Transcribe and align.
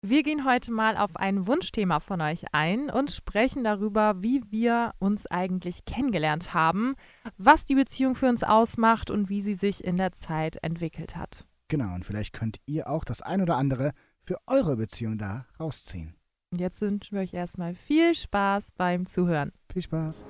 Wir 0.00 0.22
gehen 0.22 0.44
heute 0.44 0.70
mal 0.70 0.96
auf 0.96 1.16
ein 1.16 1.48
Wunschthema 1.48 1.98
von 1.98 2.20
euch 2.20 2.44
ein 2.52 2.88
und 2.88 3.10
sprechen 3.10 3.64
darüber, 3.64 4.22
wie 4.22 4.42
wir 4.48 4.92
uns 5.00 5.26
eigentlich 5.26 5.86
kennengelernt 5.86 6.54
haben, 6.54 6.94
was 7.36 7.64
die 7.64 7.74
Beziehung 7.74 8.14
für 8.14 8.28
uns 8.28 8.44
ausmacht 8.44 9.10
und 9.10 9.28
wie 9.28 9.40
sie 9.40 9.54
sich 9.54 9.82
in 9.82 9.96
der 9.96 10.12
Zeit 10.12 10.58
entwickelt 10.62 11.16
hat. 11.16 11.46
Genau, 11.66 11.96
und 11.96 12.06
vielleicht 12.06 12.32
könnt 12.32 12.60
ihr 12.66 12.88
auch 12.88 13.02
das 13.02 13.22
ein 13.22 13.42
oder 13.42 13.56
andere 13.56 13.90
für 14.22 14.36
eure 14.46 14.76
Beziehung 14.76 15.18
da 15.18 15.46
rausziehen. 15.58 16.14
Und 16.52 16.60
jetzt 16.60 16.80
wünschen 16.80 17.16
wir 17.16 17.22
euch 17.22 17.34
erstmal 17.34 17.74
viel 17.74 18.14
Spaß 18.14 18.70
beim 18.76 19.04
Zuhören. 19.04 19.50
Viel 19.72 19.82
Spaß. 19.82 20.24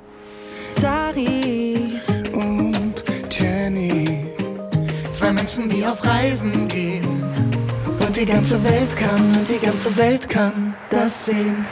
Dari 0.80 2.00
und 2.32 3.05
Jenny. 3.30 4.35
Zwei 5.12 5.32
Menschen, 5.32 5.69
die 5.69 5.85
auf 5.85 6.03
Reisen 6.03 6.66
gehen. 6.69 7.18
Die 8.19 8.25
ganze 8.25 8.64
Welt 8.64 8.96
kann, 8.96 9.37
und 9.37 9.48
die 9.48 9.64
ganze 9.64 9.96
Welt 9.96 10.29
kann 10.29 10.75
das 10.91 11.27
sehen. 11.27 11.64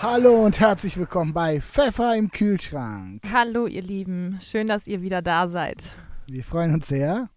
Hallo 0.00 0.42
und 0.42 0.58
herzlich 0.58 0.96
willkommen 0.96 1.34
bei 1.34 1.60
Pfeffer 1.60 2.16
im 2.16 2.30
Kühlschrank. 2.30 3.20
Hallo 3.30 3.66
ihr 3.66 3.82
Lieben, 3.82 4.38
schön, 4.40 4.68
dass 4.68 4.86
ihr 4.86 5.02
wieder 5.02 5.20
da 5.20 5.48
seid. 5.48 5.94
Wir 6.26 6.44
freuen 6.44 6.72
uns 6.72 6.88
sehr. 6.88 7.28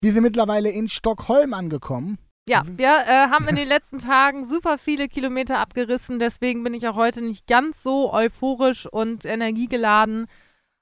Wir 0.00 0.10
sind 0.10 0.24
mittlerweile 0.24 0.70
in 0.70 0.88
Stockholm 0.88 1.54
angekommen. 1.54 2.18
Ja, 2.48 2.64
wir 2.66 2.88
äh, 2.88 3.28
haben 3.30 3.46
in 3.46 3.54
den 3.56 3.68
letzten 3.68 4.00
Tagen 4.00 4.44
super 4.44 4.76
viele 4.76 5.06
Kilometer 5.06 5.58
abgerissen, 5.58 6.18
deswegen 6.18 6.64
bin 6.64 6.74
ich 6.74 6.88
auch 6.88 6.96
heute 6.96 7.22
nicht 7.22 7.46
ganz 7.46 7.80
so 7.80 8.12
euphorisch 8.12 8.86
und 8.86 9.24
energiegeladen, 9.24 10.26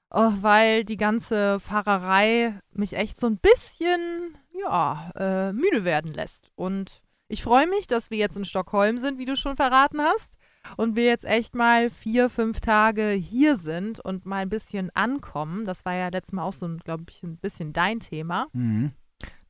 oh, 0.09 0.31
weil 0.41 0.83
die 0.83 0.97
ganze 0.97 1.59
Fahrerei 1.59 2.59
mich 2.71 2.93
echt 2.93 3.19
so 3.19 3.27
ein 3.27 3.37
bisschen, 3.37 4.35
ja, 4.59 5.11
äh, 5.15 5.53
müde 5.53 5.83
werden 5.83 6.13
lässt. 6.13 6.51
Und 6.55 7.01
ich 7.27 7.43
freue 7.43 7.67
mich, 7.67 7.87
dass 7.87 8.11
wir 8.11 8.17
jetzt 8.17 8.37
in 8.37 8.45
Stockholm 8.45 8.97
sind, 8.99 9.17
wie 9.17 9.25
du 9.25 9.35
schon 9.35 9.55
verraten 9.55 9.99
hast, 10.01 10.37
und 10.77 10.95
wir 10.95 11.05
jetzt 11.05 11.25
echt 11.25 11.53
mal 11.55 11.89
vier, 11.91 12.29
fünf 12.29 12.59
Tage 12.59 13.09
hier 13.11 13.57
sind 13.57 13.99
und 13.99 14.25
mal 14.25 14.37
ein 14.37 14.49
bisschen 14.49 14.89
ankommen. 14.95 15.65
Das 15.65 15.85
war 15.85 15.93
ja 15.93 16.07
letztes 16.07 16.33
Mal 16.33 16.43
auch 16.43 16.53
so, 16.53 16.67
glaube 16.83 17.03
ich, 17.09 17.21
ein 17.23 17.37
bisschen 17.37 17.71
dein 17.73 17.99
Thema, 17.99 18.47
Mhm. 18.53 18.91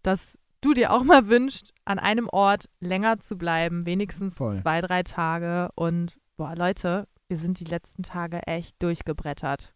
dass 0.03 0.37
du 0.61 0.73
dir 0.73 0.91
auch 0.91 1.03
mal 1.03 1.27
wünschst, 1.27 1.73
an 1.85 1.99
einem 1.99 2.27
Ort 2.29 2.69
länger 2.79 3.19
zu 3.19 3.37
bleiben, 3.37 3.85
wenigstens 3.85 4.35
Voll. 4.37 4.55
zwei, 4.57 4.81
drei 4.81 5.03
Tage. 5.03 5.69
Und 5.75 6.17
boah, 6.37 6.55
Leute, 6.55 7.07
wir 7.27 7.37
sind 7.37 7.59
die 7.59 7.65
letzten 7.65 8.03
Tage 8.03 8.41
echt 8.47 8.81
durchgebrettert. 8.81 9.73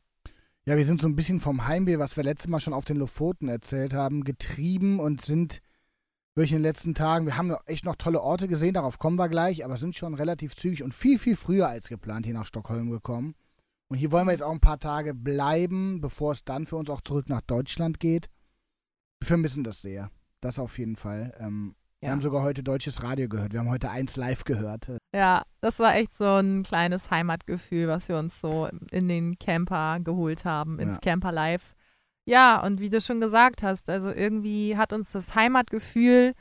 Ja, 0.69 0.77
wir 0.77 0.85
sind 0.85 1.01
so 1.01 1.07
ein 1.07 1.15
bisschen 1.15 1.39
vom 1.39 1.65
Heimweh, 1.65 1.97
was 1.97 2.15
wir 2.15 2.23
letztes 2.23 2.47
Mal 2.47 2.59
schon 2.59 2.75
auf 2.75 2.85
den 2.85 2.97
Lofoten 2.97 3.47
erzählt 3.49 3.91
haben, 3.91 4.23
getrieben 4.23 4.99
und 4.99 5.25
sind 5.25 5.63
durch 6.35 6.51
den 6.51 6.61
letzten 6.61 6.93
Tagen, 6.93 7.25
wir 7.25 7.37
haben 7.37 7.55
echt 7.65 7.85
noch 7.85 7.95
tolle 7.95 8.21
Orte 8.21 8.47
gesehen, 8.47 8.75
darauf 8.75 8.99
kommen 8.99 9.17
wir 9.17 9.29
gleich, 9.29 9.65
aber 9.65 9.77
sind 9.77 9.95
schon 9.95 10.13
relativ 10.13 10.55
zügig 10.55 10.83
und 10.83 10.93
viel, 10.93 11.17
viel 11.17 11.35
früher 11.35 11.67
als 11.67 11.89
geplant 11.89 12.27
hier 12.27 12.35
nach 12.35 12.45
Stockholm 12.45 12.91
gekommen. 12.91 13.33
Und 13.87 13.97
hier 13.97 14.11
wollen 14.11 14.27
wir 14.27 14.31
jetzt 14.31 14.43
auch 14.43 14.51
ein 14.51 14.59
paar 14.59 14.77
Tage 14.77 15.15
bleiben, 15.15 16.01
bevor 16.01 16.33
es 16.33 16.43
dann 16.43 16.67
für 16.67 16.75
uns 16.75 16.91
auch 16.91 17.01
zurück 17.01 17.29
nach 17.29 17.41
Deutschland 17.41 17.99
geht. 17.99 18.29
Wir 19.21 19.25
vermissen 19.25 19.63
das 19.63 19.81
sehr. 19.81 20.11
Das 20.39 20.59
auf 20.59 20.77
jeden 20.77 20.97
Fall. 20.97 21.35
Ähm, 21.39 21.73
Wir 22.01 22.11
haben 22.11 22.21
sogar 22.21 22.43
heute 22.43 22.63
deutsches 22.63 23.03
Radio 23.03 23.27
gehört. 23.27 23.51
Wir 23.51 23.59
haben 23.59 23.69
heute 23.69 23.89
eins 23.91 24.15
live 24.15 24.45
gehört. 24.45 24.87
Ja, 25.13 25.43
das 25.59 25.79
war 25.79 25.95
echt 25.95 26.15
so 26.17 26.23
ein 26.37 26.63
kleines 26.63 27.11
Heimatgefühl, 27.11 27.89
was 27.89 28.07
wir 28.07 28.17
uns 28.17 28.39
so 28.39 28.69
in 28.91 29.09
den 29.09 29.37
Camper 29.37 29.99
geholt 29.99 30.45
haben, 30.45 30.79
ins 30.79 30.95
Ja. 30.95 30.99
Camper 31.01 31.33
Live. 31.33 31.75
Ja, 32.25 32.63
und 32.63 32.79
wie 32.79 32.89
du 32.89 33.01
schon 33.01 33.19
gesagt 33.19 33.63
hast, 33.63 33.89
also 33.89 34.11
irgendwie 34.11 34.77
hat 34.77 34.93
uns 34.93 35.11
das 35.11 35.35
Heimatgefühl 35.35 36.33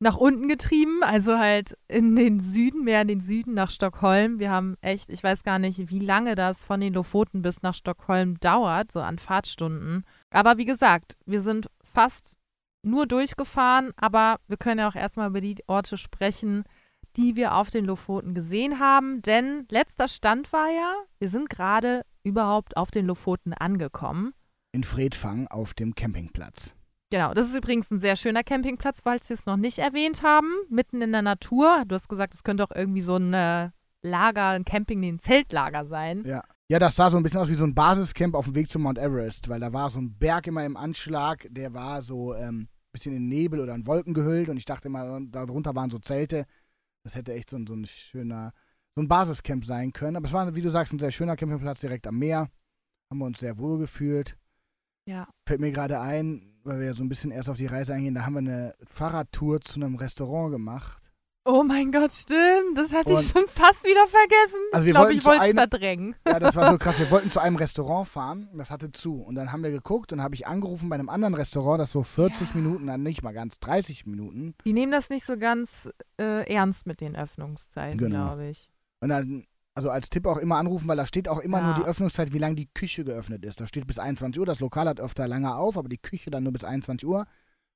nach 0.00 0.16
unten 0.16 0.48
getrieben, 0.48 1.02
also 1.02 1.38
halt 1.38 1.78
in 1.86 2.16
den 2.16 2.40
Süden, 2.40 2.82
mehr 2.82 3.02
in 3.02 3.08
den 3.08 3.20
Süden 3.20 3.54
nach 3.54 3.70
Stockholm. 3.70 4.40
Wir 4.40 4.50
haben 4.50 4.76
echt, 4.80 5.10
ich 5.10 5.22
weiß 5.22 5.44
gar 5.44 5.60
nicht, 5.60 5.90
wie 5.90 6.00
lange 6.00 6.34
das 6.34 6.64
von 6.64 6.80
den 6.80 6.92
Lofoten 6.92 7.42
bis 7.42 7.62
nach 7.62 7.74
Stockholm 7.74 8.38
dauert, 8.40 8.90
so 8.90 9.00
an 9.00 9.18
Fahrtstunden. 9.18 10.04
Aber 10.30 10.58
wie 10.58 10.64
gesagt, 10.64 11.16
wir 11.24 11.40
sind 11.42 11.68
fast 11.84 12.36
nur 12.84 13.06
durchgefahren, 13.06 13.92
aber 13.96 14.36
wir 14.48 14.56
können 14.56 14.80
ja 14.80 14.88
auch 14.88 14.94
erstmal 14.94 15.28
über 15.28 15.40
die 15.40 15.56
Orte 15.66 15.96
sprechen, 15.96 16.64
die 17.16 17.36
wir 17.36 17.54
auf 17.54 17.70
den 17.70 17.84
Lofoten 17.84 18.34
gesehen 18.34 18.78
haben. 18.78 19.22
Denn 19.22 19.66
letzter 19.70 20.08
Stand 20.08 20.52
war 20.52 20.68
ja, 20.70 20.94
wir 21.18 21.28
sind 21.28 21.48
gerade 21.48 22.04
überhaupt 22.22 22.76
auf 22.76 22.90
den 22.90 23.06
Lofoten 23.06 23.52
angekommen. 23.52 24.34
In 24.72 24.84
Fredfang 24.84 25.46
auf 25.48 25.74
dem 25.74 25.94
Campingplatz. 25.94 26.74
Genau, 27.10 27.32
das 27.32 27.46
ist 27.46 27.54
übrigens 27.54 27.90
ein 27.90 28.00
sehr 28.00 28.16
schöner 28.16 28.42
Campingplatz, 28.42 28.98
falls 29.04 29.28
wir 29.28 29.34
es 29.34 29.46
noch 29.46 29.56
nicht 29.56 29.78
erwähnt 29.78 30.22
haben. 30.22 30.52
Mitten 30.68 31.00
in 31.00 31.12
der 31.12 31.22
Natur. 31.22 31.84
Du 31.86 31.94
hast 31.94 32.08
gesagt, 32.08 32.34
es 32.34 32.42
könnte 32.42 32.64
auch 32.64 32.74
irgendwie 32.74 33.02
so 33.02 33.16
ein 33.16 33.32
äh, 33.32 33.70
Lager, 34.02 34.48
ein 34.48 34.64
Camping, 34.64 35.04
ein 35.04 35.20
Zeltlager 35.20 35.86
sein. 35.86 36.24
Ja. 36.26 36.42
Ja, 36.68 36.78
das 36.78 36.96
sah 36.96 37.10
so 37.10 37.18
ein 37.18 37.22
bisschen 37.22 37.40
aus 37.40 37.50
wie 37.50 37.54
so 37.54 37.64
ein 37.64 37.74
Basiscamp 37.74 38.34
auf 38.34 38.46
dem 38.46 38.54
Weg 38.54 38.70
zum 38.70 38.82
Mount 38.82 38.98
Everest, 38.98 39.50
weil 39.50 39.60
da 39.60 39.74
war 39.74 39.90
so 39.90 40.00
ein 40.00 40.16
Berg 40.16 40.46
immer 40.46 40.64
im 40.64 40.78
Anschlag, 40.78 41.46
der 41.50 41.74
war 41.74 42.00
so 42.00 42.34
ähm, 42.34 42.68
bisschen 42.94 43.14
in 43.14 43.28
Nebel 43.28 43.60
oder 43.60 43.74
in 43.74 43.86
Wolken 43.86 44.14
gehüllt 44.14 44.48
und 44.48 44.56
ich 44.56 44.64
dachte 44.64 44.88
immer, 44.88 45.20
darunter 45.20 45.74
waren 45.74 45.90
so 45.90 45.98
Zelte. 45.98 46.46
Das 47.02 47.14
hätte 47.14 47.34
echt 47.34 47.50
so 47.50 47.56
ein, 47.56 47.66
so 47.66 47.74
ein 47.74 47.84
schöner, 47.84 48.54
so 48.94 49.02
ein 49.02 49.08
Basiscamp 49.08 49.66
sein 49.66 49.92
können. 49.92 50.16
Aber 50.16 50.26
es 50.26 50.32
war, 50.32 50.54
wie 50.54 50.62
du 50.62 50.70
sagst, 50.70 50.94
ein 50.94 50.98
sehr 50.98 51.10
schöner 51.10 51.36
Campingplatz 51.36 51.80
direkt 51.80 52.06
am 52.06 52.18
Meer. 52.18 52.48
Haben 53.10 53.18
wir 53.18 53.26
uns 53.26 53.40
sehr 53.40 53.58
wohl 53.58 53.78
gefühlt. 53.78 54.38
Ja. 55.06 55.28
Fällt 55.46 55.60
mir 55.60 55.72
gerade 55.72 56.00
ein, 56.00 56.58
weil 56.62 56.78
wir 56.78 56.86
ja 56.86 56.94
so 56.94 57.04
ein 57.04 57.10
bisschen 57.10 57.30
erst 57.30 57.50
auf 57.50 57.58
die 57.58 57.66
Reise 57.66 57.92
eingehen, 57.92 58.14
da 58.14 58.24
haben 58.24 58.34
wir 58.34 58.38
eine 58.38 58.74
Fahrradtour 58.86 59.60
zu 59.60 59.80
einem 59.80 59.96
Restaurant 59.96 60.52
gemacht. 60.52 60.98
Oh 61.46 61.62
mein 61.62 61.92
Gott, 61.92 62.10
stimmt. 62.10 62.76
Das 62.76 62.90
hatte 62.90 63.10
Und- 63.14 63.20
ich 63.20 63.28
schon 63.28 63.46
fast 63.48 63.84
wieder 63.84 64.06
vergessen. 64.08 64.60
Also 64.72 64.84
ich 64.84 64.86
wir 64.86 64.92
glaube, 64.94 65.06
wollten 65.08 65.18
ich 65.18 65.24
wollte 65.26 65.44
es 65.44 65.52
verdrängen. 65.52 66.14
Ja, 66.26 66.40
das 66.40 66.56
war 66.56 66.70
so 66.70 66.78
krass. 66.78 66.98
Wir 66.98 67.10
wollten 67.10 67.30
zu 67.30 67.38
einem 67.38 67.56
Restaurant 67.56 68.08
fahren, 68.08 68.48
das 68.54 68.70
hatte 68.70 68.92
zu. 68.92 69.20
Und 69.20 69.34
dann 69.34 69.52
haben 69.52 69.62
wir 69.62 69.70
geguckt 69.70 70.12
und 70.14 70.22
habe 70.22 70.34
ich 70.34 70.46
angerufen 70.46 70.88
bei 70.88 70.94
einem 70.94 71.10
anderen 71.10 71.34
Restaurant, 71.34 71.78
das 71.80 71.92
so 71.92 72.02
40 72.02 72.48
Ja. 72.48 72.54
Minuten, 72.56 72.86
dann 72.86 73.02
nicht 73.02 73.22
mal 73.22 73.32
ganz 73.32 73.58
30 73.60 74.06
Minuten. 74.06 74.54
Die 74.64 74.72
nehmen 74.72 74.90
das 74.90 75.10
nicht 75.10 75.26
so 75.26 75.36
ganz 75.36 75.90
äh, 76.18 76.50
ernst 76.50 76.86
mit 76.86 77.02
den 77.02 77.14
Öffnungszeiten, 77.14 77.98
Genau. 77.98 78.24
glaube 78.28 78.46
ich. 78.46 78.70
Und 79.00 79.10
dann, 79.10 79.44
also 79.74 79.90
als 79.90 80.08
Tipp 80.08 80.26
auch 80.26 80.38
immer 80.38 80.56
anrufen, 80.56 80.88
weil 80.88 80.96
da 80.96 81.04
steht 81.04 81.28
auch 81.28 81.40
immer 81.40 81.58
Ja. 81.58 81.66
nur 81.66 81.74
die 81.74 81.84
Öffnungszeit, 81.84 82.32
wie 82.32 82.38
lange 82.38 82.54
die 82.54 82.70
Küche 82.72 83.04
geöffnet 83.04 83.44
ist. 83.44 83.60
Da 83.60 83.66
steht 83.66 83.86
bis 83.86 83.98
21 83.98 84.40
Uhr. 84.40 84.46
Das 84.46 84.60
Lokal 84.60 84.88
hat 84.88 84.98
öfter 84.98 85.28
länger 85.28 85.58
auf, 85.58 85.76
aber 85.76 85.90
die 85.90 85.98
Küche 85.98 86.30
dann 86.30 86.44
nur 86.44 86.54
bis 86.54 86.64
21 86.64 87.06
Uhr. 87.06 87.26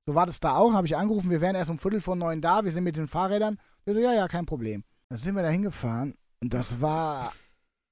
So 0.09 0.15
war 0.15 0.25
das 0.25 0.41
da 0.41 0.57
auch. 0.57 0.73
Habe 0.73 0.87
ich 0.87 0.97
angerufen, 0.97 1.29
wir 1.29 1.43
wären 1.43 1.55
erst 1.55 1.69
um 1.69 1.79
Viertel 1.79 2.01
vor 2.01 2.17
neun 2.17 2.41
da, 2.41 2.65
wir 2.65 2.73
sind 2.73 2.83
mit 2.83 2.97
den 2.97 3.09
Fahrrädern. 3.09 3.59
Der 3.85 3.93
so, 3.93 4.01
ja, 4.01 4.15
ja, 4.15 4.27
kein 4.27 4.47
Problem. 4.47 4.83
Dann 5.11 5.19
sind 5.19 5.35
wir 5.35 5.43
da 5.43 5.51
hingefahren 5.51 6.15
und 6.41 6.55
das 6.55 6.81
war. 6.81 7.35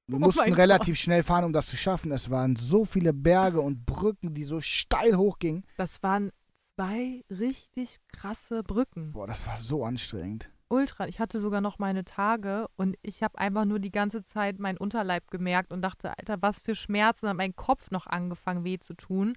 Wir 0.06 0.16
Oh 0.16 0.20
mussten 0.20 0.54
relativ 0.54 0.96
schnell 0.96 1.22
fahren, 1.22 1.44
um 1.44 1.52
das 1.52 1.66
zu 1.66 1.76
schaffen. 1.76 2.10
Es 2.12 2.30
waren 2.30 2.56
so 2.56 2.86
viele 2.86 3.12
Berge 3.12 3.60
und 3.60 3.84
Brücken, 3.84 4.32
die 4.32 4.44
so 4.44 4.62
steil 4.62 5.18
hochgingen. 5.18 5.66
Das 5.76 6.02
waren 6.02 6.30
zwei 6.74 7.22
richtig 7.28 7.98
krasse 8.08 8.62
Brücken. 8.62 9.12
Boah, 9.12 9.26
das 9.26 9.46
war 9.46 9.58
so 9.58 9.84
anstrengend. 9.84 10.48
Ultra. 10.68 11.08
Ich 11.08 11.20
hatte 11.20 11.38
sogar 11.38 11.60
noch 11.60 11.78
meine 11.78 12.04
Tage 12.04 12.66
und 12.76 12.96
ich 13.02 13.22
habe 13.22 13.38
einfach 13.38 13.66
nur 13.66 13.78
die 13.78 13.92
ganze 13.92 14.24
Zeit 14.24 14.58
meinen 14.58 14.78
Unterleib 14.78 15.30
gemerkt 15.30 15.70
und 15.70 15.82
dachte, 15.82 16.16
Alter, 16.16 16.38
was 16.40 16.62
für 16.62 16.74
Schmerzen. 16.74 17.28
Hat 17.28 17.36
mein 17.36 17.56
Kopf 17.56 17.90
noch 17.90 18.06
angefangen 18.06 18.64
weh 18.64 18.78
zu 18.78 18.94
tun. 18.94 19.36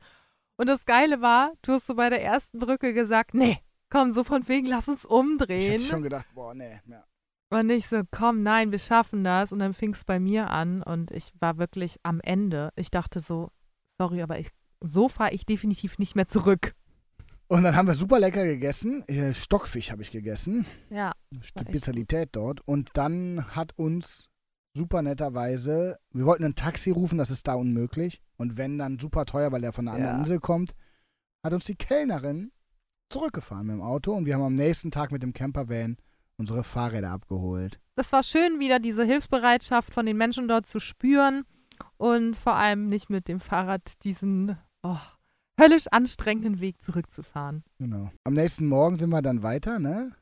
Und 0.60 0.68
das 0.68 0.84
Geile 0.86 1.22
war, 1.22 1.54
du 1.62 1.72
hast 1.72 1.88
so 1.88 1.96
bei 1.96 2.10
der 2.10 2.22
ersten 2.22 2.60
Brücke 2.60 2.94
gesagt, 2.94 3.34
nee, 3.34 3.60
komm, 3.90 4.12
so 4.12 4.26
von 4.26 4.46
wegen, 4.50 4.68
lass 4.68 4.90
uns 4.90 5.06
Ich 5.06 5.10
umdrehen. 5.10 5.72
hätte 5.72 5.86
schon 5.86 6.04
gedacht, 6.04 6.26
boah, 6.36 6.54
nee. 6.54 6.82
Ja. 6.86 7.06
Und 7.50 7.70
ich 7.70 7.88
so, 7.88 8.02
komm, 8.12 8.44
nein, 8.44 8.72
wir 8.74 8.80
schaffen 8.80 9.24
das. 9.24 9.54
Und 9.54 9.60
dann 9.60 9.74
fing 9.74 9.94
es 9.94 10.04
bei 10.04 10.20
mir 10.20 10.50
an 10.50 10.84
und 10.84 11.12
ich 11.12 11.32
war 11.40 11.58
wirklich 11.58 11.98
am 12.04 12.20
Ende. 12.20 12.72
Ich 12.76 12.92
dachte 12.92 13.22
so, 13.22 13.50
sorry, 13.98 14.22
aber 14.22 14.38
ich, 14.38 14.50
so 14.82 15.08
fahre 15.08 15.32
ich 15.34 15.46
definitiv 15.46 15.98
nicht 15.98 16.16
mehr 16.18 16.28
zurück. 16.28 16.74
Und 17.48 17.64
dann 17.64 17.76
haben 17.76 17.88
wir 17.88 17.96
super 17.96 18.20
lecker 18.20 18.44
gegessen. 18.44 19.08
Äh, 19.08 19.34
Stockfisch 19.34 19.92
habe 19.92 20.02
ich 20.04 20.12
gegessen. 20.12 20.66
Ja, 20.90 21.14
Die 21.32 21.42
Spezialität 21.42 22.30
dort. 22.34 22.60
Und 22.68 22.92
dann 22.94 23.56
hat 23.56 23.72
uns 23.78 24.29
super 24.80 25.02
netterweise, 25.02 26.00
wir 26.12 26.26
wollten 26.26 26.46
ein 26.46 26.56
Taxi 26.56 26.90
rufen, 26.90 27.18
das 27.18 27.30
ist 27.30 27.48
da 27.48 27.54
unmöglich. 27.54 28.22
Und 28.38 28.58
wenn, 28.58 28.78
dann 28.78 28.98
super 28.98 29.26
teuer, 29.26 29.52
weil 29.52 29.62
der 29.62 29.74
von 29.74 29.88
einer 29.88 29.96
anderen 29.96 30.16
Ja. 30.16 30.20
Insel 30.22 30.40
kommt, 30.40 30.74
hat 31.44 31.54
uns 31.54 31.66
die 31.66 31.76
Kellnerin 31.76 32.52
zurückgefahren 33.10 33.68
mit 33.68 33.76
dem 33.76 33.82
Auto. 33.82 34.14
Und 34.14 34.26
wir 34.26 34.34
haben 34.36 34.42
am 34.44 34.56
nächsten 34.56 34.90
Tag 34.92 35.12
mit 35.12 35.22
dem 35.22 35.34
Campervan 35.34 35.98
unsere 36.38 36.64
Fahrräder 36.64 37.12
abgeholt. 37.12 37.80
das 37.96 38.14
war 38.14 38.24
schön, 38.24 38.60
wieder 38.60 38.80
diese 38.80 39.04
Hilfsbereitschaft 39.04 39.94
von 39.94 40.06
den 40.06 40.16
Menschen 40.16 40.48
dort 40.48 40.66
zu 40.66 40.80
spüren 40.80 41.44
und 41.98 42.36
vor 42.36 42.54
allem 42.54 42.88
nicht 42.88 43.10
mit 43.10 43.28
dem 43.28 43.42
Fahrrad 43.42 44.02
diesen 44.06 44.58
oh, 44.84 44.96
höllisch 45.60 45.88
anstrengenden 45.92 46.62
Weg 46.62 46.82
zurückzufahren. 46.82 47.64
Genau. 47.78 48.10
Am 48.24 48.34
nächsten 48.36 48.68
Morgen 48.68 48.98
sind 48.98 49.10
wir 49.10 49.22
dann 49.22 49.44
weiter, 49.44 49.80
ne? 49.80 50.04
Und 50.04 50.16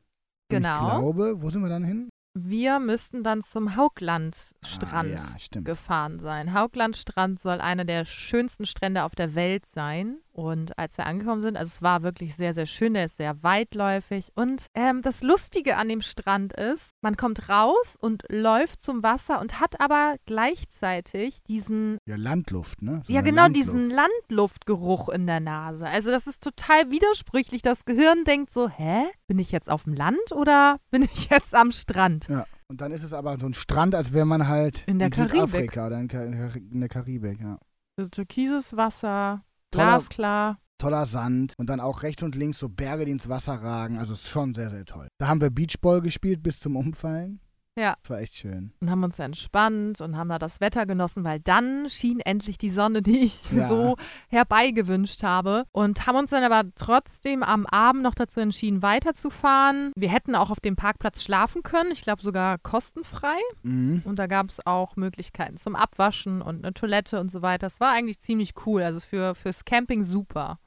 Genau. 0.50 0.74
Ich 0.74 1.00
glaube, 1.00 1.42
wo 1.42 1.50
sind 1.52 1.62
wir 1.62 1.70
dann 1.70 1.84
hin? 1.84 2.10
Wir 2.40 2.80
müssten 2.80 3.24
dann 3.24 3.42
zum 3.42 3.76
Hauglandstrand 3.76 5.18
Ah, 5.18 5.36
ja, 5.56 5.62
gefahren 5.62 6.20
sein. 6.20 6.54
Hauglandstrand 6.54 7.40
soll 7.40 7.60
einer 7.62 7.84
der 7.84 8.06
schönsten 8.06 8.66
Strände 8.66 9.04
auf 9.04 9.16
der 9.16 9.34
Welt 9.34 9.66
sein. 9.66 10.18
Und 10.38 10.78
als 10.78 11.00
wir 11.00 11.08
angekommen 11.08 11.42
sind, 11.42 11.58
also 11.58 11.72
es 11.74 11.82
war 11.82 12.04
wirklich 12.04 12.36
sehr, 12.36 12.54
sehr 12.54 12.68
schön, 12.68 12.94
der 12.94 13.06
ist 13.06 13.18
sehr 13.18 13.42
weitläufig. 13.42 14.32
Und 14.36 14.68
ähm, 14.76 15.02
das 15.02 15.24
Lustige 15.24 15.78
an 15.78 15.90
dem 15.90 16.02
Strand 16.02 16.54
ist, 16.54 16.92
man 17.02 17.18
kommt 17.18 17.50
raus 17.50 17.96
und 18.00 18.22
läuft 18.30 18.84
zum 18.84 19.02
Wasser 19.02 19.42
und 19.42 19.60
hat 19.60 19.82
aber 19.82 20.16
gleichzeitig 20.28 21.42
diesen, 21.44 21.98
Ja, 22.06 22.16
Landluft, 22.18 22.82
ne? 22.84 23.02
So 23.08 23.12
ja 23.14 23.22
genau, 23.22 23.44
Landluft. 23.44 23.68
diesen 23.68 23.90
Landluftgeruch 23.90 25.10
in 25.10 25.26
der 25.28 25.40
Nase. 25.40 25.86
Also 25.88 26.12
das 26.12 26.28
ist 26.28 26.44
total 26.44 26.92
widersprüchlich. 26.92 27.62
Das 27.62 27.86
Gehirn 27.86 28.24
denkt 28.24 28.52
so, 28.52 28.70
hä? 28.70 29.06
Bin 29.28 29.40
ich 29.40 29.52
jetzt 29.52 29.70
auf 29.70 29.84
dem 29.86 29.94
Land 29.94 30.32
oder 30.34 30.78
bin 30.92 31.02
ich 31.02 31.30
jetzt 31.30 31.56
am 31.56 31.72
Strand? 31.72 32.28
Ja. 32.30 32.46
Und 32.68 32.82
dann 32.82 32.92
ist 32.92 33.04
es 33.04 33.14
aber 33.14 33.40
so 33.40 33.48
ein 33.48 33.54
Strand, 33.54 33.96
als 33.96 34.14
wäre 34.14 34.26
man 34.26 34.48
halt 34.48 34.84
In 34.88 35.00
der 35.00 35.10
Karibik. 35.10 35.32
Südafrika 35.50 35.88
oder 35.88 36.00
in, 36.00 36.08
Ka- 36.10 36.24
in 36.24 36.80
der 36.80 36.90
Karibik, 36.90 37.40
ja. 37.42 37.58
Also 37.98 38.10
türkises 38.12 38.78
Wasser, 38.78 39.42
glasklar. 39.72 40.60
Toller 40.78 41.06
Sand 41.08 41.54
und 41.58 41.70
dann 41.70 41.80
auch 41.80 42.04
rechts 42.04 42.22
und 42.22 42.36
links 42.36 42.60
so 42.60 42.70
Berge, 42.70 43.06
die 43.06 43.12
ins 43.12 43.30
Wasser 43.30 43.56
ragen. 43.56 43.98
Also 43.98 44.14
es 44.14 44.24
ist 44.24 44.30
schon 44.30 44.54
sehr, 44.54 44.70
sehr 44.70 44.86
toll. 44.86 45.08
Da 45.18 45.28
haben 45.28 45.42
wir 45.42 45.50
Beachball 45.50 46.02
gespielt 46.02 46.44
bis 46.44 46.60
zum 46.60 46.76
Umfallen. 46.76 47.42
Ja. 47.78 47.96
Das 48.02 48.10
war 48.10 48.20
echt 48.20 48.36
schön. 48.36 48.72
und 48.82 48.90
haben 48.90 49.04
uns 49.04 49.20
entspannt 49.20 50.02
und 50.02 50.18
haben 50.18 50.30
da 50.30 50.40
das 50.40 50.60
Wetter 50.62 50.86
genossen, 50.86 51.24
weil 51.24 51.40
dann 51.40 51.90
schien 51.90 52.20
endlich 52.20 52.58
die 52.58 52.70
Sonne, 52.72 53.02
die 53.02 53.20
ich 53.20 53.52
Ja. 53.52 53.68
so 53.68 53.96
herbeigewünscht 54.30 55.24
habe. 55.24 55.66
Und 55.72 56.08
haben 56.08 56.16
uns 56.18 56.32
dann 56.32 56.44
aber 56.44 56.70
trotzdem 56.76 57.44
am 57.44 57.66
Abend 57.66 58.04
noch 58.04 58.16
dazu 58.16 58.40
entschieden, 58.40 58.82
weiterzufahren. 58.82 59.92
Wir 59.96 60.10
hätten 60.10 60.36
auch 60.36 60.50
auf 60.50 60.60
dem 60.60 60.76
Parkplatz 60.76 61.24
schlafen 61.24 61.64
können, 61.64 61.92
ich 61.92 62.02
glaube 62.02 62.22
sogar 62.22 62.58
kostenfrei. 62.58 63.38
Mhm. 63.64 64.02
Und 64.06 64.18
da 64.20 64.28
gab 64.28 64.50
es 64.50 64.66
auch 64.66 64.96
Möglichkeiten 64.96 65.58
zum 65.58 65.76
Abwaschen 65.76 66.42
und 66.42 66.64
eine 66.64 66.74
Toilette 66.74 67.20
und 67.20 67.32
so 67.32 67.42
weiter. 67.42 67.68
Das 67.68 67.80
war 67.80 67.92
eigentlich 67.92 68.20
ziemlich 68.20 68.54
cool. 68.66 68.82
Also 68.84 69.00
für, 69.00 69.36
fürs 69.36 69.66
Camping 69.66 70.04
super. 70.04 70.60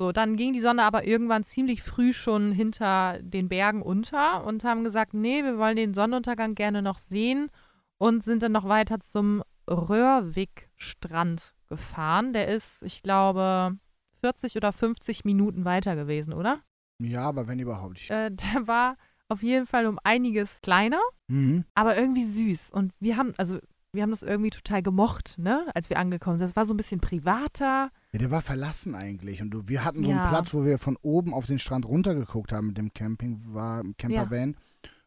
So, 0.00 0.12
dann 0.12 0.36
ging 0.36 0.54
die 0.54 0.62
Sonne 0.62 0.84
aber 0.84 1.06
irgendwann 1.06 1.44
ziemlich 1.44 1.82
früh 1.82 2.14
schon 2.14 2.52
hinter 2.52 3.18
den 3.20 3.50
Bergen 3.50 3.82
unter 3.82 4.46
und 4.46 4.64
haben 4.64 4.82
gesagt, 4.82 5.12
nee, 5.12 5.44
wir 5.44 5.58
wollen 5.58 5.76
den 5.76 5.92
Sonnenuntergang 5.92 6.54
gerne 6.54 6.80
noch 6.80 6.98
sehen 6.98 7.50
und 7.98 8.24
sind 8.24 8.42
dann 8.42 8.52
noch 8.52 8.66
weiter 8.66 9.00
zum 9.00 9.42
Röhrwig-Strand 9.68 11.52
gefahren. 11.68 12.32
Der 12.32 12.48
ist, 12.48 12.82
ich 12.82 13.02
glaube, 13.02 13.76
40 14.22 14.56
oder 14.56 14.72
50 14.72 15.26
Minuten 15.26 15.66
weiter 15.66 15.96
gewesen, 15.96 16.32
oder? 16.32 16.60
Ja, 16.98 17.24
aber 17.24 17.46
wenn 17.46 17.58
überhaupt. 17.58 18.08
Äh, 18.08 18.30
der 18.54 18.66
war 18.66 18.96
auf 19.28 19.42
jeden 19.42 19.66
Fall 19.66 19.84
um 19.84 19.98
einiges 20.02 20.62
kleiner 20.62 21.02
mhm. 21.28 21.66
aber 21.74 21.98
irgendwie 21.98 22.24
süß. 22.24 22.70
Und 22.70 22.94
wir 23.00 23.18
haben, 23.18 23.34
also 23.36 23.58
wir 23.92 24.02
haben 24.02 24.10
das 24.12 24.22
irgendwie 24.22 24.48
total 24.48 24.82
gemocht, 24.82 25.34
ne, 25.36 25.66
als 25.74 25.90
wir 25.90 25.98
angekommen 25.98 26.38
sind. 26.38 26.48
Das 26.48 26.56
war 26.56 26.64
so 26.64 26.72
ein 26.72 26.78
bisschen 26.78 27.02
privater. 27.02 27.90
Ja, 28.12 28.18
der 28.18 28.30
war 28.30 28.42
verlassen 28.42 28.94
eigentlich. 28.94 29.40
Und 29.40 29.50
du, 29.50 29.68
wir 29.68 29.84
hatten 29.84 30.04
so 30.04 30.10
Ja. 30.10 30.20
einen 30.22 30.28
Platz, 30.30 30.52
wo 30.52 30.64
wir 30.64 30.78
von 30.78 30.96
oben 31.02 31.32
auf 31.32 31.46
den 31.46 31.58
Strand 31.58 31.86
runtergeguckt 31.86 32.52
haben 32.52 32.68
mit 32.68 32.78
dem 32.78 32.92
Camping, 32.92 33.40
war 33.52 33.82
Campervan. 33.98 34.56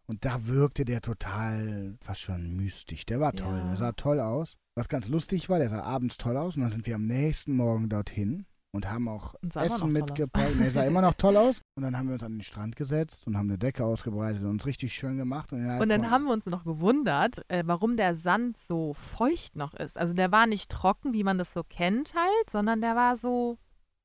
Und 0.05 0.25
da 0.25 0.47
wirkte 0.47 0.85
der 0.85 1.01
total 1.01 1.95
fast 2.01 2.21
schon 2.21 2.55
mystisch. 2.55 3.05
Der 3.05 3.19
war 3.19 3.33
toll. 3.33 3.57
Ja. 3.57 3.67
Der 3.67 3.75
sah 3.77 3.91
toll 3.94 4.19
aus. 4.19 4.55
Was 4.75 4.89
ganz 4.89 5.07
lustig 5.07 5.50
war, 5.50 5.59
der 5.59 5.69
sah 5.69 5.81
abends 5.81 6.17
toll 6.17 6.38
aus. 6.38 6.55
Und 6.55 6.61
dann 6.63 6.71
sind 6.71 6.85
wir 6.85 6.95
am 6.95 7.05
nächsten 7.05 7.55
Morgen 7.55 7.89
dorthin 7.89 8.45
und 8.74 8.90
haben 8.90 9.08
auch 9.08 9.36
Und 9.42 9.56
Essen 9.56 9.92
mitgebracht. 9.92 10.56
Nee, 10.58 10.70
sah 10.70 10.84
immer 10.84 11.02
noch 11.02 11.14
toll 11.14 11.38
aus. 11.38 11.62
Und 11.75 11.84
dann 11.84 11.98
haben 11.98 12.08
wir 12.08 12.14
uns 12.14 12.24
an 12.24 12.34
den 12.34 12.42
Strand 12.42 12.75
gesetzt 12.75 13.25
und 13.25 13.36
haben 13.36 13.50
eine 13.50 13.58
Decke 13.58 13.84
ausgebreitet 13.84 14.44
und 14.44 14.50
uns 14.50 14.66
richtig 14.68 14.94
schön 14.94 15.18
gemacht. 15.18 15.52
Und, 15.52 15.68
Und 15.80 15.90
dann 15.90 16.12
haben 16.12 16.25
wir 16.25 16.34
uns 16.34 16.46
noch 16.46 16.66
gewundert, 16.66 17.44
äh, 17.48 17.64
warum 17.66 17.96
der 17.98 18.16
Sand 18.16 18.58
so 18.58 18.94
feucht 18.94 19.56
noch 19.56 19.74
ist. 19.74 19.98
Also 19.98 20.14
der 20.14 20.31
war 20.31 20.46
nicht 20.46 20.70
trocken, 20.70 21.14
wie 21.14 21.24
man 21.24 21.40
das 21.40 21.52
so 21.52 21.64
kennt 21.64 22.14
halt, 22.14 22.50
sondern 22.52 22.80
der 22.80 22.96
war 22.96 23.18
so 23.18 23.58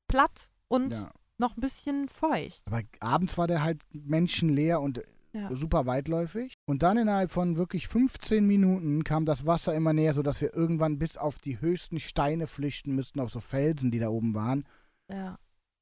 platt 0.07 0.49
und 0.67 0.93
ja. 0.93 1.11
noch 1.37 1.57
ein 1.57 1.61
bisschen 1.61 2.09
feucht. 2.09 2.63
Aber 2.65 2.81
abends 2.99 3.37
war 3.37 3.45
der 3.45 3.61
halt 3.63 3.83
menschenleer 3.91 4.81
und 4.81 5.01
Ja. 5.33 5.53
super 5.55 5.85
weitläufig. 5.85 6.53
Und 6.65 6.81
dann 6.83 6.97
innerhalb 6.97 7.29
von 7.31 7.55
wirklich 7.57 7.87
15 7.87 8.45
Minuten 8.47 9.03
kam 9.03 9.25
das 9.25 9.45
Wasser 9.45 9.75
immer 9.75 9.93
näher, 9.93 10.13
sodass 10.13 10.41
wir 10.41 10.53
irgendwann 10.55 10.97
bis 10.99 11.17
auf 11.17 11.37
die 11.37 11.61
höchsten 11.61 11.99
Steine 11.99 12.47
flüchten 12.47 12.95
müssten, 12.95 13.19
auf 13.19 13.29
so 13.31 13.39
Felsen, 13.39 13.91
die 13.91 13.99
da 13.99 14.09
oben 14.09 14.33
waren, 14.33 14.65
Ja. 15.11 15.37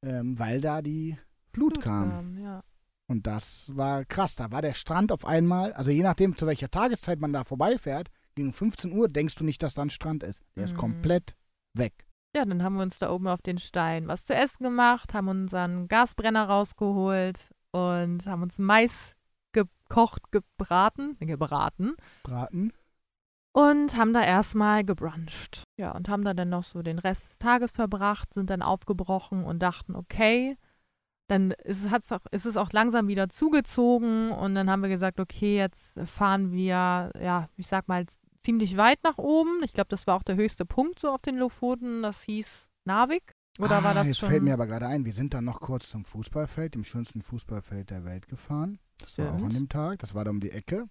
ähm, 0.06 0.38
weil 0.38 0.60
da 0.62 0.82
die 0.82 1.18
Flut, 1.54 1.76
Gut, 1.76 1.84
kam. 1.84 2.12
ähm, 2.38 2.44
ja. 2.44 2.62
Und 3.10 3.26
das 3.26 3.72
war 3.76 4.04
krass. 4.06 4.36
Da 4.36 4.52
war 4.52 4.62
der 4.62 4.74
Strand 4.74 5.12
auf 5.14 5.26
einmal, 5.26 5.72
also 5.74 5.92
je 5.92 6.04
nachdem, 6.04 6.36
zu 6.36 6.46
welcher 6.46 6.70
Tageszeit 6.70 7.20
man 7.22 7.32
da 7.32 7.44
vorbeifährt, 7.46 8.10
gegen 8.36 8.52
15 8.54 8.92
Uhr 8.92 9.08
denkst 9.10 9.36
du 9.36 9.44
nicht, 9.46 9.64
dass 9.64 9.74
da 9.76 9.82
ein 9.82 9.90
Strand 9.90 10.24
ist. 10.24 10.44
Der 10.58 10.66
ist 10.66 10.74
Mhm. 10.74 10.78
komplett 10.78 11.36
weg. 11.74 12.06
Ja, 12.36 12.44
dann 12.46 12.62
haben 12.62 12.76
wir 12.76 12.84
uns 12.84 13.00
da 13.00 13.10
oben 13.10 13.28
auf 13.30 13.42
den 13.42 13.58
Stein 13.58 14.08
was 14.08 14.26
zu 14.26 14.36
essen 14.36 14.62
gemacht, 14.64 15.14
haben 15.16 15.30
unseren 15.30 15.88
Gasbrenner 15.88 16.48
rausgeholt 16.50 17.50
und 17.72 18.28
haben 18.28 18.44
uns 18.44 18.60
Mais 18.60 19.16
gekocht, 19.88 20.32
gebraten, 20.32 21.16
nee, 21.20 21.26
gebraten 21.26 21.96
Braten. 22.24 22.74
und 23.54 23.96
haben 23.96 24.14
da 24.14 24.24
erstmal 24.24 24.84
gebruncht. 24.84 25.64
Ja, 25.80 25.92
und 25.92 26.10
haben 26.10 26.24
da 26.24 26.34
dann 26.34 26.50
noch 26.50 26.64
so 26.64 26.82
den 26.82 27.00
Rest 27.00 27.30
des 27.30 27.38
Tages 27.40 27.72
verbracht, 27.72 28.34
sind 28.34 28.50
dann 28.50 28.62
aufgebrochen 28.62 29.44
und 29.44 29.60
dachten, 29.60 29.96
okay, 29.96 30.58
dann 31.28 31.52
ist, 31.52 31.90
hat's 31.90 32.12
auch, 32.12 32.26
ist 32.32 32.46
es 32.46 32.58
auch 32.58 32.72
langsam 32.72 33.08
wieder 33.08 33.30
zugezogen 33.30 34.32
und 34.32 34.56
dann 34.56 34.70
haben 34.70 34.82
wir 34.82 34.90
gesagt, 34.90 35.20
okay, 35.20 35.58
jetzt 35.58 36.00
fahren 36.06 36.52
wir, 36.52 37.12
ja, 37.20 37.50
ich 37.58 37.68
sag 37.68 37.88
mal, 37.88 38.06
ziemlich 38.42 38.78
weit 38.78 39.04
nach 39.04 39.18
oben. 39.18 39.62
Ich 39.64 39.74
glaube, 39.74 39.90
das 39.90 40.08
war 40.08 40.16
auch 40.16 40.24
der 40.24 40.38
höchste 40.38 40.66
Punkt 40.66 41.00
so 41.00 41.10
auf 41.10 41.22
den 41.22 41.38
Lofoten. 41.38 42.02
Das 42.02 42.22
hieß 42.22 42.70
Narvik. 42.86 43.37
Oder 43.58 43.78
ah, 43.78 43.84
war 43.84 43.94
das 43.94 44.08
jetzt 44.08 44.20
schon? 44.20 44.30
fällt 44.30 44.44
mir 44.44 44.54
aber 44.54 44.68
gerade 44.68 44.88
ein, 44.88 45.06
wir 45.06 45.14
sind 45.14 45.34
dann 45.34 45.46
noch 45.46 45.60
kurz 45.60 45.90
zum 45.90 46.06
Fußballfeld, 46.06 46.76
dem 46.76 46.84
schönsten 46.84 47.22
Fußballfeld 47.22 47.90
der 47.90 48.06
Welt 48.06 48.28
gefahren. 48.28 48.78
Das 49.00 49.18
war 49.18 49.30
auch 49.30 49.34
an 49.34 49.40
Stimmt. 49.40 49.56
dem 49.56 49.70
Tag. 49.70 50.00
Das 50.00 50.14
war 50.14 50.26
da 50.26 50.32
um 50.32 50.40
die 50.40 50.52
Ecke. 50.52 50.88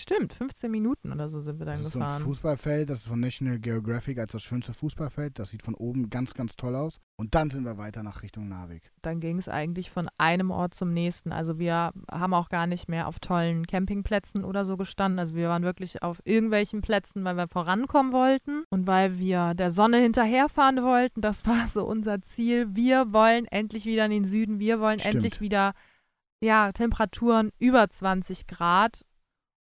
Stimmt, 0.00 0.32
15 0.32 0.70
Minuten 0.70 1.12
oder 1.12 1.28
so 1.28 1.40
sind 1.40 1.58
wir 1.58 1.66
dann 1.66 1.74
Das 1.74 1.84
ist 1.84 1.92
so 1.92 1.98
ein 1.98 2.02
gefahren. 2.02 2.22
Fußballfeld, 2.22 2.88
das 2.88 3.00
ist 3.00 3.08
von 3.08 3.20
National 3.20 3.58
Geographic 3.58 4.18
als 4.18 4.32
das 4.32 4.42
schönste 4.42 4.72
Fußballfeld. 4.72 5.38
Das 5.38 5.50
sieht 5.50 5.62
von 5.62 5.74
oben 5.74 6.08
ganz, 6.08 6.32
ganz 6.32 6.56
toll 6.56 6.74
aus. 6.74 7.00
Und 7.16 7.34
dann 7.34 7.50
sind 7.50 7.64
wir 7.64 7.76
weiter 7.76 8.02
nach 8.02 8.22
Richtung 8.22 8.48
Narvik. 8.48 8.90
dann 9.02 9.20
ging 9.20 9.36
es 9.36 9.48
eigentlich 9.48 9.90
von 9.90 10.08
einem 10.16 10.50
Ort 10.50 10.74
zum 10.74 10.94
nächsten. 10.94 11.32
Also 11.32 11.58
wir 11.58 11.92
haben 12.10 12.32
auch 12.32 12.48
gar 12.48 12.66
nicht 12.66 12.88
mehr 12.88 13.08
auf 13.08 13.18
tollen 13.18 13.66
Campingplätzen 13.66 14.42
oder 14.44 14.64
so 14.64 14.78
gestanden. 14.78 15.18
Also 15.18 15.34
wir 15.34 15.48
waren 15.48 15.62
wirklich 15.64 16.02
auf 16.02 16.22
irgendwelchen 16.24 16.80
Plätzen, 16.80 17.22
weil 17.24 17.36
wir 17.36 17.46
vorankommen 17.46 18.12
wollten 18.12 18.64
und 18.70 18.86
weil 18.86 19.18
wir 19.18 19.52
der 19.54 19.70
Sonne 19.70 19.98
hinterherfahren 19.98 20.82
wollten. 20.82 21.20
Das 21.20 21.44
war 21.46 21.68
so 21.68 21.86
unser 21.86 22.22
Ziel. 22.22 22.74
Wir 22.74 23.12
wollen 23.12 23.44
endlich 23.46 23.84
wieder 23.84 24.06
in 24.06 24.12
den 24.12 24.24
Süden. 24.24 24.58
Wir 24.58 24.80
wollen 24.80 24.98
Stimmt. 24.98 25.16
endlich 25.16 25.42
wieder 25.42 25.74
ja, 26.42 26.72
Temperaturen 26.72 27.50
über 27.58 27.88
20 27.88 28.46
Grad 28.46 29.04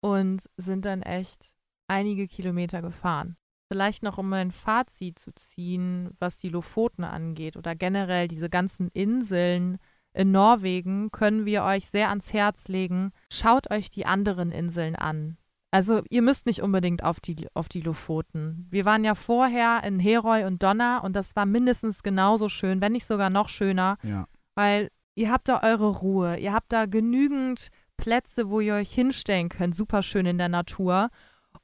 und 0.01 0.49
sind 0.57 0.85
dann 0.85 1.01
echt 1.01 1.53
einige 1.87 2.27
Kilometer 2.27 2.81
gefahren. 2.81 3.35
Vielleicht 3.71 4.01
noch, 4.03 4.17
um 4.17 4.31
ein 4.33 4.51
Fazit 4.51 5.19
zu 5.19 5.31
ziehen, 5.35 6.09
was 6.19 6.37
die 6.37 6.49
Lofoten 6.49 7.03
angeht 7.03 7.55
oder 7.55 7.75
generell 7.75 8.27
diese 8.27 8.49
ganzen 8.49 8.89
Inseln 8.93 9.77
in 10.13 10.31
Norwegen, 10.31 11.11
können 11.11 11.45
wir 11.45 11.63
euch 11.63 11.85
sehr 11.85 12.09
ans 12.09 12.33
Herz 12.33 12.67
legen. 12.67 13.11
Schaut 13.31 13.69
euch 13.69 13.89
die 13.91 14.07
anderen 14.07 14.51
Inseln 14.51 14.95
an. 14.95 15.37
Also 15.71 16.01
ihr 16.09 16.23
müsst 16.23 16.47
nicht 16.47 16.63
unbedingt 16.63 17.03
auf 17.03 17.19
die, 17.19 17.47
auf 17.53 17.69
die 17.69 17.81
Lofoten. 17.81 18.67
Wir 18.71 18.85
waren 18.85 19.03
ja 19.03 19.13
vorher 19.13 19.83
in 19.83 19.99
Heroy 19.99 20.45
und 20.45 20.63
Donna 20.63 20.97
und 20.97 21.15
das 21.15 21.35
war 21.35 21.45
mindestens 21.45 22.01
genauso 22.01 22.49
schön, 22.49 22.81
wenn 22.81 22.93
nicht 22.93 23.05
sogar 23.05 23.29
noch 23.29 23.49
schöner, 23.49 23.97
Ja. 24.01 24.27
weil 24.55 24.89
ihr 25.13 25.31
habt 25.31 25.47
da 25.47 25.61
eure 25.61 25.89
Ruhe. 25.99 26.37
Ihr 26.37 26.53
habt 26.53 26.71
da 26.73 26.87
genügend 26.87 27.67
Plätze, 27.99 28.49
wo 28.49 28.59
ihr 28.59 28.75
euch 28.75 28.91
hinstellen 28.91 29.49
könnt, 29.49 29.75
super 29.75 30.01
schön 30.03 30.25
in 30.25 30.37
der 30.37 30.49
Natur. 30.49 31.09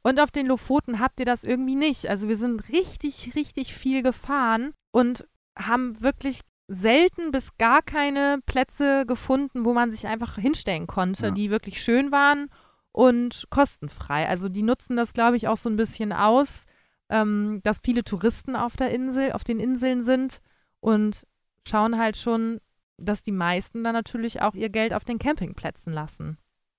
Und 0.01 0.19
auf 0.19 0.31
den 0.31 0.45
Lofoten 0.47 0.99
habt 0.99 1.19
ihr 1.19 1.25
das 1.25 1.43
irgendwie 1.43 1.75
nicht. 1.75 2.07
Also 2.09 2.27
wir 2.29 2.37
sind 2.37 2.69
richtig, 2.69 3.35
richtig 3.35 3.73
viel 3.73 4.03
gefahren 4.03 4.73
und 4.91 5.27
haben 5.57 6.01
wirklich 6.01 6.41
selten 6.67 7.31
bis 7.31 7.57
gar 7.57 7.81
keine 7.81 8.39
Plätze 8.45 9.05
gefunden, 9.05 9.65
wo 9.65 9.73
man 9.73 9.91
sich 9.91 10.07
einfach 10.07 10.37
hinstellen 10.37 10.87
konnte, 10.87 11.27
Ja. 11.27 11.31
die 11.31 11.49
wirklich 11.51 11.81
schön 11.81 12.11
waren 12.11 12.49
und 12.91 13.45
kostenfrei. 13.49 14.27
Also 14.27 14.49
die 14.49 14.63
nutzen 14.63 14.95
das, 14.95 15.13
glaube 15.13 15.37
ich, 15.37 15.47
auch 15.47 15.57
so 15.57 15.69
ein 15.69 15.75
bisschen 15.75 16.11
aus, 16.13 16.63
ähm, 17.09 17.59
dass 17.63 17.79
viele 17.83 18.03
Touristen 18.03 18.55
auf 18.55 18.75
der 18.77 18.91
Insel, 18.91 19.31
auf 19.33 19.43
den 19.43 19.59
Inseln 19.59 20.03
sind 20.03 20.41
und 20.79 21.27
schauen 21.67 21.97
halt 21.99 22.17
schon, 22.17 22.59
dass 22.97 23.23
die 23.23 23.31
meisten 23.31 23.83
dann 23.83 23.93
natürlich 23.93 24.41
auch 24.41 24.53
ihr 24.53 24.69
Geld 24.69 24.93
auf 24.93 25.03
den 25.05 25.19
Campingplätzen 25.19 25.91
lassen. 25.93 26.37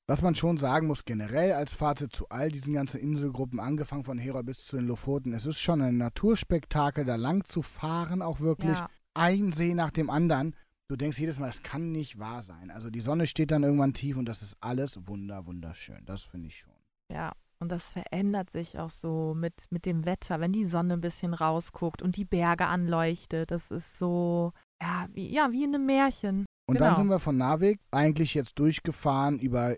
Was 0.09 0.23
man 0.23 0.37
schon 0.37 0.57
sagen 0.57 0.87
muss, 0.87 1.05
generell 1.05 1.53
als 1.53 1.75
Fazit 1.75 2.15
zu 2.15 2.29
all 2.29 2.51
diesen 2.51 2.75
ganzen 2.75 3.01
Inselgruppen, 3.01 3.59
angefangen 3.59 4.05
von 4.05 4.19
Heroy 4.19 4.45
bis 4.45 4.65
zu 4.65 4.77
den 4.77 4.87
Lofoten, 4.87 5.33
es 5.33 5.47
ist 5.47 5.59
schon 5.59 5.83
ein 5.83 5.97
Naturspektakel, 5.97 7.05
da 7.05 7.17
lang 7.17 7.45
zu 7.45 7.61
fahren, 7.63 8.23
auch 8.23 8.39
wirklich. 8.41 8.79
Ja, 8.79 8.89
Ein 9.15 9.51
See 9.51 9.75
nach 9.75 9.91
dem 9.91 10.09
anderen. 10.11 10.55
Du 10.89 10.95
denkst 10.95 11.19
jedes 11.19 11.41
Mal, 11.41 11.49
das 11.49 11.65
kann 11.65 11.91
nicht 11.91 12.21
wahr 12.21 12.43
sein. 12.43 12.71
Also 12.71 12.91
die 12.91 13.01
Sonne 13.01 13.27
steht 13.27 13.51
dann 13.51 13.65
irgendwann 13.65 13.95
tief 13.95 14.17
und 14.17 14.27
das 14.27 14.43
ist 14.43 14.57
alles 14.61 15.09
wunder, 15.09 15.45
wunderschön. 15.47 16.05
Das 16.05 16.23
finde 16.23 16.49
ich 16.49 16.59
schon. 16.59 16.75
ja. 17.13 17.33
Und 17.59 17.73
das 17.73 17.87
verändert 17.87 18.51
sich 18.51 18.79
auch 18.79 18.91
so 18.91 19.33
mit, 19.35 19.65
mit 19.71 19.87
dem 19.87 20.05
Wetter, 20.05 20.41
wenn 20.41 20.53
die 20.53 20.67
Sonne 20.67 20.93
ein 20.93 21.01
bisschen 21.01 21.33
rausguckt 21.33 22.03
und 22.03 22.19
die 22.19 22.27
Berge 22.27 22.67
anleuchtet. 22.67 23.51
Das 23.51 23.71
ist 23.71 23.99
so, 23.99 24.53
ja, 24.83 25.07
wie, 25.13 25.33
ja, 25.33 25.51
wie 25.53 25.65
in 25.65 25.75
einem 25.75 25.87
Märchen. 25.87 26.47
Und 26.69 26.77
Genau. 26.79 26.87
dann 26.89 26.97
sind 26.97 27.09
wir 27.09 27.19
von 27.21 27.37
Narvik 27.37 27.81
eigentlich 27.91 28.35
jetzt 28.35 28.59
durchgefahren 28.59 29.39
über 29.39 29.77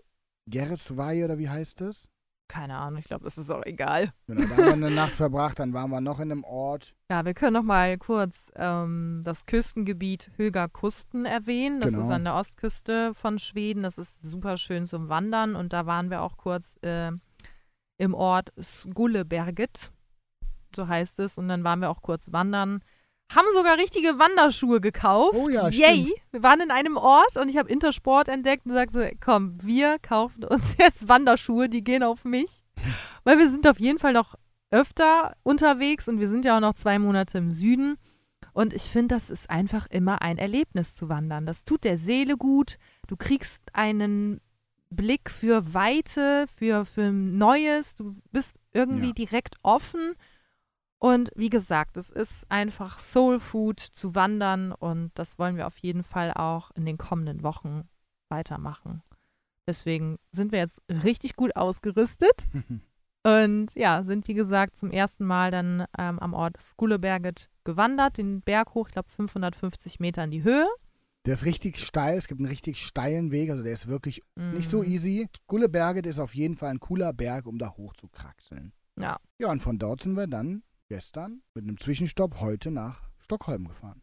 Geretswei 0.49 1.23
oder 1.23 1.37
wie 1.37 1.49
heißt 1.49 1.81
es? 1.81 2.07
Keine 2.51 2.75
Ahnung, 2.77 2.97
ich 2.97 3.05
glaube, 3.05 3.25
das 3.25 3.37
ist 3.37 3.51
auch 3.51 3.63
egal. 3.63 4.11
Genau, 4.25 4.41
da 4.41 4.49
haben 4.49 4.65
wir 4.81 4.87
eine 4.87 4.89
Nacht 4.95 5.13
verbracht, 5.13 5.59
dann 5.59 5.71
waren 5.73 5.91
wir 5.91 6.01
noch 6.01 6.19
in 6.19 6.31
einem 6.31 6.43
Ort. 6.43 6.95
Ja, 7.11 7.23
wir 7.23 7.35
können 7.35 7.53
noch 7.53 7.61
mal 7.63 7.95
kurz 7.99 8.51
ähm, 8.55 9.21
das 9.23 9.45
Küstengebiet 9.45 10.31
Höga 10.35 10.67
Kusten 10.67 11.25
erwähnen. 11.25 11.79
Das 11.79 11.91
Genau. 11.91 12.05
ist 12.05 12.09
an 12.11 12.23
der 12.23 12.33
Ostküste 12.33 13.13
von 13.13 13.37
Schweden. 13.37 13.83
Das 13.83 13.99
ist 13.99 14.23
super 14.23 14.57
schön 14.57 14.87
zum 14.87 15.09
Wandern. 15.09 15.55
Und 15.55 15.73
da 15.73 15.85
waren 15.85 16.09
wir 16.09 16.23
auch 16.23 16.37
kurz 16.37 16.77
äh, 16.81 17.11
im 17.99 18.15
Ort 18.15 18.51
Skulleberget, 18.59 19.91
so 20.75 20.87
heißt 20.87 21.19
es. 21.19 21.37
Und 21.37 21.49
dann 21.49 21.63
waren 21.63 21.81
wir 21.81 21.91
auch 21.91 22.01
kurz 22.01 22.31
wandern. 22.31 22.83
Haben 23.33 23.47
sogar 23.55 23.77
richtige 23.77 24.17
Wanderschuhe 24.17 24.81
gekauft. 24.81 25.35
Oh 25.35 25.49
ja, 25.49 25.67
Yay! 25.69 26.03
stimmt. 26.05 26.13
Wir 26.31 26.43
waren 26.43 26.61
in 26.61 26.71
einem 26.71 26.97
Ort 26.97 27.37
und 27.37 27.47
ich 27.49 27.57
habe 27.57 27.69
Intersport 27.69 28.27
entdeckt 28.27 28.65
und 28.65 28.71
gesagt 28.71 28.91
so, 28.91 29.05
komm, 29.23 29.53
wir 29.61 29.97
kaufen 29.99 30.43
uns 30.43 30.75
jetzt 30.79 31.07
Wanderschuhe, 31.07 31.69
die 31.69 31.83
gehen 31.83 32.01
auf 32.03 32.25
mich. 32.25 32.63
Weil 33.23 33.37
wir 33.37 33.51
sind 33.51 33.67
auf 33.67 33.79
jeden 33.79 33.99
Fall 33.99 34.13
noch 34.13 34.35
öfter 34.71 35.35
unterwegs 35.43 36.07
und 36.07 36.19
wir 36.19 36.29
sind 36.29 36.45
ja 36.45 36.55
auch 36.57 36.61
noch 36.61 36.73
zwei 36.73 36.97
Monate 36.99 37.37
im 37.37 37.51
Süden. 37.51 37.97
Und 38.53 38.73
ich 38.73 38.83
finde, 38.83 39.15
das 39.15 39.29
ist 39.29 39.49
einfach 39.49 39.87
immer 39.91 40.21
ein 40.21 40.37
Erlebnis 40.37 40.95
zu 40.95 41.07
wandern. 41.07 41.45
Das 41.45 41.63
tut 41.65 41.83
der 41.83 41.97
Seele 41.97 42.35
gut. 42.35 42.77
Du 43.07 43.15
kriegst 43.15 43.63
einen 43.73 44.41
Blick 44.89 45.29
für 45.29 45.73
Weite, 45.75 46.45
für, 46.57 46.83
für 46.85 47.11
Neues. 47.11 47.93
Du 47.95 48.15
bist 48.31 48.59
irgendwie 48.73 49.07
Ja. 49.09 49.13
direkt 49.13 49.55
offen. 49.61 50.15
Und 51.01 51.31
wie 51.35 51.49
gesagt, 51.49 51.95
es 51.97 52.09
ist 52.09 52.45
einfach 52.49 52.99
Soul 52.99 53.39
Food 53.39 53.79
zu 53.79 54.15
wandern 54.15 54.73
und 54.73 55.11
das 55.15 55.39
wollen 55.39 55.55
wir 55.55 55.65
auf 55.65 55.77
jeden 55.77 56.03
Fall 56.03 56.33
auch 56.33 56.71
in 56.75 56.85
den 56.85 56.97
kommenden 56.97 57.41
Wochen 57.41 57.87
weitermachen. 58.29 59.01
Deswegen 59.67 60.17
sind 60.31 60.51
wir 60.51 60.59
jetzt 60.59 60.81
richtig 60.89 61.35
gut 61.35 61.55
ausgerüstet 61.55 62.47
und 63.23 63.73
ja, 63.75 64.03
sind 64.03 64.27
wie 64.27 64.33
gesagt 64.33 64.77
zum 64.77 64.91
ersten 64.91 65.25
Mal 65.25 65.51
dann 65.51 65.85
ähm, 65.97 66.19
am 66.19 66.33
Ort 66.33 66.61
Skuleberget 66.61 67.49
gewandert, 67.63 68.17
den 68.17 68.41
Berg 68.41 68.73
hoch, 68.73 68.87
ich 68.87 68.93
glaube 68.93 69.09
550 69.09 69.99
Meter 69.99 70.23
in 70.25 70.31
die 70.31 70.43
Höhe. 70.43 70.67
Der 71.25 71.33
ist 71.33 71.45
richtig 71.45 71.79
steil, 71.79 72.17
es 72.17 72.27
gibt 72.27 72.39
einen 72.39 72.49
richtig 72.49 72.83
steilen 72.85 73.31
Weg, 73.31 73.51
also 73.51 73.63
der 73.63 73.73
ist 73.73 73.87
wirklich 73.87 74.23
nicht 74.35 74.69
so 74.69 74.79
Mhm. 74.81 74.89
easy. 74.89 75.27
Gulleberget 75.47 76.05
ist 76.07 76.17
auf 76.19 76.33
jeden 76.33 76.55
Fall 76.55 76.69
ein 76.71 76.79
cooler 76.79 77.13
Berg, 77.13 77.45
um 77.45 77.57
da 77.57 77.69
hoch 77.77 77.93
zu 77.93 78.07
kraxeln. 78.07 78.73
Ja. 78.97 79.17
Ja, 79.37 79.51
und 79.51 79.61
von 79.61 79.77
dort 79.79 80.01
sind 80.01 80.13
wir 80.15 80.27
dann 80.27 80.63
gestern 80.89 81.41
mit 81.53 81.63
einem 81.63 81.77
Zwischenstopp 81.77 82.41
heute 82.41 82.71
nach 82.71 83.09
Stockholm 83.19 83.67
gefahren. 83.67 84.01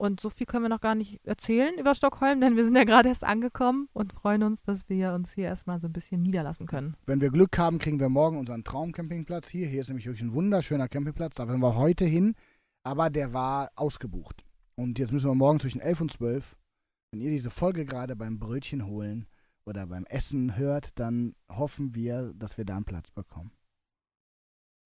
Und 0.00 0.20
so 0.20 0.30
viel 0.30 0.46
können 0.46 0.64
wir 0.64 0.68
noch 0.68 0.80
gar 0.80 0.94
nicht 0.94 1.26
erzählen 1.26 1.76
über 1.76 1.92
Stockholm, 1.92 2.40
denn 2.40 2.56
wir 2.56 2.62
sind 2.62 2.76
ja 2.76 2.84
gerade 2.84 3.08
erst 3.08 3.24
angekommen 3.24 3.88
und 3.92 4.12
freuen 4.12 4.44
uns, 4.44 4.62
dass 4.62 4.88
wir 4.88 5.12
uns 5.12 5.32
hier 5.32 5.46
erstmal 5.46 5.80
so 5.80 5.88
ein 5.88 5.92
bisschen 5.92 6.22
niederlassen 6.22 6.68
können. 6.68 6.96
Wenn 7.06 7.20
wir 7.20 7.30
Glück 7.30 7.58
haben, 7.58 7.80
kriegen 7.80 7.98
wir 7.98 8.08
morgen 8.08 8.38
unseren 8.38 8.62
Traumcampingplatz 8.62 9.48
hier. 9.48 9.66
Hier 9.66 9.80
ist 9.80 9.88
nämlich 9.88 10.06
wirklich 10.06 10.22
ein 10.22 10.34
wunderschöner 10.34 10.88
Campingplatz. 10.88 11.34
Da 11.34 11.48
sind 11.48 11.58
wir 11.58 11.74
heute 11.74 12.04
hin, 12.04 12.36
aber 12.84 13.10
der 13.10 13.32
war 13.32 13.72
ausgebucht. 13.74 14.44
Und 14.76 15.00
jetzt 15.00 15.10
müssen 15.10 15.28
wir 15.28 15.34
morgen 15.34 15.58
zwischen 15.58 15.80
11 15.80 16.00
und 16.00 16.12
12, 16.12 16.56
wenn 17.10 17.20
ihr 17.20 17.30
diese 17.30 17.50
Folge 17.50 17.84
gerade 17.84 18.14
beim 18.14 18.38
Brötchen 18.38 18.86
holen 18.86 19.26
oder 19.66 19.88
beim 19.88 20.04
Essen 20.04 20.56
hört, 20.56 20.90
dann 20.94 21.34
hoffen 21.48 21.96
wir, 21.96 22.32
dass 22.34 22.56
wir 22.56 22.64
da 22.64 22.76
einen 22.76 22.84
Platz 22.84 23.10
bekommen. 23.10 23.50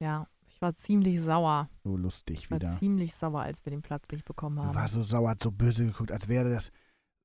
Ja, 0.00 0.26
war 0.62 0.75
ziemlich 0.75 1.21
sauer. 1.21 1.69
So 1.85 1.97
lustig 1.97 2.38
Ich 2.38 2.50
war 2.50 2.61
wieder. 2.61 2.76
ziemlich 2.78 3.14
sauer, 3.14 3.42
als 3.42 3.64
wir 3.64 3.71
den 3.71 3.83
Platz 3.83 4.04
nicht 4.12 4.25
bekommen 4.25 4.61
haben. 4.61 4.75
war 4.75 4.88
so 4.88 5.02
sauer, 5.02 5.31
hat 5.31 5.42
so 5.42 5.50
böse 5.50 5.85
geguckt, 5.87 6.12
als 6.12 6.28
wäre 6.28 6.50
das, 6.50 6.71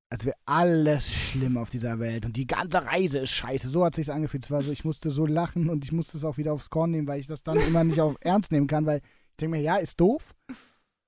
als 0.10 0.25
wäre 0.25 0.36
alles 0.46 1.12
schlimm 1.13 1.58
auf 1.58 1.70
dieser 1.70 2.00
Welt 2.00 2.25
und 2.25 2.36
die 2.38 2.48
ganze 2.48 2.86
Reise 2.86 3.20
ist 3.20 3.32
scheiße. 3.32 3.70
So 3.70 3.86
hat 3.86 3.96
sich's 3.96 4.10
angefühlt. 4.10 4.44
Es 4.46 4.51
war 4.51 4.62
so, 4.63 4.72
ich 4.72 4.84
musste 4.86 5.12
so 5.12 5.25
lachen 5.25 5.70
und 5.70 5.86
ich 5.86 5.91
musste 5.91 6.17
es 6.17 6.24
auch 6.25 6.38
wieder 6.38 6.53
aufs 6.53 6.70
Korn 6.70 6.91
nehmen, 6.91 7.08
weil 7.08 7.20
ich 7.20 7.27
das 7.27 7.44
dann 7.44 7.58
immer 7.58 7.84
nicht 7.84 8.01
auf 8.01 8.15
ernst 8.22 8.51
nehmen 8.51 8.67
kann, 8.67 8.86
weil 8.86 9.00
ich 9.00 9.38
denke 9.38 9.58
mir, 9.58 9.62
ja, 9.63 9.77
ist 9.77 10.00
doof, 10.00 10.34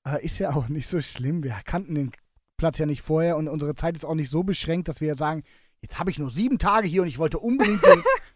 aber 0.04 0.22
ist 0.22 0.38
ja 0.40 0.54
auch 0.54 0.68
nicht 0.70 0.88
so 0.88 1.02
schlimm. 1.02 1.44
Wir 1.44 1.56
kannten 1.66 1.96
den 1.96 2.12
Platz 2.58 2.78
ja 2.78 2.86
nicht 2.86 3.02
vorher 3.02 3.38
und 3.38 3.48
unsere 3.48 3.74
Zeit 3.76 3.96
ist 3.96 4.06
auch 4.06 4.16
nicht 4.16 4.30
so 4.30 4.44
beschränkt, 4.44 4.88
dass 4.88 5.02
wir 5.02 5.16
sagen, 5.16 5.44
jetzt 5.82 5.98
habe 5.98 6.12
ich 6.12 6.20
nur 6.20 6.30
sieben 6.30 6.60
Tage 6.60 6.88
hier 6.88 7.02
und 7.04 7.08
ich 7.08 7.18
wollte 7.20 7.40
unbedingt. 7.40 7.82
Den 7.84 8.04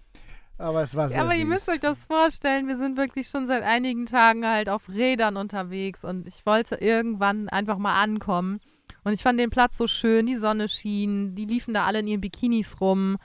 aber 0.58 0.82
es 0.84 0.96
war 0.96 1.10
sehr 1.10 1.18
Ja, 1.18 1.24
aber 1.24 1.34
ihr 1.34 1.42
süß. 1.42 1.50
müsst 1.50 1.70
euch 1.70 1.80
das 1.80 2.06
vorstellen, 2.06 2.68
wir 2.68 2.78
sind 2.78 2.98
wirklich 2.98 3.28
schon 3.28 3.48
seit 3.48 3.64
einigen 3.64 4.06
Tagen 4.06 4.46
halt 4.48 4.70
auf 4.70 4.90
Rädern 4.90 5.38
unterwegs 5.38 6.04
und 6.04 6.28
ich 6.28 6.46
wollte 6.46 6.76
irgendwann 6.76 7.50
einfach 7.50 7.78
mal 7.78 8.02
ankommen. 8.02 8.60
Und 9.04 9.14
ich 9.14 9.22
fand 9.22 9.40
den 9.40 9.50
Platz 9.50 9.78
so 9.78 9.88
schön, 9.88 10.26
die 10.26 10.36
Sonne 10.36 10.70
schien, 10.70 11.36
die 11.36 11.46
liefen 11.46 11.74
da 11.74 11.86
alle 11.86 12.00
in 12.00 12.08
ihren 12.08 12.22
Bikinis 12.22 12.80
rum. 12.80 13.18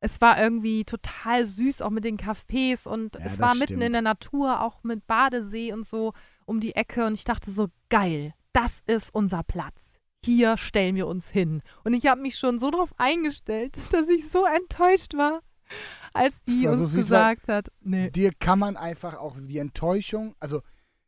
Es 0.00 0.20
war 0.20 0.38
irgendwie 0.40 0.84
total 0.84 1.46
süß, 1.46 1.80
auch 1.80 1.88
mit 1.90 2.04
den 2.04 2.18
Cafés 2.18 2.86
und 2.86 3.14
Ja, 3.16 3.22
es 3.24 3.40
war 3.40 3.54
mitten 3.54 3.64
stimmt. 3.68 3.82
in 3.84 3.92
der 3.92 4.02
Natur, 4.02 4.60
auch 4.62 4.82
mit 4.82 5.06
Badesee 5.06 5.72
und 5.72 5.86
so 5.86 6.12
um 6.44 6.60
die 6.60 6.74
Ecke. 6.74 7.06
Und 7.06 7.14
ich 7.14 7.24
dachte 7.24 7.50
so, 7.50 7.68
geil, 7.88 8.34
das 8.52 8.82
ist 8.86 9.14
unser 9.14 9.42
Platz. 9.44 9.98
Hier 10.26 10.58
stellen 10.58 10.94
wir 10.94 11.06
uns 11.06 11.30
hin. 11.30 11.62
Und 11.84 11.94
ich 11.94 12.06
habe 12.06 12.20
mich 12.20 12.36
schon 12.36 12.58
so 12.58 12.70
darauf 12.70 12.90
eingestellt, 12.98 13.76
dass 13.92 14.08
ich 14.08 14.28
so 14.28 14.44
enttäuscht 14.44 15.14
war, 15.14 15.40
als 16.12 16.42
die 16.42 16.62
Das 16.62 16.70
war 16.72 16.76
so 16.76 16.82
uns 16.84 16.94
weil- 16.94 17.00
gesagt 17.02 17.48
hat, 17.48 17.68
nee. 17.80 18.10
dir 18.10 18.32
kann 18.32 18.58
man 18.58 18.76
einfach 18.76 19.16
auch 19.16 19.36
die 19.40 19.58
Enttäuschung, 19.58 20.34
also 20.40 20.62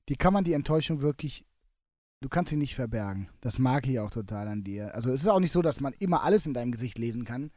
dir 0.08 0.16
kann 0.16 0.32
man 0.32 0.44
die 0.44 0.52
Enttäuschung 0.52 1.00
wirklich, 1.02 1.44
du 2.20 2.28
kannst 2.28 2.50
sie 2.50 2.56
nicht 2.56 2.74
verbergen. 2.74 3.28
Das 3.40 3.58
mag 3.58 3.86
ich 3.86 3.98
auch 4.00 4.10
total 4.10 4.48
an 4.48 4.64
dir. 4.64 4.94
Also 4.94 5.10
es 5.12 5.22
ist 5.22 5.28
auch 5.28 5.40
nicht 5.40 5.52
so, 5.52 5.62
dass 5.62 5.80
man 5.80 5.92
immer 5.98 6.22
alles 6.22 6.46
in 6.46 6.54
deinem 6.54 6.72
Gesicht 6.72 6.98
lesen 6.98 7.24
kann, 7.24 7.50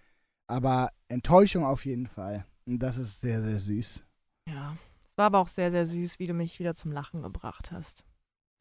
aber 0.48 0.92
Enttäuschung 1.08 1.64
auf 1.66 1.86
jeden 1.86 2.08
Fall. 2.08 2.46
Und 2.66 2.80
das 2.80 2.98
ist 2.98 3.22
sehr, 3.22 3.42
sehr 3.42 3.60
süß. 3.60 4.04
Ja, 4.48 4.76
es 5.04 5.18
war 5.18 5.28
aber 5.28 5.40
auch 5.40 5.48
sehr, 5.48 5.72
sehr 5.72 5.86
süß, 5.86 6.20
wie 6.20 6.28
du 6.28 6.34
mich 6.34 6.60
wieder 6.60 6.76
zum 6.76 6.92
Lachen 6.92 7.22
gebracht 7.22 7.72
hast. 7.72 8.04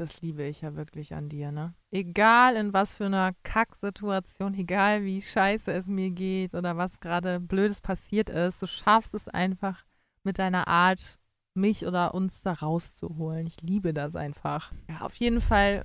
Das 0.00 0.20
liebe 0.20 0.44
ich 0.44 0.60
ja 0.60 0.76
wirklich 0.76 1.12
an 1.12 1.28
dir, 1.28 1.50
ne? 1.50 1.74
Egal 1.90 2.54
in 2.54 2.72
was 2.72 2.94
für 2.94 3.06
einer 3.06 3.32
Kacksituation, 3.42 4.54
egal 4.54 5.02
wie 5.02 5.20
scheiße 5.20 5.72
es 5.72 5.88
mir 5.88 6.10
geht 6.10 6.54
oder 6.54 6.76
was 6.76 7.00
gerade 7.00 7.40
Blödes 7.40 7.80
passiert 7.80 8.30
ist, 8.30 8.62
du 8.62 8.68
schaffst 8.68 9.12
es 9.14 9.26
einfach 9.26 9.84
mit 10.22 10.38
deiner 10.38 10.68
Art, 10.68 11.18
mich 11.54 11.84
oder 11.84 12.14
uns 12.14 12.42
da 12.42 12.52
rauszuholen. 12.52 13.48
Ich 13.48 13.60
liebe 13.60 13.92
das 13.92 14.14
einfach. 14.14 14.70
Ja, 14.88 15.00
auf 15.00 15.16
jeden 15.16 15.40
Fall 15.40 15.84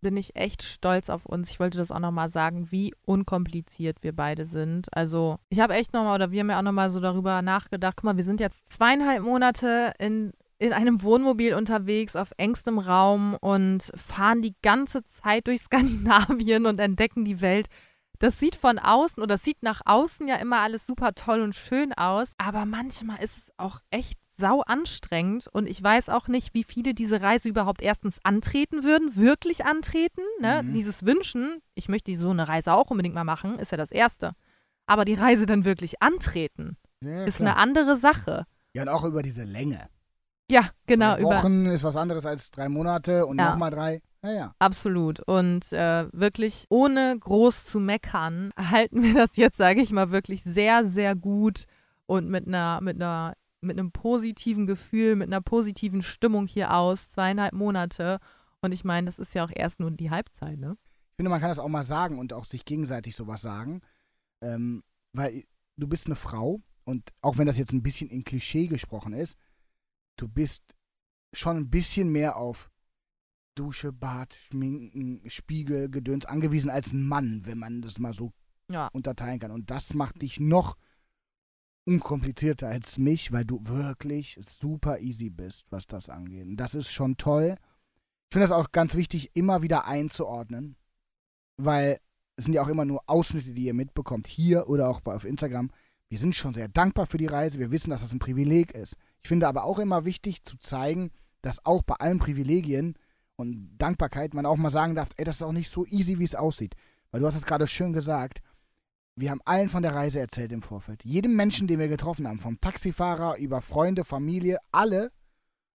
bin 0.00 0.16
ich 0.16 0.36
echt 0.36 0.62
stolz 0.62 1.10
auf 1.10 1.26
uns. 1.26 1.50
Ich 1.50 1.60
wollte 1.60 1.76
das 1.76 1.90
auch 1.90 1.98
nochmal 1.98 2.30
sagen, 2.30 2.70
wie 2.70 2.94
unkompliziert 3.04 3.98
wir 4.02 4.16
beide 4.16 4.46
sind. 4.46 4.88
Also 4.96 5.38
ich 5.50 5.60
habe 5.60 5.74
echt 5.74 5.92
nochmal, 5.92 6.14
oder 6.14 6.30
wir 6.30 6.40
haben 6.40 6.48
ja 6.48 6.58
auch 6.58 6.62
nochmal 6.62 6.88
so 6.88 7.00
darüber 7.00 7.42
nachgedacht, 7.42 7.96
guck 7.96 8.04
mal, 8.04 8.16
wir 8.16 8.24
sind 8.24 8.40
jetzt 8.40 8.72
zweieinhalb 8.72 9.22
Monate 9.22 9.92
in, 9.98 10.32
in 10.60 10.72
einem 10.74 11.02
Wohnmobil 11.02 11.54
unterwegs 11.54 12.14
auf 12.14 12.32
engstem 12.36 12.78
Raum 12.78 13.34
und 13.40 13.90
fahren 13.96 14.42
die 14.42 14.54
ganze 14.62 15.02
Zeit 15.06 15.46
durch 15.46 15.62
Skandinavien 15.64 16.66
und 16.66 16.78
entdecken 16.78 17.24
die 17.24 17.40
Welt. 17.40 17.66
Das 18.18 18.38
sieht 18.38 18.54
von 18.54 18.78
außen 18.78 19.22
oder 19.22 19.38
sieht 19.38 19.62
nach 19.62 19.80
außen 19.86 20.28
ja 20.28 20.36
immer 20.36 20.58
alles 20.58 20.86
super 20.86 21.14
toll 21.14 21.40
und 21.40 21.54
schön 21.54 21.94
aus, 21.94 22.34
aber 22.36 22.66
manchmal 22.66 23.22
ist 23.24 23.38
es 23.38 23.50
auch 23.56 23.80
echt 23.90 24.18
sau 24.36 24.60
anstrengend 24.60 25.48
und 25.52 25.66
ich 25.66 25.82
weiß 25.82 26.10
auch 26.10 26.28
nicht, 26.28 26.52
wie 26.54 26.64
viele 26.64 26.92
diese 26.92 27.22
Reise 27.22 27.48
überhaupt 27.48 27.80
erstens 27.82 28.18
antreten 28.22 28.84
würden, 28.84 29.16
wirklich 29.16 29.64
antreten. 29.64 30.20
Ne? 30.40 30.62
Mhm. 30.62 30.74
Dieses 30.74 31.06
Wünschen, 31.06 31.62
ich 31.74 31.88
möchte 31.88 32.14
so 32.18 32.30
eine 32.30 32.48
Reise 32.48 32.74
auch 32.74 32.90
unbedingt 32.90 33.14
mal 33.14 33.24
machen, 33.24 33.58
ist 33.58 33.72
ja 33.72 33.78
das 33.78 33.90
Erste. 33.92 34.32
Aber 34.86 35.04
die 35.06 35.14
Reise 35.14 35.46
dann 35.46 35.64
wirklich 35.64 36.02
antreten, 36.02 36.76
Ja, 37.02 37.24
ist 37.24 37.40
eine 37.40 37.56
andere 37.56 37.96
Sache. 37.96 38.44
ja, 38.74 38.82
und 38.82 38.88
auch 38.90 39.04
über 39.04 39.22
diese 39.22 39.44
Länge. 39.44 39.88
Ja, 40.50 40.70
genau, 40.86 41.14
Zwei 41.14 41.20
über, 41.20 41.30
Wochen 41.30 41.66
ist 41.66 41.84
was 41.84 41.96
anderes 41.96 42.26
als 42.26 42.50
drei 42.50 42.68
Monate 42.68 43.26
und 43.26 43.38
Ja. 43.38 43.50
nochmal 43.50 43.70
drei. 43.70 44.02
Naja. 44.22 44.54
Absolut. 44.58 45.20
Und 45.20 45.72
äh, 45.72 46.06
wirklich 46.12 46.66
ohne 46.68 47.16
groß 47.18 47.64
zu 47.64 47.80
meckern, 47.80 48.50
halten 48.56 49.02
wir 49.02 49.14
das 49.14 49.36
jetzt, 49.36 49.56
sage 49.56 49.80
ich 49.80 49.92
mal, 49.92 50.10
wirklich 50.10 50.42
sehr, 50.42 50.86
sehr 50.86 51.14
gut 51.14 51.64
und 52.06 52.28
mit 52.28 52.46
einer, 52.46 52.80
mit 52.82 52.96
einer, 52.96 53.34
mit 53.62 53.78
einem 53.78 53.92
positiven 53.92 54.66
Gefühl, 54.66 55.16
mit 55.16 55.28
einer 55.28 55.40
positiven 55.40 56.02
Stimmung 56.02 56.46
hier 56.46 56.74
aus, 56.74 57.12
zweieinhalb 57.12 57.52
Monate. 57.54 58.18
Und 58.60 58.72
ich 58.72 58.84
meine, 58.84 59.06
das 59.06 59.18
ist 59.18 59.34
ja 59.34 59.44
auch 59.44 59.50
erst 59.54 59.80
nur 59.80 59.90
die 59.90 60.10
Halbzeit, 60.10 60.58
ne? 60.58 60.76
Ich 61.12 61.16
finde, 61.16 61.30
man 61.30 61.40
kann 61.40 61.50
das 61.50 61.58
auch 61.58 61.68
mal 61.68 61.84
sagen 61.84 62.18
und 62.18 62.32
auch 62.32 62.44
sich 62.44 62.64
gegenseitig 62.64 63.14
sowas 63.14 63.42
sagen. 63.42 63.80
Ähm, 64.42 64.82
weil 65.12 65.44
du 65.76 65.86
bist 65.86 66.06
eine 66.06 66.16
Frau 66.16 66.60
und 66.84 67.10
auch 67.22 67.38
wenn 67.38 67.46
das 67.46 67.58
jetzt 67.58 67.72
ein 67.72 67.82
bisschen 67.82 68.08
in 68.10 68.24
Klischee 68.24 68.66
gesprochen 68.66 69.12
ist, 69.12 69.36
du 70.20 70.28
bist 70.28 70.74
schon 71.32 71.56
ein 71.56 71.70
bisschen 71.70 72.10
mehr 72.10 72.36
auf 72.36 72.70
Dusche, 73.56 73.92
Bad, 73.92 74.34
Schminken, 74.34 75.22
Spiegel, 75.28 75.90
Gedöns 75.90 76.24
angewiesen 76.24 76.70
als 76.70 76.92
ein 76.92 77.06
Mann, 77.06 77.44
wenn 77.44 77.58
man 77.58 77.82
das 77.82 77.98
mal 77.98 78.14
so 78.14 78.32
Ja. 78.70 78.88
unterteilen 78.92 79.38
kann. 79.38 79.50
Und 79.50 79.70
das 79.70 79.94
macht 79.94 80.22
dich 80.22 80.40
noch 80.40 80.76
unkomplizierter 81.86 82.68
als 82.68 82.98
mich, 82.98 83.32
weil 83.32 83.44
du 83.44 83.60
wirklich 83.66 84.38
super 84.40 85.00
easy 85.00 85.30
bist, 85.30 85.66
was 85.70 85.86
das 85.86 86.08
angeht. 86.08 86.46
Und 86.46 86.56
das 86.56 86.74
ist 86.74 86.90
schon 86.90 87.16
toll. 87.16 87.56
Ich 88.28 88.34
finde 88.34 88.46
das 88.48 88.52
auch 88.52 88.70
ganz 88.70 88.94
wichtig, 88.94 89.30
immer 89.34 89.62
wieder 89.62 89.86
einzuordnen, 89.86 90.76
weil 91.56 91.98
es 92.36 92.44
sind 92.44 92.54
ja 92.54 92.62
auch 92.62 92.68
immer 92.68 92.84
nur 92.84 93.02
Ausschnitte, 93.06 93.52
die 93.52 93.64
ihr 93.64 93.74
mitbekommt, 93.74 94.26
hier 94.26 94.68
oder 94.68 94.88
auch 94.88 95.04
auf 95.04 95.24
Instagram. 95.24 95.70
Wir 96.08 96.18
sind 96.18 96.34
schon 96.34 96.54
sehr 96.54 96.68
dankbar 96.68 97.06
für 97.06 97.18
die 97.18 97.26
Reise. 97.26 97.58
Wir 97.58 97.70
wissen, 97.70 97.90
dass 97.90 98.02
das 98.02 98.12
ein 98.12 98.18
Privileg 98.20 98.72
ist. 98.72 98.96
Ich 99.22 99.28
finde 99.28 99.48
aber 99.48 99.64
auch 99.64 99.78
immer 99.78 100.04
wichtig 100.04 100.42
zu 100.44 100.56
zeigen, 100.58 101.10
dass 101.42 101.64
auch 101.64 101.82
bei 101.82 101.94
allen 101.96 102.18
Privilegien 102.18 102.94
und 103.36 103.76
Dankbarkeit 103.78 104.34
man 104.34 104.46
auch 104.46 104.56
mal 104.56 104.70
sagen 104.70 104.94
darf, 104.94 105.10
ey, 105.16 105.24
das 105.24 105.36
ist 105.36 105.42
auch 105.42 105.52
nicht 105.52 105.70
so 105.70 105.86
easy, 105.86 106.18
wie 106.18 106.24
es 106.24 106.34
aussieht. 106.34 106.74
Weil 107.10 107.20
du 107.20 107.26
hast 107.26 107.34
es 107.36 107.46
gerade 107.46 107.66
schön 107.66 107.92
gesagt, 107.92 108.40
wir 109.16 109.30
haben 109.30 109.40
allen 109.44 109.68
von 109.68 109.82
der 109.82 109.94
Reise 109.94 110.20
erzählt 110.20 110.52
im 110.52 110.62
Vorfeld. 110.62 111.02
Jedem 111.04 111.34
Menschen, 111.36 111.66
den 111.66 111.78
wir 111.78 111.88
getroffen 111.88 112.26
haben, 112.28 112.38
vom 112.38 112.60
Taxifahrer 112.60 113.36
über 113.38 113.60
Freunde, 113.60 114.04
Familie, 114.04 114.58
alle, 114.72 115.10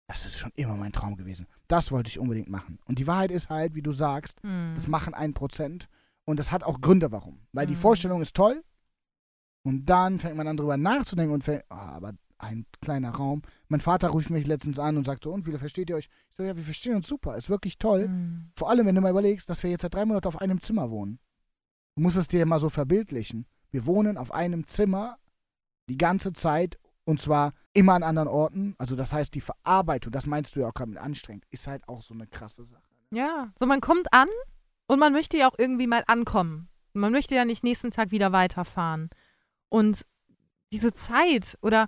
das 0.07 0.25
ist 0.25 0.37
schon 0.37 0.51
immer 0.55 0.75
mein 0.75 0.93
Traum 0.93 1.15
gewesen. 1.17 1.47
Das 1.67 1.91
wollte 1.91 2.07
ich 2.09 2.19
unbedingt 2.19 2.49
machen. 2.49 2.79
Und 2.85 2.99
die 2.99 3.07
Wahrheit 3.07 3.31
ist 3.31 3.49
halt, 3.49 3.75
wie 3.75 3.81
du 3.81 3.91
sagst, 3.91 4.41
Hm. 4.43 4.73
das 4.75 4.87
machen 4.87 5.13
ein 5.13 5.33
Prozent. 5.33 5.87
Und 6.25 6.39
das 6.39 6.51
hat 6.51 6.63
auch 6.63 6.81
Gründe, 6.81 7.11
warum. 7.11 7.39
Weil 7.51 7.67
die 7.67 7.73
Mhm. 7.75 7.79
Vorstellung 7.79 8.21
ist 8.21 8.35
toll. 8.35 8.63
Und 9.63 9.85
dann 9.87 10.19
fängt 10.19 10.35
man 10.35 10.47
an, 10.47 10.57
drüber 10.57 10.77
nachzudenken 10.77 11.33
und 11.33 11.43
fängt, 11.43 11.63
oh, 11.69 11.75
aber 11.75 12.13
ein 12.37 12.65
kleiner 12.81 13.11
Raum. 13.11 13.41
Mein 13.67 13.79
Vater 13.79 14.13
rief 14.13 14.29
mich 14.29 14.47
letztens 14.47 14.79
an 14.79 14.97
und 14.97 15.05
sagte, 15.05 15.29
und 15.29 15.45
wie 15.47 15.57
versteht 15.57 15.89
ihr 15.89 15.95
euch? 15.95 16.09
Ich 16.29 16.35
so, 16.35 16.43
ja, 16.43 16.55
wir 16.55 16.63
verstehen 16.63 16.95
uns 16.95 17.07
super. 17.07 17.35
Ist 17.35 17.49
wirklich 17.49 17.77
toll. 17.77 18.03
Hm. 18.03 18.51
Vor 18.55 18.69
allem, 18.69 18.85
wenn 18.85 18.95
du 18.95 19.01
mal 19.01 19.11
überlegst, 19.11 19.49
dass 19.49 19.63
wir 19.63 19.69
jetzt 19.69 19.81
seit 19.81 19.93
drei 19.93 20.05
Monaten 20.05 20.27
auf 20.27 20.41
einem 20.41 20.59
Zimmer 20.59 20.89
wohnen. 20.89 21.19
Du 21.95 22.01
musst 22.01 22.17
es 22.17 22.27
dir 22.27 22.45
mal 22.45 22.59
so 22.59 22.69
verbildlichen. 22.69 23.45
Wir 23.71 23.85
wohnen 23.85 24.17
auf 24.17 24.33
einem 24.33 24.67
Zimmer 24.67 25.17
die 25.87 25.97
ganze 25.97 26.33
Zeit 26.33 26.77
und 27.05 27.21
zwar 27.21 27.53
immer 27.73 27.93
an 27.93 28.03
anderen 28.03 28.27
Orten. 28.27 28.75
Also 28.77 28.95
das 28.95 29.13
heißt, 29.13 29.33
die 29.33 29.41
Verarbeitung, 29.41 30.11
das 30.11 30.25
meinst 30.25 30.55
du 30.55 30.61
ja 30.61 30.67
auch 30.67 30.73
gerade 30.73 30.89
mit 30.89 30.99
anstrengend, 30.99 31.45
ist 31.51 31.67
halt 31.67 31.87
auch 31.87 32.01
so 32.01 32.13
eine 32.13 32.27
krasse 32.27 32.65
Sache. 32.65 32.83
Ja, 33.11 33.53
so 33.59 33.65
man 33.65 33.81
kommt 33.81 34.11
an 34.11 34.27
und 34.87 34.99
man 34.99 35.13
möchte 35.13 35.37
ja 35.37 35.47
auch 35.47 35.55
irgendwie 35.57 35.87
mal 35.87 36.03
ankommen. 36.07 36.69
Man 36.93 37.11
möchte 37.11 37.35
ja 37.35 37.45
nicht 37.45 37.63
nächsten 37.63 37.91
Tag 37.91 38.11
wieder 38.11 38.31
weiterfahren. 38.31 39.09
Und 39.69 40.05
diese 40.71 40.93
Zeit 40.93 41.57
oder 41.61 41.87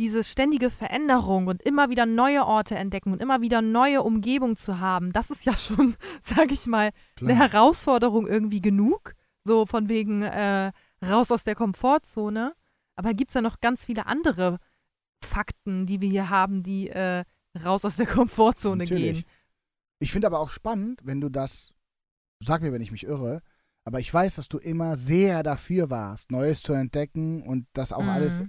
diese 0.00 0.24
ständige 0.24 0.70
Veränderung 0.70 1.46
und 1.46 1.62
immer 1.62 1.90
wieder 1.90 2.06
neue 2.06 2.46
Orte 2.46 2.74
entdecken 2.74 3.12
und 3.12 3.20
immer 3.20 3.42
wieder 3.42 3.60
neue 3.60 4.02
Umgebung 4.02 4.56
zu 4.56 4.80
haben, 4.80 5.12
das 5.12 5.30
ist 5.30 5.44
ja 5.44 5.54
schon, 5.56 5.94
sag 6.22 6.50
ich 6.50 6.66
mal, 6.66 6.90
eine 7.20 7.36
Herausforderung 7.36 8.26
irgendwie 8.26 8.62
genug. 8.62 9.14
So 9.44 9.66
von 9.66 9.88
wegen 9.88 10.22
äh, 10.22 10.72
raus 11.04 11.30
aus 11.30 11.44
der 11.44 11.54
Komfortzone. 11.54 12.54
Aber 12.96 13.14
gibt 13.14 13.30
es 13.30 13.34
ja 13.34 13.42
noch 13.42 13.60
ganz 13.60 13.84
viele 13.84 14.06
andere 14.06 14.58
Fakten, 15.22 15.84
die 15.86 16.00
wir 16.00 16.08
hier 16.08 16.30
haben, 16.30 16.62
die 16.62 16.88
äh, 16.88 17.24
raus 17.62 17.84
aus 17.84 17.96
der 17.96 18.06
Komfortzone 18.06 18.84
Natürlich. 18.84 19.14
gehen. 19.16 19.24
Ich 19.98 20.12
finde 20.12 20.26
aber 20.26 20.40
auch 20.40 20.50
spannend, 20.50 21.00
wenn 21.04 21.20
du 21.20 21.28
das, 21.28 21.74
sag 22.42 22.62
mir, 22.62 22.72
wenn 22.72 22.82
ich 22.82 22.90
mich 22.92 23.04
irre, 23.04 23.42
aber 23.84 24.00
ich 24.00 24.12
weiß, 24.12 24.36
dass 24.36 24.48
du 24.48 24.56
immer 24.58 24.96
sehr 24.96 25.42
dafür 25.42 25.90
warst, 25.90 26.30
Neues 26.30 26.62
zu 26.62 26.72
entdecken 26.72 27.42
und 27.42 27.66
das 27.74 27.92
auch 27.92 28.04
Mhm. 28.04 28.08
alles. 28.08 28.44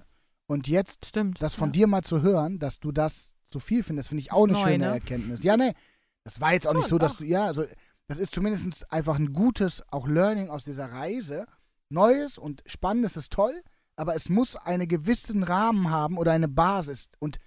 Und 0.51 0.67
jetzt 0.67 1.05
Stimmt. 1.05 1.41
das 1.41 1.55
von 1.55 1.69
ja. 1.69 1.71
dir 1.71 1.87
mal 1.87 2.03
zu 2.03 2.21
hören, 2.21 2.59
dass 2.59 2.81
du 2.81 2.91
das 2.91 3.35
so 3.49 3.61
viel 3.61 3.83
findest, 3.83 4.09
finde 4.09 4.21
ich 4.21 4.33
auch 4.33 4.43
eine 4.43 4.51
neu, 4.51 4.59
schöne 4.59 4.77
ne? 4.79 4.85
Erkenntnis. 4.87 5.43
Ja, 5.43 5.55
ne, 5.55 5.73
das 6.25 6.41
war 6.41 6.51
jetzt 6.51 6.67
auch 6.67 6.73
nicht 6.73 6.89
so, 6.89 6.97
dass 6.97 7.17
du, 7.17 7.23
ja, 7.23 7.45
also 7.45 7.63
das 8.07 8.19
ist 8.19 8.35
zumindest 8.35 8.91
einfach 8.91 9.15
ein 9.17 9.31
gutes, 9.31 9.81
auch 9.93 10.09
Learning 10.09 10.49
aus 10.49 10.65
dieser 10.65 10.91
Reise. 10.91 11.45
Neues 11.87 12.37
und 12.37 12.63
Spannendes 12.65 13.15
ist 13.15 13.31
toll, 13.31 13.63
aber 13.95 14.13
es 14.13 14.27
muss 14.27 14.57
einen 14.57 14.89
gewissen 14.89 15.43
Rahmen 15.43 15.89
haben 15.89 16.17
oder 16.17 16.33
eine 16.33 16.49
Basis. 16.49 17.07
Und 17.19 17.37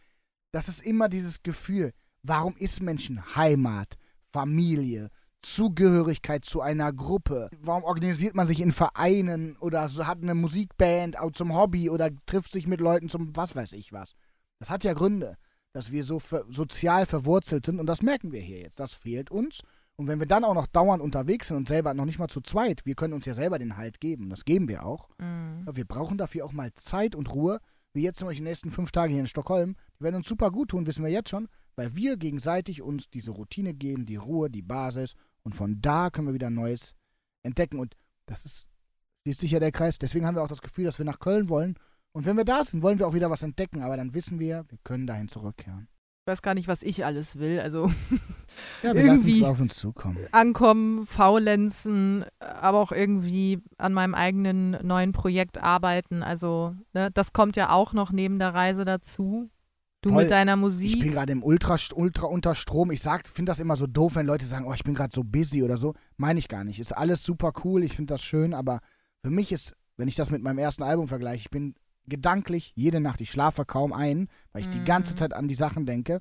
das 0.52 0.70
ist 0.70 0.82
immer 0.82 1.11
dieses 1.11 1.42
Gefühl, 1.42 1.92
warum 2.23 2.56
ist 2.56 2.80
Menschen 2.80 3.37
Heimat, 3.37 3.96
Familie, 4.32 5.11
Zugehörigkeit 5.44 6.44
zu 6.44 6.60
einer 6.60 6.92
Gruppe? 6.92 7.50
Warum 7.60 7.84
organisiert 7.84 8.34
man 8.34 8.46
sich 8.46 8.60
in 8.60 8.72
Vereinen 8.72 9.56
oder 9.60 9.88
so, 9.88 10.06
hat 10.06 10.22
eine 10.22 10.34
Musikband 10.34 11.18
auch 11.18 11.32
zum 11.32 11.54
Hobby 11.54 11.90
oder 11.90 12.10
trifft 12.26 12.52
sich 12.52 12.66
mit 12.66 12.80
Leuten 12.80 13.08
zum 13.08 13.34
was 13.36 13.54
weiß 13.54 13.72
ich 13.74 13.92
was? 13.92 14.14
Das 14.58 14.70
hat 14.70 14.84
ja 14.84 14.94
Gründe, 14.94 15.36
dass 15.72 15.92
wir 15.92 16.04
so 16.04 16.19
ver 16.19 16.45
sozial 16.49 17.06
verwurzelt 17.06 17.66
sind 17.66 17.80
und 17.80 17.86
das 17.86 18.02
merken 18.02 18.32
wir 18.32 18.40
hier 18.40 18.60
jetzt. 18.60 18.80
Das 18.80 18.92
fehlt 18.92 19.30
uns. 19.30 19.60
Und 19.97 20.08
wenn 20.08 20.19
wir 20.19 20.26
dann 20.26 20.45
auch 20.45 20.54
noch 20.54 20.66
dauernd 20.66 21.02
unterwegs 21.02 21.49
sind 21.49 21.56
und 21.56 21.69
selber 21.69 21.95
noch 21.95 22.04
nicht 22.04 22.19
mal 22.19 22.28
zu 22.28 22.40
zweit, 22.40 22.84
wir 22.84 22.97
können 22.97 23.12
uns 23.12 23.26
ja 23.26 23.34
selber 23.34 23.58
den 23.58 23.76
Halt 23.76 24.00
geben. 24.00 24.28
Das 24.28 24.45
geben 24.45 24.69
wir 24.69 24.84
auch. 24.84 25.08
Mhm. 25.19 25.62
Aber 25.66 25.76
wir 25.76 25.84
brauchen 25.84 26.19
dafür 26.19 26.45
auch 26.45 26.52
mal 26.52 26.73
Zeit 26.75 27.14
und 27.14 27.32
Ruhe, 27.32 27.60
wie 27.92 28.02
jetzt 28.02 28.19
zum 28.19 28.26
Beispiel 28.26 28.45
die 28.45 28.50
nächsten 28.50 28.73
fünf 28.73 28.90
Tage 28.90 29.12
hier 29.12 29.21
in 29.21 29.28
Stockholm. 29.28 29.76
Die 29.99 30.04
werden 30.04 30.16
uns 30.16 30.28
super 30.28 30.50
gut 30.50 30.71
tun, 30.71 30.86
wissen 30.86 31.04
wir 31.04 31.12
jetzt 31.12 31.30
schon, 31.30 31.49
weil 31.76 31.95
wir 31.95 32.16
gegenseitig 32.16 32.82
uns 32.82 33.08
diese 33.08 33.30
Routine 33.30 33.73
geben, 33.73 34.04
die 34.04 34.16
Ruhe, 34.16 34.50
die 34.50 34.62
Basis. 34.62 35.14
Und 35.45 35.54
von 35.54 35.80
da 35.80 36.11
können 36.11 36.26
wir 36.28 36.35
wieder 36.35 36.50
Neues 36.50 36.95
entdecken. 37.43 37.78
Und 37.78 37.95
das 38.26 38.45
ist, 38.45 38.67
schließt 39.23 39.41
sich 39.41 39.50
ja 39.52 39.61
der 39.61 39.73
Kreis. 39.73 39.99
Deswegen 39.99 40.26
haben 40.26 40.35
wir 40.37 40.43
auch 40.43 40.49
das 40.49 40.63
Gefühl, 40.63 40.85
dass 40.85 40.99
wir 40.99 41.04
nach 41.04 41.19
Köln 41.21 41.49
wollen. 41.49 41.76
Und 42.13 42.26
wenn 42.26 42.37
wir 42.37 42.45
da 42.45 42.65
sind, 42.65 42.83
wollen 42.83 42.99
wir 42.99 43.07
auch 43.07 43.15
wieder 43.15 43.30
was 43.30 43.43
entdecken. 43.43 43.83
Aber 43.83 43.97
dann 43.97 44.15
wissen 44.15 44.39
wir, 44.39 44.65
wir 44.69 44.78
können 44.85 45.07
dahin 45.07 45.28
zurückkehren. 45.28 45.89
Ich 46.26 46.30
weiß 46.33 46.41
gar 46.41 46.54
nicht, 46.54 46.69
was 46.69 46.83
ich 46.83 47.04
alles 47.04 47.39
will. 47.39 47.61
Also 47.61 47.89
Ja, 48.83 48.95
wir 48.95 49.02
lassen 49.04 49.26
Irgendwie- 49.26 49.41
es 49.43 49.45
auf 49.47 49.61
uns 49.61 49.75
zukommen. 49.76 50.17
ankommen, 50.33 51.07
faulenzen, 51.07 52.25
aber 52.39 52.78
auch 52.78 52.93
irgendwie 52.93 53.61
an 53.76 53.93
meinem 53.93 54.15
eigenen 54.15 54.71
neuen 54.87 55.13
Projekt 55.13 55.59
arbeiten. 55.59 56.23
Also 56.23 56.75
ne, 56.95 57.11
das 57.11 57.35
kommt 57.35 57.57
ja 57.57 57.71
auch 57.71 57.93
noch 57.93 58.11
neben 58.11 58.39
der 58.39 58.54
Reise 58.54 58.87
dazu. 58.87 59.50
Du 60.04 60.10
Voll. 60.10 60.25
mit 60.25 60.30
deiner 60.30 60.52
Ich 60.52 60.56
bin 60.56 60.60
Musik. 60.60 61.12
gerade 61.12 61.32
im 61.32 61.43
Ultra, 61.43 61.78
Ultra 61.95 62.26
unter 62.26 62.54
Strom. 62.54 62.90
Ich 62.90 63.00
finde 63.00 63.50
das 63.50 63.58
immer 63.58 63.75
so 63.75 63.86
doof, 63.86 64.17
wenn 64.17 64.26
Leute 64.26 64.45
sagen, 64.45 64.67
oh, 64.67 64.75
ich 64.75 64.84
bin 64.84 64.95
gerade 64.95 65.14
so 65.14 65.25
busy 65.25 65.62
oder 65.62 65.78
so. 65.78 65.95
Meine 66.19 66.38
ich 66.38 66.49
gar 66.49 66.62
nicht. 66.62 66.78
Ist 66.78 66.93
alles 66.95 67.23
super 67.23 67.54
cool, 67.64 67.82
ich 67.82 67.97
finde 67.97 68.12
das 68.12 68.23
schön, 68.23 68.52
aber 68.52 68.80
für 69.23 69.30
mich 69.30 69.50
ist, 69.50 69.75
wenn 69.97 70.06
ich 70.06 70.14
das 70.14 70.30
mit 70.30 70.43
meinem 70.43 70.58
ersten 70.58 70.82
Album 70.82 71.08
vergleiche, 71.08 71.38
ich 71.38 71.50
bin 71.50 71.75
gedanklich 72.06 72.73
jede 72.76 73.00
Nacht, 73.00 73.23
ich 73.23 73.30
schlafe 73.30 73.64
kaum 73.64 73.95
ein, 73.95 74.28
weil 74.52 74.60
ich 74.60 74.69
die 74.69 74.84
ganze 74.84 75.14
Mhm. 75.14 75.17
Zeit 75.17 75.32
an 75.32 75.49
die 75.49 75.54
Sachen 75.54 75.86
denke. 75.86 76.21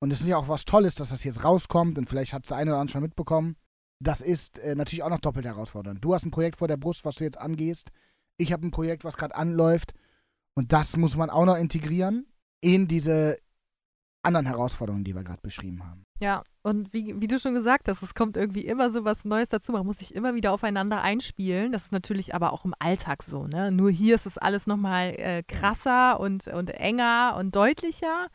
Und 0.00 0.10
es 0.12 0.20
ist 0.20 0.26
ja 0.26 0.36
auch 0.36 0.48
was 0.48 0.64
Tolles, 0.64 0.96
dass 0.96 1.10
das 1.10 1.22
jetzt 1.22 1.44
rauskommt 1.44 1.98
und 1.98 2.08
vielleicht 2.08 2.32
hat 2.32 2.42
es 2.42 2.48
der 2.48 2.56
eine 2.56 2.72
oder 2.72 2.80
andere 2.80 2.94
schon 2.94 3.02
mitbekommen. 3.02 3.54
Das 4.00 4.20
ist 4.20 4.58
äh, 4.58 4.74
natürlich 4.74 5.04
auch 5.04 5.10
noch 5.10 5.20
doppelt 5.20 5.46
herausfordernd. 5.46 6.04
Du 6.04 6.12
hast 6.12 6.24
ein 6.26 6.32
Projekt 6.32 6.56
vor 6.58 6.66
der 6.66 6.76
Brust, 6.76 7.04
was 7.04 7.14
du 7.14 7.22
jetzt 7.24 7.38
angehst. 7.38 7.90
Ich 8.36 8.52
habe 8.52 8.66
ein 8.66 8.72
Projekt, 8.72 9.04
was 9.04 9.16
gerade 9.16 9.36
anläuft. 9.36 9.94
Und 10.54 10.72
das 10.72 10.96
muss 10.96 11.16
man 11.16 11.30
auch 11.30 11.44
noch 11.44 11.56
integrieren 11.56 12.26
in 12.62 12.88
diese 12.88 13.36
anderen 14.22 14.46
Herausforderungen, 14.46 15.04
die 15.04 15.14
wir 15.14 15.24
gerade 15.24 15.42
beschrieben 15.42 15.84
haben. 15.84 16.06
Ja, 16.20 16.44
und 16.62 16.92
wie, 16.92 17.20
wie 17.20 17.26
du 17.26 17.40
schon 17.40 17.54
gesagt 17.54 17.88
hast, 17.88 18.02
es 18.02 18.14
kommt 18.14 18.36
irgendwie 18.36 18.64
immer 18.64 18.88
so 18.88 19.04
was 19.04 19.24
Neues 19.24 19.48
dazu. 19.48 19.72
Man 19.72 19.84
muss 19.84 19.98
sich 19.98 20.14
immer 20.14 20.34
wieder 20.34 20.52
aufeinander 20.52 21.02
einspielen. 21.02 21.72
Das 21.72 21.84
ist 21.84 21.92
natürlich 21.92 22.34
aber 22.34 22.52
auch 22.52 22.64
im 22.64 22.74
Alltag 22.78 23.24
so. 23.24 23.48
Ne? 23.48 23.72
Nur 23.72 23.90
hier 23.90 24.14
ist 24.14 24.26
es 24.26 24.38
alles 24.38 24.68
nochmal 24.68 25.14
äh, 25.18 25.42
krasser 25.42 26.20
und, 26.20 26.46
und 26.46 26.70
enger 26.70 27.34
und 27.36 27.56
deutlicher. 27.56 28.28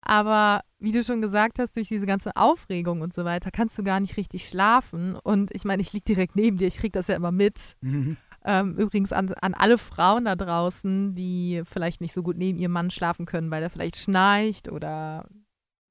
Aber 0.00 0.62
wie 0.78 0.92
du 0.92 1.04
schon 1.04 1.20
gesagt 1.20 1.58
hast, 1.58 1.76
durch 1.76 1.88
diese 1.88 2.06
ganze 2.06 2.34
Aufregung 2.36 3.02
und 3.02 3.12
so 3.12 3.26
weiter, 3.26 3.50
kannst 3.50 3.76
du 3.76 3.82
gar 3.82 4.00
nicht 4.00 4.16
richtig 4.16 4.48
schlafen. 4.48 5.16
Und 5.16 5.50
ich 5.54 5.66
meine, 5.66 5.82
ich 5.82 5.92
liege 5.92 6.04
direkt 6.04 6.36
neben 6.36 6.56
dir, 6.56 6.66
ich 6.66 6.78
kriege 6.78 6.92
das 6.92 7.08
ja 7.08 7.16
immer 7.16 7.32
mit. 7.32 7.76
Mhm. 7.82 8.16
Ähm, 8.44 8.76
übrigens 8.76 9.12
an, 9.12 9.32
an 9.34 9.54
alle 9.54 9.76
Frauen 9.76 10.24
da 10.24 10.34
draußen, 10.34 11.14
die 11.14 11.62
vielleicht 11.70 12.00
nicht 12.00 12.14
so 12.14 12.22
gut 12.22 12.38
neben 12.38 12.58
ihrem 12.58 12.72
Mann 12.72 12.90
schlafen 12.90 13.26
können, 13.26 13.50
weil 13.50 13.62
er 13.62 13.70
vielleicht 13.70 13.96
schnarcht 13.96 14.70
oder 14.70 15.26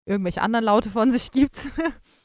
irgendwelche 0.06 0.42
anderen 0.42 0.66
Laute 0.66 0.90
von 0.90 1.12
sich 1.14 1.32
gibt, 1.32 1.70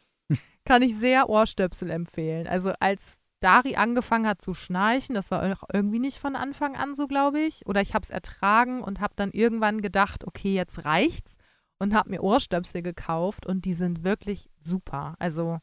kann 0.64 0.82
ich 0.82 0.96
sehr 0.96 1.28
Ohrstöpsel 1.28 1.90
empfehlen. 1.90 2.46
Also 2.46 2.72
als 2.80 3.20
Dari 3.40 3.76
angefangen 3.76 4.26
hat 4.26 4.40
zu 4.40 4.54
schnarchen, 4.54 5.14
das 5.14 5.30
war 5.30 5.42
auch 5.42 5.68
irgendwie 5.70 5.98
nicht 5.98 6.16
von 6.16 6.34
Anfang 6.34 6.76
an 6.76 6.94
so, 6.94 7.06
glaube 7.06 7.40
ich, 7.40 7.66
oder 7.66 7.82
ich 7.82 7.92
habe 7.92 8.04
es 8.04 8.08
ertragen 8.08 8.82
und 8.82 9.00
habe 9.00 9.12
dann 9.16 9.32
irgendwann 9.32 9.82
gedacht, 9.82 10.26
okay, 10.26 10.54
jetzt 10.54 10.86
reicht's 10.86 11.36
und 11.78 11.92
habe 11.92 12.08
mir 12.08 12.22
Ohrstöpsel 12.22 12.80
gekauft 12.80 13.44
und 13.44 13.66
die 13.66 13.74
sind 13.74 14.02
wirklich 14.02 14.48
super. 14.60 15.14
Also 15.18 15.58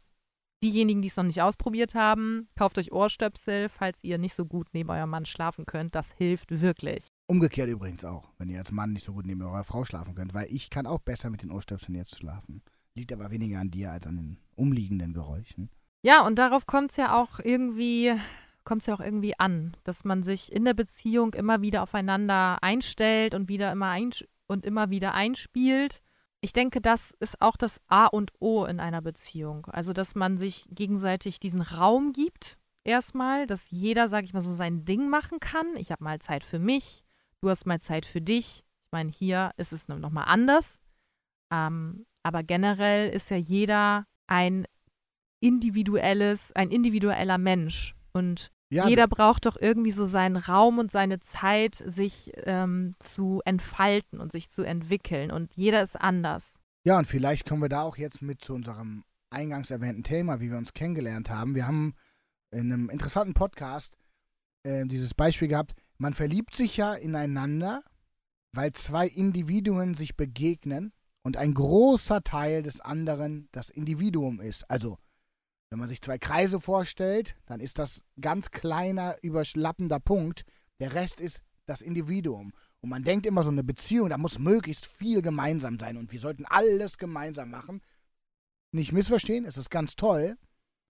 diejenigen, 0.63 1.02
die 1.02 1.08
es 1.08 1.17
noch 1.17 1.24
nicht 1.24 1.41
ausprobiert 1.41 1.95
haben, 1.95 2.47
kauft 2.58 2.78
euch 2.78 2.91
Ohrstöpsel, 2.91 3.69
falls 3.69 4.04
ihr 4.04 4.17
nicht 4.17 4.36
so 4.36 4.45
gut 4.45 4.67
neben 4.74 4.89
eurem 4.89 5.10
Mann 5.10 5.26
schlafen 5.26 5.65
könnt. 5.65 5.95
Das 5.95 6.12
hilft 6.17 6.62
wirklich. 6.62 7.08
Umgekehrt 7.28 7.69
übrigens 7.69 8.06
auch, 8.06 8.30
wenn 8.38 8.50
ihr 8.50 8.60
als 8.60 8.71
Mann 8.71 8.93
nicht 8.93 9.06
so 9.06 9.13
gut 9.13 9.26
neben 9.26 9.41
eurer 9.41 9.63
Frau 9.63 9.86
schlafen 9.86 10.15
könnt, 10.15 10.34
weil 10.34 10.47
ich 10.50 10.69
kann 10.69 10.86
auch 10.86 11.00
besser 11.00 11.30
mit 11.30 11.41
den 11.41 11.52
Ohrstöpseln 11.52 11.95
jetzt 11.95 12.17
schlafen. 12.17 12.62
Liegt 12.93 13.13
aber 13.13 13.32
weniger 13.32 13.60
an 13.60 13.71
dir 13.71 13.91
als 13.91 14.06
an 14.06 14.17
den 14.17 14.38
umliegenden 14.56 15.13
Geräuschen. 15.13 15.69
Ja, 16.04 16.26
und 16.26 16.38
darauf 16.38 16.65
kommt 16.65 16.91
es 16.91 16.97
ja 16.97 17.19
auch 17.19 17.39
irgendwie, 17.39 18.13
kommt 18.63 18.86
ja 18.86 18.93
auch 18.93 19.00
irgendwie 19.00 19.39
an, 19.39 19.78
dass 19.84 20.04
man 20.04 20.24
sich 20.24 20.52
in 20.52 20.65
der 20.65 20.74
Beziehung 20.74 21.34
immer 21.34 21.62
wieder 21.62 21.84
aufeinander 21.84 22.62
einstellt 22.62 23.34
und 23.34 23.50
wieder 23.50 23.71
immer 23.71 23.95
und 24.47 24.65
immer 24.65 24.89
wieder 24.89 25.13
einspielt. 25.13 26.02
Ich 26.41 26.54
denke, 26.54 26.82
das 26.82 27.15
ist 27.19 27.39
auch 27.39 27.56
das 27.56 27.80
A 27.88 28.08
und 28.08 28.34
O 28.39 28.65
in 28.65 28.80
einer 28.80 29.01
Beziehung. 29.01 29.67
Also, 29.67 29.93
dass 29.93 30.15
man 30.15 30.39
sich 30.39 30.65
gegenseitig 30.71 31.39
diesen 31.39 31.62
Raum 31.62 32.13
gibt, 32.13 32.58
erstmal, 32.84 33.45
dass 33.45 33.69
jeder, 33.69 34.10
sag 34.10 34.23
ich 34.23 34.34
mal, 34.34 34.41
so 34.41 34.56
sein 34.56 34.84
Ding 34.84 35.08
machen 35.08 35.39
kann. 35.39 35.75
Ich 35.75 35.91
habe 35.91 36.04
mal 36.04 36.19
Zeit 36.19 36.43
für 36.43 36.58
mich, 36.58 37.04
du 37.41 37.49
hast 37.49 37.67
mal 37.67 37.80
Zeit 37.80 38.08
für 38.08 38.21
dich. 38.21 38.63
Ich 38.86 38.91
meine, 38.91 39.12
hier 39.12 39.51
ist 39.58 39.71
es 39.71 39.88
nochmal 39.88 40.25
anders. 40.27 40.82
Ähm, 41.51 42.06
aber 42.23 42.41
generell 42.41 43.10
ist 43.10 43.30
ja 43.30 43.38
jeder 43.38 44.06
ein 44.25 44.65
individuelles, 45.41 46.51
ein 46.54 46.71
individueller 46.71 47.38
Mensch. 47.38 47.95
Und 48.13 48.51
Ja, 48.71 48.88
jeder 48.88 49.07
braucht 49.07 49.45
doch 49.45 49.57
irgendwie 49.60 49.91
so 49.91 50.05
seinen 50.05 50.38
Raum 50.38 50.79
und 50.79 50.91
seine 50.91 51.19
Zeit, 51.19 51.84
sich 51.86 52.31
ähm, 52.45 52.93
zu 52.99 53.41
entfalten 53.43 54.21
und 54.21 54.31
sich 54.31 54.49
zu 54.49 54.63
entwickeln. 54.63 55.29
Und 55.29 55.53
jeder 55.53 55.84
ist 55.84 55.99
anders. 55.99 56.57
Ja, 56.86 56.97
und 56.97 57.05
vielleicht 57.05 57.45
kommen 57.45 57.62
wir 57.62 57.69
da 57.69 57.81
auch 57.81 57.97
jetzt 57.97 58.21
mit 58.21 58.41
zu 58.41 58.53
unserem 58.53 59.03
eingangs 59.29 59.71
erwähnten 59.71 60.03
Thema, 60.03 60.39
wie 60.39 60.49
wir 60.49 60.57
uns 60.57 60.73
kennengelernt 60.73 61.29
haben. 61.29 61.53
Wir 61.53 61.67
haben 61.67 61.95
in 62.51 62.71
einem 62.71 62.89
interessanten 62.89 63.34
Podcast 63.34 63.97
äh, 64.63 64.86
dieses 64.86 65.13
Beispiel 65.13 65.49
gehabt, 65.49 65.73
man 65.97 66.13
verliebt 66.13 66.55
sich 66.55 66.77
ja 66.77 66.93
ineinander, 66.93 67.84
weil 68.53 68.71
zwei 68.71 69.07
Individuen 69.07 69.95
sich 69.95 70.15
begegnen 70.15 70.93
und 71.23 71.38
ein 71.38 71.53
großer 71.53 72.23
Teil 72.23 72.63
des 72.63 72.79
anderen 72.81 73.49
das 73.51 73.69
Individuum 73.69 74.39
ist. 74.39 74.69
Also, 74.69 74.97
wenn 75.71 75.79
man 75.79 75.88
sich 75.88 76.01
zwei 76.01 76.17
Kreise 76.17 76.60
vorstellt, 76.60 77.36
dann 77.45 77.62
ist 77.62 77.79
das 77.79 78.03
ganz 78.19 78.51
kleiner, 78.51 79.15
überschlappender 79.21 80.01
Punkt. 80.01 80.43
Der 80.81 80.93
Rest 80.93 81.21
ist 81.21 81.43
das 81.65 81.81
Individuum. 81.81 82.53
Und 82.81 82.89
man 82.89 83.03
denkt 83.03 83.25
immer, 83.25 83.41
so 83.43 83.51
eine 83.51 83.63
Beziehung, 83.63 84.10
da 84.10 84.17
muss 84.17 84.38
möglichst 84.38 84.86
viel 84.86 85.21
gemeinsam 85.21 85.79
sein 85.79 85.95
und 85.95 86.12
wir 86.12 86.19
sollten 86.19 86.45
alles 86.45 86.97
gemeinsam 86.97 87.51
machen. 87.51 87.81
Nicht 88.73 88.91
missverstehen, 88.91 89.45
es 89.45 89.57
ist 89.57 89.69
ganz 89.69 89.95
toll, 89.95 90.38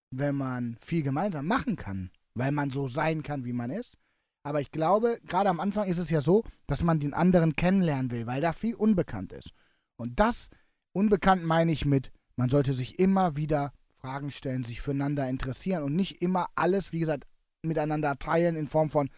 wenn 0.09 0.35
man 0.35 0.77
viel 0.81 1.03
gemeinsam 1.03 1.45
machen 1.45 1.75
kann, 1.75 2.09
weil 2.33 2.51
man 2.51 2.71
so 2.71 2.87
sein 2.87 3.21
kann, 3.21 3.45
wie 3.45 3.53
man 3.53 3.69
ist. 3.69 3.99
Aber 4.43 4.61
ich 4.61 4.71
glaube, 4.71 5.19
gerade 5.27 5.49
am 5.49 5.59
Anfang 5.59 5.87
ist 5.87 5.99
es 5.99 6.09
ja 6.09 6.21
so, 6.21 6.43
dass 6.65 6.81
man 6.81 6.99
den 6.99 7.13
anderen 7.13 7.55
kennenlernen 7.55 8.09
will, 8.09 8.25
weil 8.25 8.41
da 8.41 8.51
viel 8.51 8.73
unbekannt 8.73 9.31
ist. 9.31 9.51
Und 9.95 10.19
das 10.19 10.49
unbekannt 10.91 11.43
meine 11.43 11.71
ich 11.71 11.85
mit, 11.85 12.11
man 12.35 12.49
sollte 12.49 12.73
sich 12.73 12.97
immer 12.97 13.35
wieder 13.35 13.73
Fragen 14.01 14.31
stellen, 14.31 14.63
sich 14.63 14.81
füreinander 14.81 15.29
interessieren 15.29 15.83
und 15.83 15.95
nicht 15.95 16.21
immer 16.21 16.49
alles, 16.55 16.91
wie 16.91 16.99
gesagt, 16.99 17.25
miteinander 17.63 18.17
teilen 18.17 18.55
in 18.55 18.67
Form 18.67 18.89
von 18.89 19.09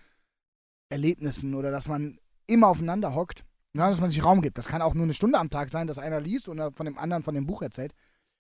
Erlebnissen 0.90 1.56
oder 1.56 1.72
dass 1.72 1.88
man 1.88 2.20
immer 2.48 2.68
aufeinander 2.68 3.16
hockt, 3.16 3.46
ja, 3.74 3.90
dass 3.90 4.02
man 4.02 4.12
sich 4.12 4.24
Raum 4.24 4.42
gibt. 4.42 4.58
Das 4.58 4.68
kann 4.68 4.82
auch 4.82 4.94
nur 4.94 5.06
eine 5.06 5.14
Stunde 5.14 5.40
am 5.40 5.50
Tag 5.50 5.70
sein, 5.70 5.88
dass 5.88 5.98
einer 5.98 6.20
liest 6.20 6.50
oder 6.50 6.72
von 6.74 6.86
dem 6.86 6.98
anderen 6.98 7.24
von 7.24 7.34
dem 7.34 7.48
Buch 7.48 7.62
erzählt. 7.62 7.94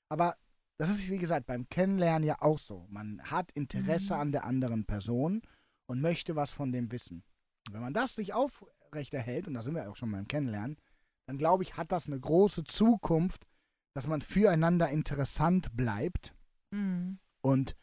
Aber 0.09 0.35
das 0.77 0.89
ist, 0.89 1.09
wie 1.09 1.17
gesagt, 1.17 1.45
beim 1.47 1.67
Kennenlernen 1.69 2.27
ja 2.27 2.41
auch 2.41 2.59
so. 2.59 2.85
Man 2.89 3.21
hat 3.23 3.51
Interesse 3.53 4.15
Mhm. 4.15 4.19
an 4.19 4.31
der 4.33 4.43
anderen 4.43 4.85
Person 4.85 5.41
und 5.87 6.01
möchte 6.01 6.35
was 6.35 6.51
von 6.51 6.71
dem 6.71 6.91
wissen. 6.91 7.23
Und 7.67 7.73
wenn 7.73 7.81
man 7.81 7.93
das 7.93 8.15
sich 8.15 8.33
aufrechterhält, 8.33 9.47
und 9.47 9.53
da 9.53 9.61
sind 9.61 9.75
wir 9.75 9.89
auch 9.89 9.95
schon 9.95 10.11
beim 10.11 10.27
Kennenlernen, 10.27 10.77
dann 11.25 11.37
glaube 11.37 11.63
ich, 11.63 11.77
hat 11.77 11.93
das 11.93 12.07
eine 12.07 12.19
große 12.19 12.65
Zukunft, 12.65 13.45
dass 13.93 14.07
man 14.07 14.21
füreinander 14.21 14.89
interessant 14.89 15.75
bleibt 15.75 16.33
Mhm. 16.71 17.19
und 17.41 17.75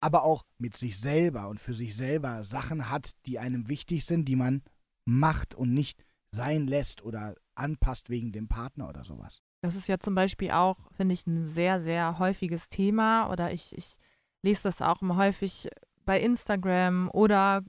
aber 0.00 0.22
auch 0.24 0.44
mit 0.58 0.76
sich 0.76 0.98
selber 0.98 1.48
und 1.48 1.60
für 1.60 1.74
sich 1.74 1.96
selber 1.96 2.44
Sachen 2.44 2.90
hat, 2.90 3.12
die 3.26 3.38
einem 3.38 3.68
wichtig 3.68 4.04
sind, 4.04 4.26
die 4.26 4.36
man 4.36 4.62
macht 5.06 5.54
und 5.54 5.72
nicht 5.72 6.04
sein 6.30 6.66
lässt 6.66 7.02
oder 7.02 7.34
anpasst 7.54 8.10
wegen 8.10 8.32
dem 8.32 8.48
Partner 8.48 8.88
oder 8.88 9.04
sowas. 9.04 9.42
Das 9.62 9.76
ist 9.76 9.86
ja 9.86 9.98
zum 9.98 10.14
Beispiel 10.14 10.50
auch, 10.50 10.90
finde 10.92 11.14
ich, 11.14 11.26
ein 11.26 11.44
sehr, 11.46 11.80
sehr 11.80 12.18
häufiges 12.18 12.68
Thema. 12.68 13.30
Oder 13.30 13.52
ich, 13.52 13.74
ich 13.76 13.96
lese 14.42 14.64
das 14.64 14.82
auch 14.82 15.00
immer 15.00 15.16
häufig 15.16 15.68
bei 16.04 16.20
Instagram 16.20 17.08
oder 17.10 17.62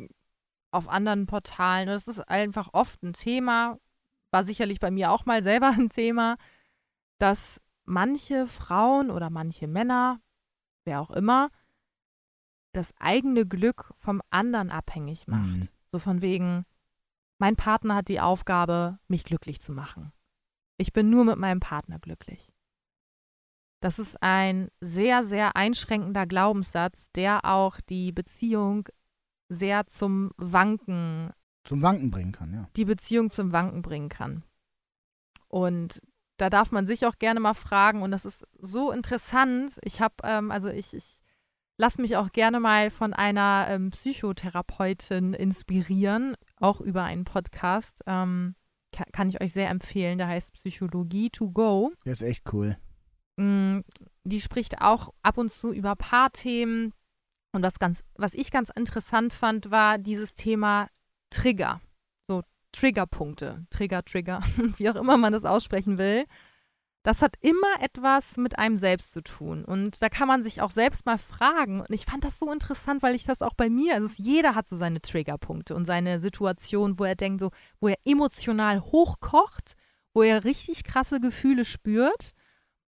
auf 0.71 0.89
anderen 0.89 1.25
Portalen. 1.27 1.87
Und 1.87 1.93
das 1.95 2.09
ist 2.09 2.19
einfach 2.19 2.69
oft 2.73 3.01
ein 3.03 3.13
Thema, 3.13 3.79
war 4.31 4.43
sicherlich 4.43 4.81
bei 4.81 4.91
mir 4.91 5.11
auch 5.11 5.25
mal 5.25 5.41
selber 5.41 5.69
ein 5.77 5.89
Thema, 5.89 6.35
dass 7.17 7.61
manche 7.85 8.47
Frauen 8.47 9.11
oder 9.11 9.29
manche 9.29 9.67
Männer, 9.67 10.19
wer 10.85 11.01
auch 11.01 11.11
immer, 11.11 11.49
das 12.73 12.93
eigene 12.99 13.45
Glück 13.45 13.93
vom 13.97 14.21
anderen 14.29 14.69
abhängig 14.69 15.27
macht. 15.27 15.57
Mhm. 15.57 15.69
So 15.91 15.99
von 15.99 16.21
wegen, 16.21 16.65
mein 17.37 17.55
Partner 17.55 17.95
hat 17.95 18.07
die 18.09 18.19
Aufgabe, 18.19 18.99
mich 19.07 19.23
glücklich 19.23 19.61
zu 19.61 19.71
machen. 19.71 20.11
Ich 20.77 20.91
bin 20.91 21.09
nur 21.09 21.23
mit 21.23 21.37
meinem 21.37 21.61
Partner 21.61 21.99
glücklich. 21.99 22.53
Das 23.81 23.99
ist 23.99 24.21
ein 24.21 24.69
sehr, 24.81 25.23
sehr 25.23 25.55
einschränkender 25.55 26.25
Glaubenssatz, 26.25 27.11
der 27.11 27.45
auch 27.45 27.79
die 27.81 28.11
Beziehung 28.11 28.87
sehr 29.47 29.85
zum 29.87 30.31
Wanken, 30.37 31.31
Zum 31.63 31.81
Wanken 31.81 32.09
bringen 32.09 32.31
kann, 32.31 32.53
ja. 32.53 32.69
die 32.75 32.85
Beziehung 32.85 33.29
zum 33.29 33.53
Wanken 33.53 33.81
bringen 33.83 34.09
kann. 34.09 34.43
Und 35.47 36.01
da 36.37 36.49
darf 36.49 36.71
man 36.71 36.87
sich 36.87 37.05
auch 37.05 37.17
gerne 37.17 37.39
mal 37.39 37.53
fragen, 37.53 38.01
und 38.01 38.11
das 38.11 38.25
ist 38.25 38.45
so 38.57 38.91
interessant. 38.91 39.79
Ich 39.83 40.01
habe, 40.01 40.15
ähm, 40.23 40.51
also 40.51 40.69
ich, 40.69 40.93
ich 40.93 41.21
lasse 41.77 42.01
mich 42.01 42.17
auch 42.17 42.31
gerne 42.31 42.59
mal 42.59 42.89
von 42.89 43.13
einer 43.13 43.67
ähm, 43.69 43.91
Psychotherapeutin 43.91 45.33
inspirieren, 45.33 46.35
auch 46.59 46.81
über 46.81 47.03
einen 47.03 47.25
Podcast. 47.25 48.01
Ähm, 48.07 48.55
ka 48.91 49.05
kann 49.11 49.29
ich 49.29 49.41
euch 49.41 49.53
sehr 49.53 49.69
empfehlen. 49.69 50.17
Der 50.17 50.27
heißt 50.27 50.53
Psychologie 50.53 51.29
to 51.29 51.51
go. 51.51 51.91
Der 52.05 52.13
ist 52.13 52.21
echt 52.21 52.51
cool. 52.53 52.77
Mm, 53.37 53.79
Die 54.23 54.41
spricht 54.41 54.81
auch 54.81 55.13
ab 55.21 55.37
und 55.37 55.51
zu 55.51 55.73
über 55.73 55.95
Paarthemen. 55.95 56.93
Und 57.51 57.63
was, 57.63 57.79
ganz, 57.79 58.03
was 58.15 58.33
ich 58.33 58.51
ganz 58.51 58.69
interessant 58.69 59.33
fand, 59.33 59.71
war 59.71 59.97
dieses 59.97 60.33
Thema 60.33 60.87
Trigger. 61.29 61.81
Triggerpunkte. 62.75 63.65
Trigger, 63.69 64.03
Trigger, 64.03 64.41
wie 64.77 64.89
auch 64.89 64.95
immer 64.95 65.17
man 65.17 65.33
das 65.33 65.45
aussprechen 65.45 65.97
will. 65.97 66.25
Das 67.03 67.21
hat 67.21 67.35
immer 67.41 67.81
etwas 67.81 68.35
mit 68.35 68.57
einem 68.57 68.77
selbst 68.77 69.13
zu 69.13 69.21
tun. 69.21 69.63
Und 69.63 70.01
da 70.01 70.09
kann 70.09 70.27
man 70.27 70.43
sich 70.43 70.61
auch 70.61 70.71
selbst 70.71 71.05
mal 71.05 71.19
fragen. 71.19 71.81
Und 71.81 71.91
ich 71.91 72.05
fand 72.05 72.23
das 72.23 72.39
so 72.39 72.51
interessant, 72.51 73.03
weil 73.03 73.13
ich 73.13 73.25
das 73.25 73.43
auch 73.43 73.53
bei 73.53 73.69
mir, 73.69 73.93
also 73.93 74.09
jeder 74.17 74.55
hat 74.55 74.67
so 74.67 74.75
seine 74.75 75.01
Triggerpunkte 75.01 75.75
und 75.75 75.85
seine 75.85 76.19
Situation, 76.19 76.97
wo 76.97 77.03
er 77.03 77.15
denkt, 77.15 77.41
so, 77.41 77.51
wo 77.79 77.89
er 77.89 77.97
emotional 78.05 78.81
hochkocht, 78.81 79.75
wo 80.15 80.23
er 80.23 80.45
richtig 80.45 80.83
krasse 80.83 81.19
Gefühle 81.19 81.63
spürt. 81.63 82.31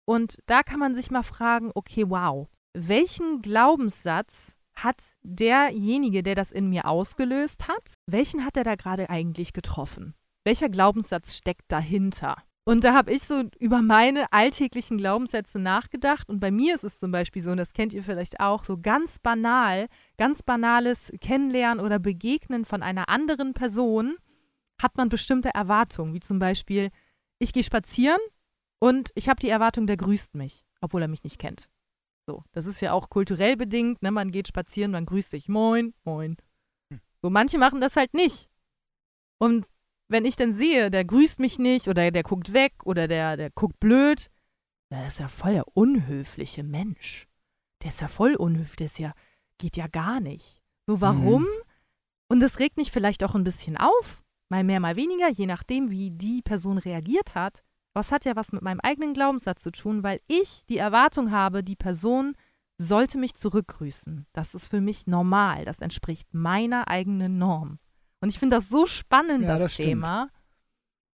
Und 0.04 0.40
da 0.46 0.62
kann 0.62 0.80
man 0.80 0.94
sich 0.94 1.10
mal 1.10 1.24
fragen, 1.24 1.72
okay, 1.74 2.04
wow, 2.10 2.50
welchen 2.74 3.42
Glaubenssatz 3.42 4.58
hat 4.84 5.16
derjenige, 5.22 6.24
der 6.24 6.36
das 6.36 6.52
in 6.52 6.70
mir 6.70 6.86
ausgelöst 6.86 7.68
hat, 7.68 7.96
welchen 8.06 8.46
hat 8.46 8.58
er 8.58 8.64
da 8.64 8.76
gerade 8.76 9.10
eigentlich 9.10 9.54
getroffen? 9.54 10.14
Welcher 10.44 10.70
Glaubenssatz 10.70 11.36
steckt 11.36 11.72
dahinter? 11.72 12.38
Und 12.64 12.84
da 12.84 12.94
habe 12.94 13.12
ich 13.12 13.24
so 13.24 13.44
über 13.60 13.82
meine 13.82 14.32
alltäglichen 14.32 14.98
Glaubenssätze 14.98 15.58
nachgedacht. 15.58 16.30
Und 16.30 16.40
bei 16.40 16.52
mir 16.52 16.76
ist 16.76 16.84
es 16.84 17.00
zum 17.00 17.12
Beispiel 17.12 17.42
so, 17.42 17.52
und 17.52 17.58
das 17.58 17.74
kennt 17.74 17.92
ihr 17.92 18.04
vielleicht 18.04 18.40
auch, 18.40 18.64
so 18.64 18.78
ganz 18.78 19.18
banal, 19.20 19.88
ganz 20.18 20.44
banales 20.44 21.12
Kennenlernen 21.22 21.84
oder 21.84 21.98
Begegnen 21.98 22.66
von 22.66 22.84
einer 22.84 23.10
anderen 23.10 23.54
Person 23.54 24.16
hat 24.82 24.98
man 24.98 25.10
bestimmte 25.10 25.54
Erwartungen, 25.54 26.14
wie 26.14 26.20
zum 26.20 26.40
Beispiel, 26.40 26.90
ich 27.40 27.54
gehe 27.54 27.64
spazieren 27.64 28.20
und 28.80 29.12
ich 29.16 29.30
habe 29.30 29.40
die 29.40 29.50
Erwartung, 29.50 29.88
der 29.88 29.98
grüßt 29.98 30.36
mich, 30.36 30.66
obwohl 30.82 31.02
er 31.02 31.08
mich 31.08 31.24
nicht 31.24 31.40
kennt. 31.40 31.68
So, 32.28 32.44
das 32.52 32.66
ist 32.66 32.82
ja 32.82 32.94
auch 32.94 33.10
kulturell 33.10 33.58
bedingt, 33.58 34.02
ne? 34.02 34.12
Man 34.12 34.32
geht 34.32 34.48
spazieren, 34.48 34.92
man 34.92 35.06
grüßt 35.06 35.32
sich, 35.32 35.50
moin, 35.50 35.94
moin. 36.04 36.38
So, 37.22 37.30
manche 37.30 37.58
machen 37.58 37.82
das 37.82 37.96
halt 37.96 38.14
nicht. 38.14 38.50
Und 39.40 39.66
wenn 40.08 40.26
ich 40.26 40.36
dann 40.36 40.54
sehe, 40.54 40.92
der 40.92 41.06
grüßt 41.06 41.40
mich 41.40 41.58
nicht 41.58 41.88
oder 41.88 42.12
der 42.12 42.24
guckt 42.24 42.54
weg 42.54 42.74
oder 42.84 43.08
der, 43.08 43.38
der 43.38 43.50
guckt 43.50 43.80
blöd, 43.80 44.30
das 44.90 45.14
ist 45.14 45.20
ja 45.20 45.28
voll 45.28 45.54
der 45.54 45.68
unhöfliche 45.76 46.64
Mensch. 46.64 47.28
Der 47.82 47.90
ist 47.90 48.02
ja 48.02 48.08
voll 48.08 48.36
unhöflich, 48.36 48.76
der 48.76 48.86
ist 48.86 49.00
ja, 49.00 49.14
geht 49.58 49.78
ja 49.78 49.88
gar 49.88 50.20
nicht. 50.20 50.62
So, 50.86 51.00
warum? 51.00 51.48
Und 52.28 52.40
das 52.40 52.60
regt 52.60 52.78
mich 52.78 52.92
vielleicht 52.92 53.24
auch 53.24 53.36
ein 53.36 53.44
bisschen 53.44 53.78
auf, 53.78 54.22
mal 54.50 54.64
mehr, 54.64 54.80
mal 54.80 54.96
weniger, 54.96 55.30
je 55.30 55.46
nachdem, 55.46 55.90
wie 55.90 56.12
die 56.12 56.42
Person 56.42 56.78
reagiert 56.78 57.36
hat. 57.36 57.64
Was 57.94 58.12
hat 58.12 58.26
ja 58.26 58.36
was 58.36 58.52
mit 58.52 58.62
meinem 58.62 58.80
eigenen 58.82 59.14
Glaubenssatz 59.14 59.62
zu 59.64 59.72
tun, 59.72 60.04
weil 60.04 60.22
ich 60.28 60.66
die 60.70 60.78
Erwartung 60.78 61.32
habe, 61.32 61.64
die 61.64 61.76
Person 61.76 62.36
sollte 62.78 63.18
mich 63.18 63.36
zurückgrüßen. 63.36 64.26
Das 64.34 64.56
ist 64.56 64.68
für 64.68 64.82
mich 64.82 65.08
normal. 65.08 65.66
Das 65.66 65.82
entspricht 65.82 66.34
meiner 66.34 66.88
eigenen 66.88 67.38
Norm. 67.38 67.78
Und 68.22 68.30
ich 68.30 68.40
finde 68.40 68.58
das 68.58 68.70
so 68.70 68.86
spannend, 68.86 69.44
Ja, 69.44 69.58
das, 69.58 69.62
das. 69.62 69.76
Thema. 69.78 70.30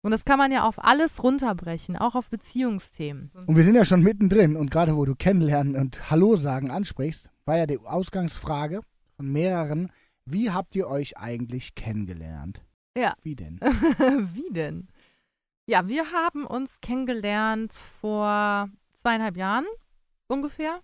Und 0.02 0.12
das 0.12 0.24
kann 0.24 0.38
man 0.38 0.52
ja 0.52 0.68
auf 0.68 0.84
alles 0.84 1.24
runterbrechen, 1.24 1.96
auch 1.96 2.14
auf 2.14 2.30
Beziehungsthemen. 2.30 3.32
Und 3.48 3.56
wir 3.56 3.64
sind 3.64 3.74
ja 3.74 3.86
schon 3.86 4.04
mittendrin 4.04 4.56
und 4.56 4.70
gerade 4.70 4.96
wo 4.96 5.04
du 5.06 5.16
kennenlernen 5.16 5.76
und 5.76 6.12
Hallo 6.12 6.38
sagen 6.38 6.70
ansprichst, 6.70 7.32
war 7.46 7.58
ja 7.58 7.66
die 7.66 7.80
Ausgangsfrage 7.80 8.82
von 9.16 9.32
mehreren, 9.32 9.92
wie 10.26 10.52
habt 10.52 10.76
ihr 10.76 10.88
euch 10.88 11.18
eigentlich 11.18 11.74
kennengelernt? 11.74 12.62
Ja. 12.96 13.16
Wie 13.24 13.36
denn? 13.36 13.60
Wie 14.34 14.54
denn? 14.54 14.88
Ja, 15.68 15.88
wir 15.88 16.12
haben 16.12 16.46
uns 16.46 16.80
kennengelernt 16.82 17.74
vor 17.74 18.70
zweieinhalb 18.94 19.36
Jahren 19.38 19.66
ungefähr 20.28 20.82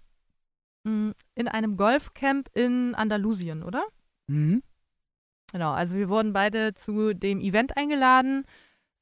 Mm, 0.84 1.12
in 1.36 1.48
einem 1.48 1.78
Golfcamp 1.78 2.50
in 2.56 2.96
Andalusien, 2.96 3.64
oder? 3.64 3.84
Mhm. 4.28 4.64
Genau, 5.52 5.72
also 5.72 5.98
wir 5.98 6.10
wurden 6.10 6.34
beide 6.34 6.74
zu 6.74 7.14
dem 7.14 7.40
Event 7.40 7.78
eingeladen. 7.78 8.46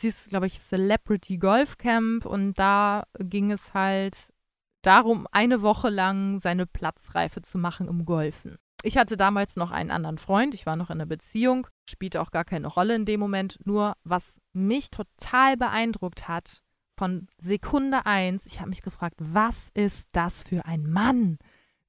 Sie 0.02 0.08
ist, 0.08 0.30
glaube 0.30 0.48
ich, 0.48 0.60
Celebrity 0.60 1.38
Golf 1.38 1.78
Camp 1.78 2.26
und 2.26 2.58
da 2.58 3.04
ging 3.20 3.52
es 3.52 3.74
halt 3.74 4.34
darum, 4.82 5.28
eine 5.32 5.62
Woche 5.62 5.90
lang 5.90 6.40
seine 6.40 6.66
Platzreife 6.66 7.42
zu 7.42 7.58
machen 7.58 7.88
im 7.88 8.06
Golfen. 8.06 8.58
Ich 8.84 8.98
hatte 8.98 9.18
damals 9.18 9.56
noch 9.58 9.72
einen 9.72 9.92
anderen 9.92 10.18
Freund, 10.18 10.54
ich 10.54 10.66
war 10.66 10.78
noch 10.78 10.90
in 10.90 10.96
einer 10.96 11.06
Beziehung, 11.06 11.68
spielte 11.88 12.22
auch 12.22 12.32
gar 12.32 12.46
keine 12.46 12.68
Rolle 12.68 12.96
in 12.96 13.06
dem 13.06 13.20
Moment. 13.20 13.60
Nur 13.66 13.94
was 14.04 14.40
mich 14.54 14.90
total 14.90 15.58
beeindruckt 15.58 16.28
hat, 16.28 16.64
von 17.00 17.28
Sekunde 17.38 18.06
eins, 18.06 18.46
ich 18.46 18.60
habe 18.60 18.70
mich 18.70 18.82
gefragt, 18.82 19.16
was 19.20 19.70
ist 19.74 20.10
das 20.12 20.44
für 20.44 20.66
ein 20.66 20.84
Mann? 20.84 21.38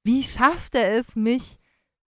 Wie 0.03 0.23
schafft 0.23 0.73
er 0.75 0.93
es, 0.93 1.17
mich 1.17 1.57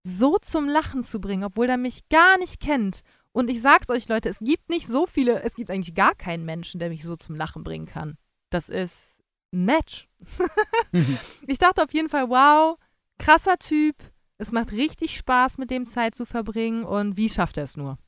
so 0.03 0.37
zum 0.37 0.69
Lachen 0.69 1.03
zu 1.03 1.19
bringen, 1.19 1.43
obwohl 1.43 1.67
er 1.67 1.77
mich 1.77 2.07
gar 2.09 2.37
nicht 2.37 2.59
kennt? 2.59 3.01
Und 3.31 3.49
ich 3.49 3.61
sag's 3.61 3.89
euch, 3.89 4.07
Leute, 4.07 4.29
es 4.29 4.37
gibt 4.39 4.69
nicht 4.69 4.85
so 4.85 5.07
viele, 5.07 5.41
es 5.41 5.55
gibt 5.55 5.71
eigentlich 5.71 5.95
gar 5.95 6.13
keinen 6.13 6.45
Menschen, 6.45 6.79
der 6.79 6.89
mich 6.89 7.03
so 7.03 7.15
zum 7.15 7.35
Lachen 7.35 7.63
bringen 7.63 7.87
kann. 7.87 8.17
Das 8.51 8.69
ist 8.69 9.23
ein 9.51 9.65
Match. 9.65 10.07
ich 11.47 11.57
dachte 11.57 11.83
auf 11.83 11.93
jeden 11.93 12.09
Fall, 12.09 12.29
wow, 12.29 12.77
krasser 13.17 13.57
Typ. 13.57 13.95
Es 14.41 14.51
macht 14.51 14.71
richtig 14.71 15.15
Spaß, 15.17 15.59
mit 15.59 15.69
dem 15.69 15.85
Zeit 15.85 16.15
zu 16.15 16.25
verbringen. 16.25 16.83
Und 16.83 17.15
wie 17.15 17.29
schafft 17.29 17.57
er 17.57 17.65
es 17.65 17.77
nur? 17.77 17.99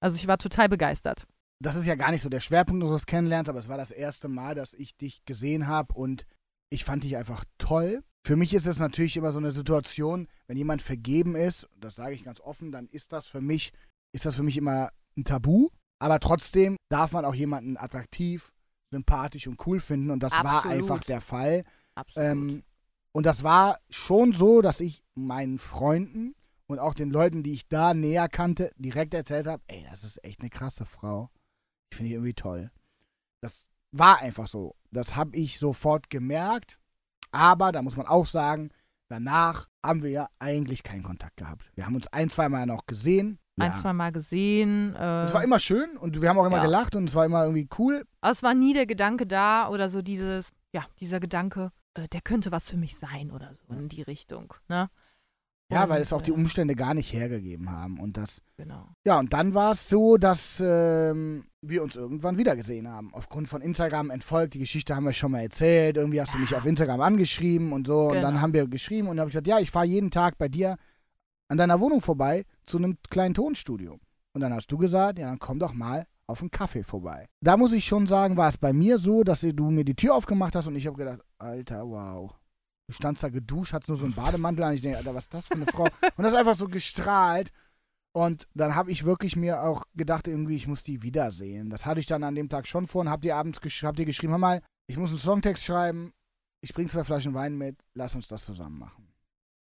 Also 0.00 0.16
ich 0.16 0.26
war 0.26 0.36
total 0.36 0.68
begeistert. 0.68 1.24
Das 1.60 1.76
ist 1.76 1.86
ja 1.86 1.94
gar 1.94 2.10
nicht 2.10 2.22
so 2.22 2.28
der 2.28 2.40
Schwerpunkt 2.40 2.82
unseres 2.82 3.06
Kennenlernens, 3.06 3.48
aber 3.48 3.60
es 3.60 3.68
war 3.68 3.76
das 3.76 3.92
erste 3.92 4.26
Mal, 4.26 4.56
dass 4.56 4.74
ich 4.74 4.96
dich 4.96 5.24
gesehen 5.24 5.68
habe 5.68 5.94
und 5.94 6.26
ich 6.68 6.84
fand 6.84 7.04
dich 7.04 7.16
einfach 7.16 7.44
toll. 7.58 8.02
Für 8.26 8.34
mich 8.34 8.54
ist 8.54 8.66
es 8.66 8.80
natürlich 8.80 9.16
immer 9.16 9.30
so 9.30 9.38
eine 9.38 9.52
Situation, 9.52 10.26
wenn 10.48 10.56
jemand 10.56 10.82
vergeben 10.82 11.36
ist, 11.36 11.68
das 11.76 11.94
sage 11.94 12.14
ich 12.14 12.24
ganz 12.24 12.40
offen, 12.40 12.72
dann 12.72 12.88
ist 12.88 13.12
das 13.12 13.28
für 13.28 13.40
mich, 13.40 13.72
ist 14.10 14.26
das 14.26 14.34
für 14.34 14.42
mich 14.42 14.56
immer 14.56 14.90
ein 15.16 15.22
Tabu. 15.22 15.68
Aber 16.00 16.18
trotzdem 16.18 16.74
darf 16.88 17.12
man 17.12 17.24
auch 17.24 17.36
jemanden 17.36 17.76
attraktiv, 17.76 18.50
sympathisch 18.90 19.46
und 19.46 19.64
cool 19.64 19.78
finden 19.78 20.10
und 20.10 20.24
das 20.24 20.32
Absolut. 20.32 20.64
war 20.64 20.66
einfach 20.72 21.04
der 21.04 21.20
Fall. 21.20 21.62
Absolut. 21.94 22.28
Ähm, 22.28 22.62
und 23.12 23.26
das 23.26 23.42
war 23.44 23.78
schon 23.90 24.32
so, 24.32 24.62
dass 24.62 24.80
ich 24.80 25.02
meinen 25.14 25.58
Freunden 25.58 26.34
und 26.66 26.78
auch 26.78 26.94
den 26.94 27.10
Leuten, 27.10 27.42
die 27.42 27.52
ich 27.52 27.68
da 27.68 27.92
näher 27.94 28.28
kannte, 28.28 28.70
direkt 28.76 29.14
erzählt 29.14 29.46
habe, 29.46 29.62
ey, 29.68 29.86
das 29.90 30.04
ist 30.04 30.22
echt 30.24 30.40
eine 30.40 30.50
krasse 30.50 30.84
Frau. 30.86 31.30
Die 31.92 31.96
finde 31.96 32.08
ich 32.08 32.14
irgendwie 32.14 32.34
toll. 32.34 32.70
Das 33.42 33.68
war 33.90 34.20
einfach 34.20 34.46
so. 34.46 34.74
Das 34.90 35.14
habe 35.16 35.36
ich 35.36 35.58
sofort 35.58 36.08
gemerkt. 36.10 36.78
Aber 37.30 37.72
da 37.72 37.82
muss 37.82 37.96
man 37.96 38.06
auch 38.06 38.26
sagen, 38.26 38.70
danach 39.10 39.68
haben 39.84 40.02
wir 40.02 40.10
ja 40.10 40.28
eigentlich 40.38 40.82
keinen 40.82 41.02
Kontakt 41.02 41.36
gehabt. 41.36 41.70
Wir 41.74 41.84
haben 41.86 41.94
uns 41.96 42.06
ein, 42.08 42.30
zwei 42.30 42.48
Mal 42.48 42.66
noch 42.66 42.86
gesehen. 42.86 43.38
Ein, 43.58 43.72
ja. 43.72 43.78
zwei 43.80 43.92
Mal 43.92 44.12
gesehen. 44.12 44.94
Äh, 44.96 45.24
Es 45.26 45.34
war 45.34 45.44
immer 45.44 45.58
schön 45.60 45.96
und 45.98 46.22
wir 46.22 46.28
haben 46.30 46.38
auch 46.38 46.46
immer 46.46 46.56
Ja. 46.58 46.62
gelacht 46.64 46.96
und 46.96 47.08
es 47.08 47.14
war 47.14 47.26
immer 47.26 47.42
irgendwie 47.44 47.68
cool. 47.78 48.06
aber 48.22 48.32
es 48.32 48.42
war 48.42 48.54
nie 48.54 48.72
der 48.72 48.86
Gedanke 48.86 49.26
da 49.26 49.68
oder 49.68 49.90
so 49.90 50.00
dieses, 50.00 50.52
ja, 50.74 50.86
dieser 51.00 51.20
Gedanke, 51.20 51.70
äh, 51.94 52.08
der 52.08 52.20
könnte 52.20 52.52
was 52.52 52.68
für 52.70 52.76
mich 52.76 52.96
sein 52.96 53.30
oder 53.30 53.54
so 53.54 53.74
in 53.74 53.88
die 53.88 54.02
Richtung. 54.02 54.54
Ne? 54.68 54.88
Ja, 55.70 55.88
weil 55.88 56.02
es 56.02 56.12
auch 56.12 56.20
die 56.20 56.30
äh, 56.32 56.34
Umstände 56.34 56.74
gar 56.74 56.92
nicht 56.92 57.12
hergegeben 57.12 57.70
haben. 57.70 57.98
Und 57.98 58.16
das 58.16 58.42
Genau. 58.58 58.88
Ja, 59.04 59.18
und 59.18 59.32
dann 59.32 59.54
war 59.54 59.72
es 59.72 59.88
so, 59.88 60.18
dass 60.18 60.62
ähm, 60.64 61.44
wir 61.62 61.82
uns 61.82 61.96
irgendwann 61.96 62.36
wiedergesehen 62.36 62.88
haben. 62.88 63.12
Aufgrund 63.14 63.48
von 63.48 63.62
Instagram 63.62 64.10
entfolgt. 64.10 64.54
Die 64.54 64.58
Geschichte 64.58 64.94
haben 64.94 65.04
wir 65.04 65.12
schon 65.14 65.32
mal 65.32 65.40
erzählt. 65.40 65.96
Irgendwie 65.96 66.20
hast 66.20 66.34
du 66.34 66.38
mich 66.38 66.54
auf 66.54 66.66
Instagram 66.66 67.00
angeschrieben 67.00 67.72
und 67.72 67.86
so. 67.86 68.08
Und 68.08 68.16
dann 68.16 68.32
Genau. 68.32 68.40
haben 68.42 68.52
wir 68.52 68.68
geschrieben 68.68 69.08
und 69.08 69.16
dann 69.16 69.22
habe 69.22 69.30
ich 69.30 69.32
gesagt, 69.32 69.46
ja, 69.46 69.60
ich 69.60 69.70
fahre 69.70 69.86
jeden 69.86 70.10
Tag 70.10 70.36
bei 70.38 70.48
dir 70.48 70.76
an 71.48 71.56
deiner 71.58 71.80
Wohnung 71.80 72.00
vorbei 72.02 72.44
zu 72.66 72.76
einem 72.78 72.98
kleinen 73.08 73.34
Tonstudio. 73.34 73.98
Und 74.34 74.40
dann 74.40 74.52
hast 74.52 74.70
du 74.70 74.78
gesagt, 74.78 75.18
ja, 75.18 75.26
dann 75.26 75.38
komm 75.38 75.58
doch 75.58 75.72
mal 75.72 76.06
auf 76.26 76.40
einen 76.40 76.50
Kaffee 76.50 76.82
vorbei. 76.82 77.28
Da 77.40 77.56
muss 77.56 77.72
ich 77.72 77.84
schon 77.84 78.06
sagen, 78.06 78.36
war 78.36 78.48
es 78.48 78.58
bei 78.58 78.72
mir 78.72 78.98
so, 78.98 79.22
dass 79.22 79.40
du 79.40 79.70
mir 79.70 79.84
die 79.84 79.96
Tür 79.96 80.14
aufgemacht 80.14 80.54
hast 80.54 80.66
und 80.66 80.76
ich 80.76 80.86
habe 80.86 80.96
gedacht, 80.96 81.20
Alter, 81.38 81.86
wow. 81.86 82.34
Du 82.88 82.94
standst 82.94 83.22
da 83.22 83.28
geduscht, 83.28 83.72
hattest 83.72 83.88
nur 83.88 83.98
so 83.98 84.04
einen 84.04 84.14
Bademantel 84.14 84.64
an. 84.64 84.74
Ich 84.74 84.82
denke, 84.82 84.98
Alter, 84.98 85.14
was 85.14 85.24
ist 85.24 85.34
das 85.34 85.46
für 85.46 85.54
eine 85.54 85.66
Frau? 85.66 85.84
Und 86.16 86.24
das 86.24 86.34
einfach 86.34 86.56
so 86.56 86.68
gestrahlt. 86.68 87.52
Und 88.12 88.46
dann 88.54 88.74
habe 88.74 88.90
ich 88.90 89.04
wirklich 89.04 89.36
mir 89.36 89.62
auch 89.62 89.84
gedacht, 89.94 90.28
irgendwie, 90.28 90.56
ich 90.56 90.66
muss 90.66 90.82
die 90.82 91.02
wiedersehen. 91.02 91.70
Das 91.70 91.86
hatte 91.86 92.00
ich 92.00 92.06
dann 92.06 92.24
an 92.24 92.34
dem 92.34 92.50
Tag 92.50 92.66
schon 92.66 92.86
vor 92.86 93.00
und 93.00 93.08
hab 93.08 93.22
dir 93.22 93.36
abends 93.36 93.62
gesch 93.62 93.84
hab 93.84 93.96
dir 93.96 94.04
geschrieben, 94.04 94.32
hör 94.32 94.38
mal, 94.38 94.62
ich 94.86 94.98
muss 94.98 95.08
einen 95.08 95.18
Songtext 95.18 95.64
schreiben, 95.64 96.12
ich 96.60 96.74
bring 96.74 96.90
zwei 96.90 97.04
Flaschen 97.04 97.32
Wein 97.32 97.56
mit, 97.56 97.82
lass 97.94 98.14
uns 98.14 98.28
das 98.28 98.44
zusammen 98.44 98.78
machen. 98.78 99.08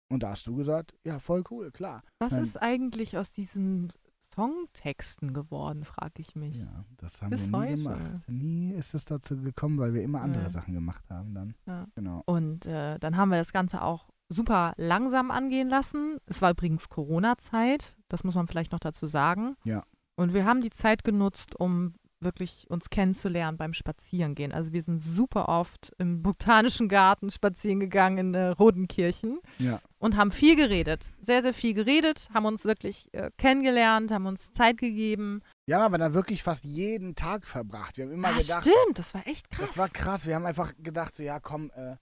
Und 0.08 0.24
da 0.24 0.30
hast 0.30 0.46
du 0.48 0.56
gesagt, 0.56 0.92
ja, 1.04 1.20
voll 1.20 1.44
cool, 1.50 1.70
klar. 1.70 2.02
Was 2.18 2.32
ist 2.32 2.60
eigentlich 2.60 3.16
aus 3.16 3.30
diesen 3.30 3.92
Songtexten 4.34 5.32
geworden, 5.32 5.84
frage 5.84 6.14
ich 6.20 6.34
mich. 6.34 6.56
Ja, 6.56 6.84
das 6.98 7.20
haben 7.22 7.30
Bis 7.30 7.50
wir 7.50 7.58
nie 7.58 7.66
heute. 7.66 7.76
gemacht. 7.76 8.28
Nie 8.28 8.70
ist 8.72 8.94
es 8.94 9.04
dazu 9.04 9.36
gekommen, 9.36 9.78
weil 9.78 9.94
wir 9.94 10.02
immer 10.02 10.20
andere 10.22 10.44
Ja. 10.44 10.50
Sachen 10.50 10.74
gemacht 10.74 11.04
haben 11.10 11.34
dann. 11.34 11.54
Ja. 11.66 11.86
Genau. 11.94 12.22
Und 12.26 12.66
äh, 12.66 12.98
dann 12.98 13.16
haben 13.16 13.30
wir 13.30 13.38
das 13.38 13.52
Ganze 13.52 13.82
auch 13.82 14.08
super 14.28 14.72
langsam 14.76 15.30
angehen 15.30 15.68
lassen. 15.68 16.18
Es 16.26 16.40
war 16.42 16.50
übrigens 16.52 16.88
Corona-Zeit, 16.88 17.94
das 18.08 18.24
muss 18.24 18.34
man 18.34 18.46
vielleicht 18.48 18.72
noch 18.72 18.80
dazu 18.80 19.06
sagen. 19.06 19.56
Ja. 19.64 19.82
Und 20.16 20.34
wir 20.34 20.44
haben 20.44 20.60
die 20.60 20.70
Zeit 20.70 21.04
genutzt, 21.04 21.58
um 21.58 21.94
wirklich 22.20 22.66
uns 22.70 22.88
kennenzulernen 22.88 23.58
beim 23.58 23.72
Spazierengehen. 23.72 24.52
Also 24.52 24.72
wir 24.72 24.82
sind 24.82 25.00
super 25.00 25.48
oft 25.48 25.92
im 25.98 26.22
Botanischen 26.22 26.88
Garten 26.88 27.30
spazieren 27.30 27.80
gegangen 27.80 28.18
in 28.18 28.34
äh, 28.34 28.46
Rodenkirchen 28.48 29.40
Ja. 29.58 29.80
Und 30.02 30.16
haben 30.16 30.32
viel 30.32 30.56
geredet. 30.56 31.12
Sehr, 31.20 31.42
sehr 31.42 31.54
viel 31.54 31.74
geredet, 31.74 32.28
haben 32.34 32.44
uns 32.44 32.64
wirklich 32.64 33.08
äh, 33.12 33.30
kennengelernt, 33.38 34.10
haben 34.10 34.26
uns 34.26 34.50
Zeit 34.52 34.78
gegeben. 34.78 35.42
Wir 35.64 35.76
haben 35.76 35.84
aber 35.84 35.98
dann 35.98 36.12
wirklich 36.12 36.42
fast 36.42 36.64
jeden 36.64 37.14
Tag 37.14 37.46
verbracht. 37.46 37.96
Wir 37.96 38.04
haben 38.06 38.12
immer 38.12 38.28
ah, 38.28 38.38
gedacht, 38.38 38.64
stimmt, 38.64 38.98
das 38.98 39.14
war 39.14 39.24
echt 39.28 39.48
krass. 39.48 39.68
das 39.68 39.78
war 39.78 39.88
krass. 39.88 40.26
Wir 40.26 40.34
haben 40.34 40.44
einfach 40.44 40.72
gedacht, 40.76 41.14
so, 41.14 41.22
ja, 41.22 41.38
komm, 41.38 41.70
äh, 41.74 41.96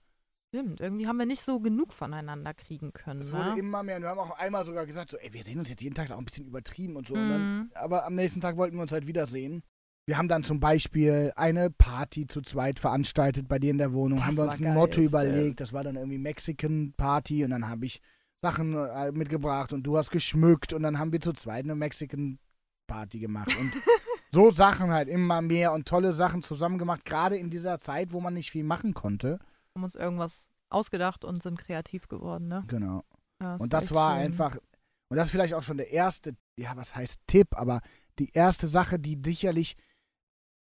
Stimmt, 0.53 0.81
irgendwie 0.81 1.07
haben 1.07 1.15
wir 1.17 1.25
nicht 1.25 1.43
so 1.43 1.61
genug 1.61 1.93
voneinander 1.93 2.53
kriegen 2.53 2.91
können. 2.91 3.21
es 3.21 3.31
wurde 3.31 3.53
Ne? 3.53 3.59
immer 3.59 3.83
mehr. 3.83 3.95
Und 3.95 4.01
wir 4.01 4.09
haben 4.09 4.19
auch 4.19 4.37
einmal 4.37 4.65
sogar 4.65 4.85
gesagt, 4.85 5.11
so, 5.11 5.17
ey, 5.17 5.31
wir 5.31 5.45
sehen 5.45 5.59
uns 5.59 5.69
jetzt 5.69 5.81
jeden 5.81 5.95
Tag, 5.95 6.05
ist 6.05 6.11
auch 6.11 6.17
ein 6.17 6.25
bisschen 6.25 6.45
übertrieben 6.45 6.97
und 6.97 7.07
so. 7.07 7.13
Und 7.13 7.29
dann 7.29 7.71
aber 7.75 8.05
am 8.05 8.15
nächsten 8.15 8.41
Tag 8.41 8.57
wollten 8.57 8.75
wir 8.75 8.81
uns 8.81 8.91
halt 8.91 9.07
wiedersehen. 9.07 9.63
Wir 10.05 10.17
haben 10.17 10.27
dann 10.27 10.43
zum 10.43 10.59
Beispiel 10.59 11.31
eine 11.35 11.69
Party 11.69 12.27
zu 12.27 12.41
zweit 12.41 12.79
veranstaltet 12.79 13.47
bei 13.47 13.59
dir 13.59 13.71
in 13.71 13.77
der 13.77 13.93
Wohnung. 13.93 14.17
Das 14.17 14.27
haben 14.27 14.37
wir 14.37 14.45
war 14.45 14.51
uns 14.51 14.61
ein 14.61 14.73
Motto 14.73 14.99
überlegt. 15.01 15.59
Das 15.59 15.73
war 15.73 15.83
dann 15.83 15.95
irgendwie 15.95 16.17
Mexican 16.17 16.93
Party 16.97 17.43
und 17.43 17.51
dann 17.51 17.67
habe 17.67 17.85
ich 17.85 18.01
Sachen 18.41 18.75
äh, 18.75 19.11
mitgebracht 19.11 19.71
und 19.73 19.83
du 19.83 19.97
hast 19.97 20.09
geschmückt 20.09 20.73
und 20.73 20.81
dann 20.81 20.97
haben 20.97 21.11
wir 21.11 21.21
zu 21.21 21.33
zweit 21.33 21.63
eine 21.65 21.75
Mexican 21.75 22.39
Party 22.87 23.19
gemacht. 23.19 23.55
Und 23.59 23.71
so 24.31 24.49
Sachen 24.49 24.91
halt 24.91 25.07
immer 25.07 25.41
mehr 25.41 25.71
und 25.73 25.87
tolle 25.87 26.13
Sachen 26.13 26.41
zusammen 26.41 26.77
gemacht, 26.77 27.05
gerade 27.05 27.37
in 27.37 27.49
dieser 27.49 27.77
Zeit, 27.77 28.11
wo 28.11 28.19
man 28.19 28.33
nicht 28.33 28.51
viel 28.51 28.63
machen 28.63 28.93
konnte. 28.93 29.39
haben 29.75 29.83
uns 29.83 29.95
irgendwas 29.95 30.49
ausgedacht 30.69 31.23
und 31.23 31.43
sind 31.43 31.59
kreativ 31.59 32.07
geworden, 32.07 32.47
ne? 32.47 32.63
Genau. 32.67 33.03
Ja, 33.41 33.55
Und 33.55 33.73
das 33.73 33.85
echt 33.85 33.93
war 33.93 34.15
schön. 34.15 34.25
einfach, 34.25 34.57
und 35.09 35.17
das 35.17 35.27
ist 35.27 35.31
vielleicht 35.31 35.53
auch 35.53 35.63
schon 35.63 35.77
der 35.77 35.91
erste, 35.91 36.35
ja, 36.57 36.75
was 36.75 36.95
heißt 36.95 37.19
Tipp, 37.27 37.47
aber 37.51 37.81
die 38.19 38.29
erste 38.33 38.67
Sache, 38.67 38.99
die 38.99 39.19
sicherlich, 39.23 39.75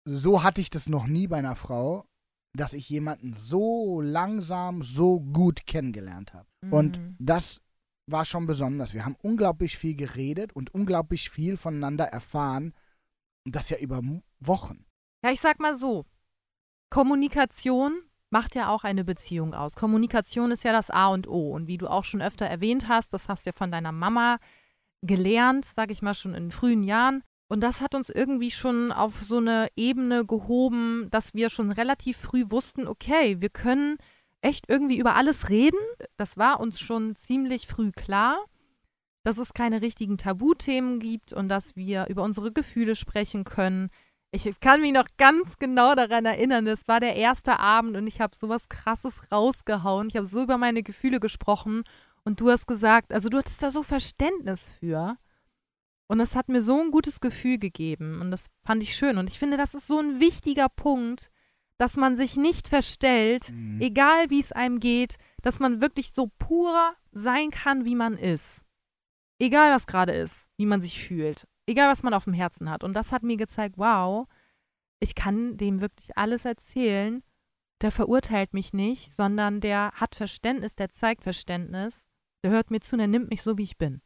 so 0.10 0.42
hatte 0.44 0.62
ich 0.62 0.70
das 0.70 0.88
noch 0.88 1.06
nie 1.06 1.28
bei 1.28 1.38
einer 1.38 1.56
Frau, 1.56 2.06
dass 2.54 2.74
ich 2.74 2.90
jemanden 2.90 3.34
so 3.34 4.02
langsam, 4.02 4.82
so 4.82 5.20
gut 5.20 5.66
kennengelernt 5.66 6.34
habe. 6.34 6.48
Und 6.72 6.98
Mhm. 7.00 7.16
das 7.20 7.62
war 8.10 8.24
schon 8.24 8.46
besonders. 8.48 8.94
Wir 8.94 9.04
haben 9.06 9.18
unglaublich 9.22 9.78
viel 9.78 9.96
geredet 9.96 10.54
und 10.54 10.74
unglaublich 10.74 11.30
viel 11.30 11.58
voneinander 11.58 12.06
erfahren. 12.06 12.74
Und 13.46 13.56
das 13.56 13.70
ja 13.70 13.78
über 13.78 14.02
Wochen. 14.40 14.86
Ja, 15.24 15.32
ich 15.32 15.42
sag 15.42 15.60
mal 15.60 15.76
so, 15.76 16.06
Kommunikation 16.90 18.02
macht 18.30 18.56
ja 18.56 18.70
auch 18.70 18.84
eine 18.84 19.04
Beziehung 19.04 19.54
aus. 19.54 19.76
Kommunikation 19.76 20.52
ist 20.52 20.64
ja 20.64 20.72
das 20.72 20.90
A 20.90 21.08
und 21.10 21.28
O. 21.28 21.52
Und 21.52 21.68
wie 21.68 21.78
du 21.78 21.88
auch 21.88 22.06
schon 22.06 22.22
öfter 22.22 22.46
erwähnt 22.46 22.88
hast, 22.88 23.14
das 23.14 23.28
hast 23.30 23.46
du 23.46 23.50
ja 23.50 23.54
von 23.54 23.72
deiner 23.72 23.92
Mama 23.92 24.38
gelernt, 25.02 25.66
sag 25.66 25.92
ich 25.92 26.02
mal, 26.02 26.14
schon 26.14 26.34
in 26.34 26.52
frühen 26.52 26.84
Jahren. 26.84 27.24
Und 27.50 27.62
das 27.62 27.80
hat 27.80 27.96
uns 27.96 28.10
irgendwie 28.10 28.52
schon 28.52 28.92
auf 28.92 29.24
so 29.24 29.38
eine 29.38 29.68
Ebene 29.76 30.26
gehoben, 30.26 31.08
dass 31.12 31.34
wir 31.34 31.50
schon 31.50 31.72
relativ 31.72 32.18
früh 32.18 32.46
wussten, 32.50 32.88
okay, 32.88 33.40
wir 33.40 33.50
können 33.50 33.98
echt 34.42 34.66
irgendwie 34.68 34.98
über 34.98 35.16
alles 35.16 35.50
reden. 35.50 35.80
Das 36.18 36.38
war 36.38 36.60
uns 36.60 36.80
schon 36.80 37.16
ziemlich 37.16 37.68
früh 37.68 37.92
klar, 37.92 38.38
dass 39.24 39.38
es 39.38 39.54
keine 39.54 39.82
richtigen 39.82 40.18
Tabuthemen 40.18 41.00
gibt 41.00 41.34
und 41.34 41.50
dass 41.50 41.76
wir 41.76 42.08
über 42.08 42.24
unsere 42.24 42.52
Gefühle 42.52 42.96
sprechen 42.96 43.46
können. 43.46 43.90
Ich 44.32 44.50
kann 44.60 44.82
mich 44.82 44.92
noch 44.92 45.08
ganz 45.18 45.58
genau 45.58 45.96
daran 45.96 46.26
erinnern, 46.26 46.68
es 46.68 46.88
war 46.88 47.00
der 47.00 47.16
erste 47.16 47.60
Abend 47.60 47.96
und 47.96 48.08
ich 48.08 48.20
habe 48.20 48.36
sowas 48.36 48.68
krasses 48.68 49.32
rausgehauen. 49.32 50.10
Ich 50.10 50.18
habe 50.18 50.26
so 50.26 50.44
über 50.44 50.58
meine 50.58 50.84
Gefühle 50.84 51.22
gesprochen 51.22 51.84
und 52.26 52.42
du 52.42 52.50
hast 52.50 52.68
gesagt, 52.68 53.14
also 53.14 53.30
du 53.30 53.38
hattest 53.38 53.64
da 53.64 53.72
so 53.72 53.84
Verständnis 53.84 54.70
für. 54.80 55.18
Und 56.08 56.20
das 56.20 56.36
hat 56.36 56.48
mir 56.48 56.62
so 56.62 56.80
ein 56.82 56.92
gutes 56.92 57.20
Gefühl 57.20 57.58
gegeben 57.58 58.22
und 58.22 58.32
das 58.32 58.48
fand 58.64 58.82
ich 58.82 58.96
schön. 58.96 59.18
Und 59.18 59.30
ich 59.30 59.38
finde, 59.40 59.58
das 59.58 59.74
ist 59.74 59.88
so 59.88 60.00
ein 60.00 60.20
wichtiger 60.22 60.70
Punkt, 60.70 61.32
dass 61.78 61.96
man 61.98 62.16
sich 62.18 62.38
nicht 62.38 62.70
verstellt, 62.70 63.52
Mhm. 63.52 63.82
egal 63.82 64.30
wie 64.30 64.40
es 64.40 64.52
einem 64.52 64.80
geht, 64.80 65.18
dass 65.42 65.60
man 65.60 65.82
wirklich 65.82 66.12
so 66.14 66.28
pur 66.40 66.94
sein 67.12 67.52
kann, 67.52 67.86
wie 67.86 67.96
man 67.96 68.18
ist. 68.18 68.66
Egal, 69.40 69.72
was 69.76 69.86
gerade 69.86 70.14
ist, 70.14 70.50
wie 70.58 70.66
man 70.66 70.82
sich 70.82 71.00
fühlt, 71.06 71.46
egal, 71.68 71.92
was 71.92 72.02
man 72.04 72.14
auf 72.14 72.24
dem 72.24 72.34
Herzen 72.34 72.70
hat. 72.70 72.84
Und 72.84 72.94
das 72.94 73.12
hat 73.12 73.22
mir 73.22 73.38
gezeigt, 73.38 73.76
wow, 73.78 74.28
ich 75.00 75.14
kann 75.14 75.58
dem 75.58 75.82
wirklich 75.82 76.18
alles 76.18 76.46
erzählen. 76.46 77.22
Der 77.82 77.92
verurteilt 77.92 78.56
mich 78.56 78.74
nicht, 78.74 79.12
sondern 79.14 79.60
der 79.62 79.92
hat 79.92 80.16
Verständnis, 80.16 80.76
der 80.76 80.90
zeigt 80.90 81.22
Verständnis, 81.22 82.10
der 82.44 82.50
hört 82.52 82.72
mir 82.72 82.80
zu, 82.80 82.98
der 82.98 83.06
nimmt 83.08 83.30
mich 83.30 83.44
so, 83.44 83.58
wie 83.60 83.64
ich 83.64 83.78
bin. 83.78 84.02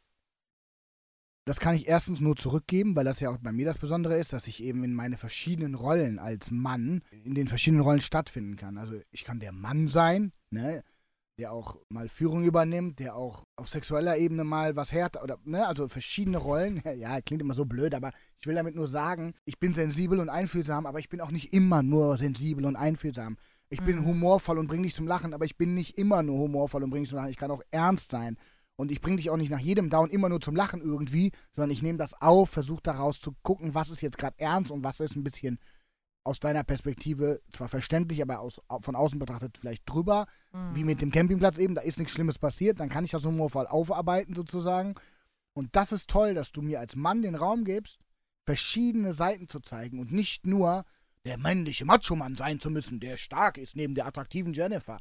Das 1.44 1.58
kann 1.58 1.74
ich 1.74 1.88
erstens 1.88 2.20
nur 2.20 2.36
zurückgeben, 2.36 2.94
weil 2.94 3.04
das 3.04 3.18
ja 3.18 3.28
auch 3.30 3.38
bei 3.38 3.50
mir 3.50 3.66
das 3.66 3.78
Besondere 3.78 4.16
ist, 4.16 4.32
dass 4.32 4.46
ich 4.46 4.62
eben 4.62 4.84
in 4.84 4.94
meine 4.94 5.16
verschiedenen 5.16 5.74
Rollen 5.74 6.20
als 6.20 6.50
Mann 6.52 7.02
in 7.24 7.34
den 7.34 7.48
verschiedenen 7.48 7.82
Rollen 7.82 8.00
stattfinden 8.00 8.54
kann. 8.56 8.78
Also 8.78 8.94
ich 9.10 9.24
kann 9.24 9.40
der 9.40 9.50
Mann 9.50 9.88
sein, 9.88 10.32
ne, 10.50 10.82
der 11.38 11.52
auch 11.52 11.78
mal 11.88 12.08
Führung 12.08 12.44
übernimmt, 12.44 13.00
der 13.00 13.16
auch 13.16 13.44
auf 13.56 13.68
sexueller 13.68 14.18
Ebene 14.18 14.44
mal 14.44 14.76
was 14.76 14.92
härter 14.92 15.24
oder 15.24 15.38
ne, 15.44 15.66
also 15.66 15.88
verschiedene 15.88 16.38
Rollen. 16.38 16.80
Ja, 16.96 17.20
klingt 17.20 17.42
immer 17.42 17.54
so 17.54 17.64
blöd, 17.64 17.92
aber 17.94 18.12
ich 18.38 18.46
will 18.46 18.54
damit 18.54 18.76
nur 18.76 18.86
sagen, 18.86 19.34
ich 19.44 19.58
bin 19.58 19.74
sensibel 19.74 20.20
und 20.20 20.28
einfühlsam, 20.28 20.86
aber 20.86 21.00
ich 21.00 21.08
bin 21.08 21.20
auch 21.20 21.32
nicht 21.32 21.52
immer 21.52 21.82
nur 21.82 22.18
sensibel 22.18 22.64
und 22.66 22.76
einfühlsam. 22.76 23.36
Ich 23.68 23.80
bin 23.82 24.00
Mhm. 24.00 24.04
humorvoll 24.06 24.58
und 24.58 24.68
bring 24.68 24.82
dich 24.82 24.94
zum 24.94 25.08
Lachen, 25.08 25.32
aber 25.34 25.46
ich 25.46 25.56
bin 25.56 25.74
nicht 25.74 25.98
immer 25.98 26.22
nur 26.22 26.38
humorvoll 26.38 26.84
und 26.84 26.90
bring 26.90 27.02
dich 27.02 27.10
zum 27.10 27.16
Lachen. 27.16 27.30
Ich 27.30 27.38
kann 27.38 27.50
auch 27.50 27.62
ernst 27.70 28.10
sein. 28.10 28.36
Und 28.82 28.90
ich 28.90 29.00
bringe 29.00 29.18
dich 29.18 29.30
auch 29.30 29.36
nicht 29.36 29.50
nach 29.50 29.60
jedem 29.60 29.90
Down 29.90 30.10
immer 30.10 30.28
nur 30.28 30.40
zum 30.40 30.56
Lachen 30.56 30.82
irgendwie, 30.82 31.30
sondern 31.54 31.70
ich 31.70 31.82
nehme 31.82 31.98
das 31.98 32.14
auf, 32.20 32.50
versuche 32.50 32.82
daraus 32.82 33.20
zu 33.20 33.32
gucken, 33.42 33.74
was 33.76 33.90
ist 33.90 34.00
jetzt 34.00 34.18
gerade 34.18 34.36
ernst 34.40 34.72
und 34.72 34.82
was 34.82 34.98
ist 34.98 35.14
ein 35.14 35.22
bisschen 35.22 35.60
aus 36.24 36.40
deiner 36.40 36.64
Perspektive 36.64 37.40
zwar 37.52 37.68
verständlich, 37.68 38.20
aber 38.22 38.40
aus, 38.40 38.60
von 38.80 38.96
außen 38.96 39.20
betrachtet 39.20 39.56
vielleicht 39.56 39.88
drüber, 39.88 40.26
Mhm. 40.52 40.74
wie 40.74 40.82
mit 40.84 41.00
dem 41.00 41.12
Campingplatz 41.12 41.58
eben, 41.58 41.76
da 41.76 41.80
ist 41.82 42.00
nichts 42.00 42.12
Schlimmes 42.12 42.40
passiert, 42.40 42.80
dann 42.80 42.88
kann 42.88 43.04
ich 43.04 43.12
das 43.12 43.24
humorvoll 43.24 43.68
aufarbeiten 43.68 44.34
sozusagen. 44.34 44.96
Und 45.54 45.76
das 45.76 45.92
ist 45.92 46.10
toll, 46.10 46.34
dass 46.34 46.50
du 46.50 46.60
mir 46.60 46.80
als 46.80 46.96
Mann 46.96 47.22
den 47.22 47.36
Raum 47.36 47.62
gibst, 47.64 48.00
verschiedene 48.46 49.12
Seiten 49.12 49.46
zu 49.46 49.60
zeigen 49.60 50.00
und 50.00 50.10
nicht 50.10 50.44
nur 50.44 50.84
der 51.24 51.38
männliche 51.38 51.84
Macho-Mann 51.84 52.34
sein 52.34 52.58
zu 52.58 52.68
müssen, 52.68 52.98
der 52.98 53.16
stark 53.16 53.58
ist 53.58 53.76
neben 53.76 53.94
der 53.94 54.06
attraktiven 54.06 54.52
Jennifer. 54.54 54.98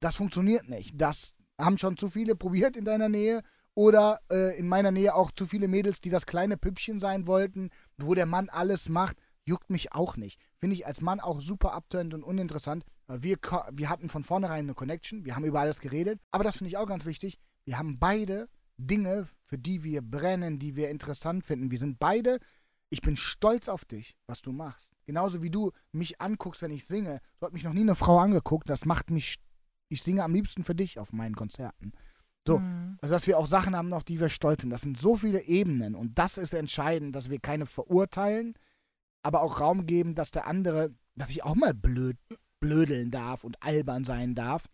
Das 0.00 0.16
funktioniert 0.16 0.68
nicht. 0.68 1.00
Das 1.00 1.34
haben 1.58 1.78
schon 1.78 1.96
zu 1.96 2.08
viele 2.08 2.34
probiert 2.34 2.76
in 2.76 2.84
deiner 2.84 3.08
Nähe 3.08 3.42
oder 3.74 4.20
äh, 4.30 4.58
in 4.58 4.68
meiner 4.68 4.90
Nähe 4.90 5.14
auch 5.14 5.30
zu 5.30 5.46
viele 5.46 5.68
Mädels, 5.68 6.00
die 6.00 6.10
das 6.10 6.26
kleine 6.26 6.56
Püppchen 6.56 7.00
sein 7.00 7.26
wollten, 7.26 7.70
wo 7.98 8.14
der 8.14 8.26
Mann 8.26 8.48
alles 8.48 8.88
macht. 8.88 9.16
Juckt 9.46 9.68
mich 9.68 9.92
auch 9.92 10.16
nicht. 10.16 10.40
Finde 10.58 10.74
ich 10.74 10.86
als 10.86 11.00
Mann 11.00 11.20
auch 11.20 11.40
super 11.40 11.72
abtörend 11.72 12.14
und 12.14 12.22
uninteressant. 12.22 12.84
Wir, 13.08 13.36
wir 13.72 13.90
hatten 13.90 14.08
von 14.08 14.24
vornherein 14.24 14.64
eine 14.64 14.74
Connection, 14.74 15.24
wir 15.24 15.36
haben 15.36 15.44
über 15.44 15.60
alles 15.60 15.80
geredet, 15.80 16.18
aber 16.30 16.44
das 16.44 16.56
finde 16.56 16.70
ich 16.70 16.78
auch 16.78 16.86
ganz 16.86 17.04
wichtig. 17.04 17.38
Wir 17.66 17.78
haben 17.78 17.98
beide 17.98 18.48
Dinge, 18.78 19.26
für 19.44 19.58
die 19.58 19.84
wir 19.84 20.02
brennen, 20.02 20.58
die 20.58 20.76
wir 20.76 20.88
interessant 20.88 21.44
finden. 21.44 21.70
Wir 21.70 21.78
sind 21.78 21.98
beide, 21.98 22.38
ich 22.90 23.02
bin 23.02 23.16
stolz 23.16 23.68
auf 23.68 23.84
dich, 23.84 24.16
was 24.26 24.40
du 24.40 24.52
machst. 24.52 24.90
Genauso 25.04 25.42
wie 25.42 25.50
du 25.50 25.72
mich 25.92 26.20
anguckst, 26.20 26.62
wenn 26.62 26.70
ich 26.70 26.86
singe. 26.86 27.20
So 27.38 27.46
hat 27.46 27.52
mich 27.52 27.64
noch 27.64 27.72
nie 27.72 27.80
eine 27.80 27.94
Frau 27.94 28.18
angeguckt. 28.18 28.70
Das 28.70 28.86
macht 28.86 29.10
mich, 29.10 29.36
ich 29.94 30.02
singe 30.02 30.22
am 30.22 30.34
liebsten 30.34 30.62
für 30.64 30.74
dich 30.74 30.98
auf 30.98 31.12
meinen 31.12 31.34
Konzerten. 31.34 31.92
So, 32.46 32.58
Mhm. 32.58 32.98
also, 33.00 33.14
dass 33.14 33.26
wir 33.26 33.38
auch 33.38 33.46
Sachen 33.46 33.74
haben, 33.74 33.92
auf 33.94 34.04
die 34.04 34.20
wir 34.20 34.28
stolz 34.28 34.60
sind. 34.62 34.70
Das 34.70 34.82
sind 34.82 34.98
so 34.98 35.16
viele 35.16 35.42
Ebenen 35.44 35.94
und 35.94 36.18
das 36.18 36.36
ist 36.36 36.52
entscheidend, 36.52 37.16
dass 37.16 37.30
wir 37.30 37.38
keine 37.40 37.64
verurteilen, 37.66 38.54
aber 39.22 39.40
auch 39.42 39.60
Raum 39.60 39.86
geben, 39.86 40.14
dass 40.14 40.30
der 40.30 40.46
andere, 40.46 40.94
dass 41.16 41.30
ich 41.30 41.42
auch 41.42 41.54
mal 41.54 41.72
blöd, 41.72 42.18
blödeln 42.60 43.10
darf 43.10 43.44
und 43.44 43.62
albern 43.62 44.04
sein 44.04 44.34
darf 44.34 44.66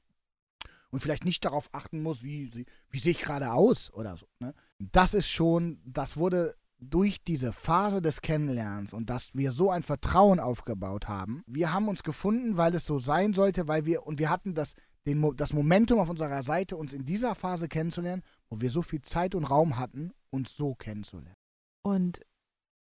und 0.90 1.00
vielleicht 1.00 1.24
nicht 1.24 1.44
darauf 1.44 1.68
achten 1.72 2.02
muss, 2.02 2.22
wie, 2.24 2.46
sie- 2.50 2.66
wie 2.88 2.98
sehe 2.98 3.12
ich 3.12 3.20
gerade 3.20 3.52
aus 3.52 3.92
oder 3.92 4.16
so. 4.16 4.26
Ne? 4.40 4.52
Das 4.78 5.14
ist 5.14 5.28
schon, 5.28 5.80
das 5.84 6.16
wurde 6.16 6.56
durch 6.80 7.22
diese 7.22 7.52
Phase 7.52 8.00
des 8.00 8.22
Kennenlernens 8.22 8.92
und 8.92 9.10
dass 9.10 9.34
wir 9.34 9.52
so 9.52 9.70
ein 9.70 9.82
Vertrauen 9.82 10.40
aufgebaut 10.40 11.08
haben. 11.08 11.42
Wir 11.46 11.72
haben 11.72 11.88
uns 11.88 12.02
gefunden, 12.02 12.56
weil 12.56 12.74
es 12.74 12.86
so 12.86 12.98
sein 12.98 13.34
sollte, 13.34 13.68
weil 13.68 13.84
wir, 13.84 14.06
und 14.06 14.18
wir 14.18 14.30
hatten 14.30 14.54
das, 14.54 14.74
den, 15.06 15.36
das 15.36 15.52
Momentum 15.52 15.98
auf 15.98 16.08
unserer 16.08 16.42
Seite, 16.42 16.76
uns 16.76 16.92
in 16.92 17.04
dieser 17.04 17.34
Phase 17.34 17.68
kennenzulernen, 17.68 18.22
wo 18.48 18.60
wir 18.60 18.70
so 18.70 18.82
viel 18.82 19.02
Zeit 19.02 19.34
und 19.34 19.44
Raum 19.44 19.78
hatten, 19.78 20.12
uns 20.30 20.56
so 20.56 20.74
kennenzulernen. 20.74 21.36
Und 21.82 22.20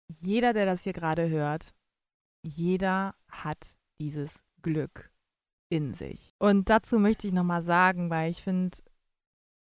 jeder, 0.07 0.53
der 0.53 0.65
das 0.65 0.83
hier 0.83 0.93
gerade 0.93 1.29
hört, 1.29 1.73
jeder 2.43 3.15
hat 3.29 3.77
dieses 3.99 4.43
Glück 4.61 5.11
in 5.69 5.93
sich. 5.93 6.31
Und 6.39 6.69
dazu 6.69 6.99
möchte 6.99 7.27
ich 7.27 7.33
nochmal 7.33 7.63
sagen, 7.63 8.09
weil 8.09 8.29
ich 8.29 8.43
finde, 8.43 8.77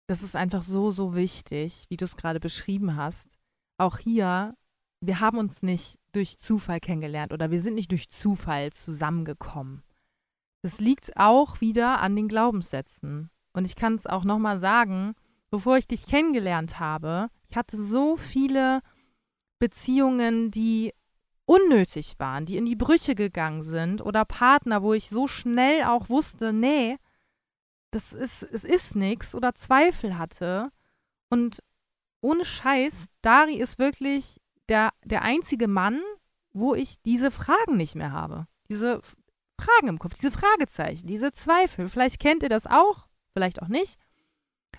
das 0.08 0.24
ist 0.24 0.36
einfach 0.36 0.63
so, 0.63 0.91
so 0.91 1.15
wichtig, 1.15 1.86
wie 1.89 1.97
du 1.97 2.06
es 2.06 2.17
gerade 2.17 2.39
beschrieben 2.39 2.95
hast. 2.95 3.38
Auch 3.82 3.98
hier, 3.98 4.56
wir 5.00 5.22
haben 5.22 5.39
uns 5.39 5.63
nicht 5.63 5.98
durch 6.12 6.38
Zufall 6.38 6.80
kennengelernt 6.80 7.34
oder 7.34 7.50
wir 7.50 7.63
sind 7.63 7.74
nicht 7.74 7.89
durch 7.89 8.10
Zufall 8.10 8.72
zusammengekommen. 8.72 9.82
Das 10.62 10.80
liegt 10.80 11.17
auch 11.17 11.62
wieder 11.62 12.00
an 12.00 12.15
den 12.15 12.28
Glaubenssätzen. 12.28 13.32
Und 13.54 13.65
ich 13.65 13.76
kann 13.76 13.96
es 13.96 14.06
auch 14.06 14.24
nochmal 14.24 14.60
sagen, 14.60 15.15
bevor 15.50 15.78
ich 15.78 15.88
dich 15.88 16.06
kennengelernt 16.06 16.80
habe, 16.80 17.30
ich 17.50 17.58
hatte 17.58 17.82
so 17.82 18.17
viele 18.17 18.82
Beziehungen, 19.58 20.52
die 20.52 20.94
unnötig 21.46 22.20
waren, 22.20 22.46
die 22.46 22.58
in 22.58 22.65
die 22.65 22.76
Brüche 22.76 23.15
gegangen 23.15 23.63
sind 23.63 24.04
oder 24.04 24.26
Partner, 24.26 24.84
wo 24.84 24.94
ich 24.94 25.10
so 25.10 25.26
schnell 25.26 25.86
auch 25.86 26.08
wusste, 26.08 26.54
nee, 26.54 26.98
das 27.89 28.13
ist, 28.13 28.44
es 28.44 28.63
ist 28.63 28.96
nichts 28.96 29.34
oder 29.34 29.56
Zweifel 29.56 30.20
hatte. 30.20 30.72
Und 31.32 31.63
ohne 32.22 32.46
Scheiß, 32.46 33.08
Dari 33.22 33.56
ist 33.56 33.80
wirklich 33.80 34.40
der, 34.70 34.92
der 35.04 35.24
einzige 35.24 35.68
Mann, 35.68 36.02
wo 36.54 36.76
ich 36.76 37.02
diese 37.04 37.32
Fragen 37.32 37.78
nicht 37.78 37.96
mehr 37.96 38.12
habe. 38.12 38.48
Diese 38.70 39.02
Fragen 39.60 39.88
im 39.88 40.00
Kopf, 40.00 40.14
diese 40.16 40.32
Fragezeichen, 40.32 41.08
diese 41.08 41.32
Zweifel. 41.34 41.90
Vielleicht 41.90 42.20
kennt 42.20 42.44
ihr 42.44 42.50
das 42.50 42.68
auch, 42.68 43.08
vielleicht 43.34 43.62
auch 43.62 43.68
nicht. 43.68 43.98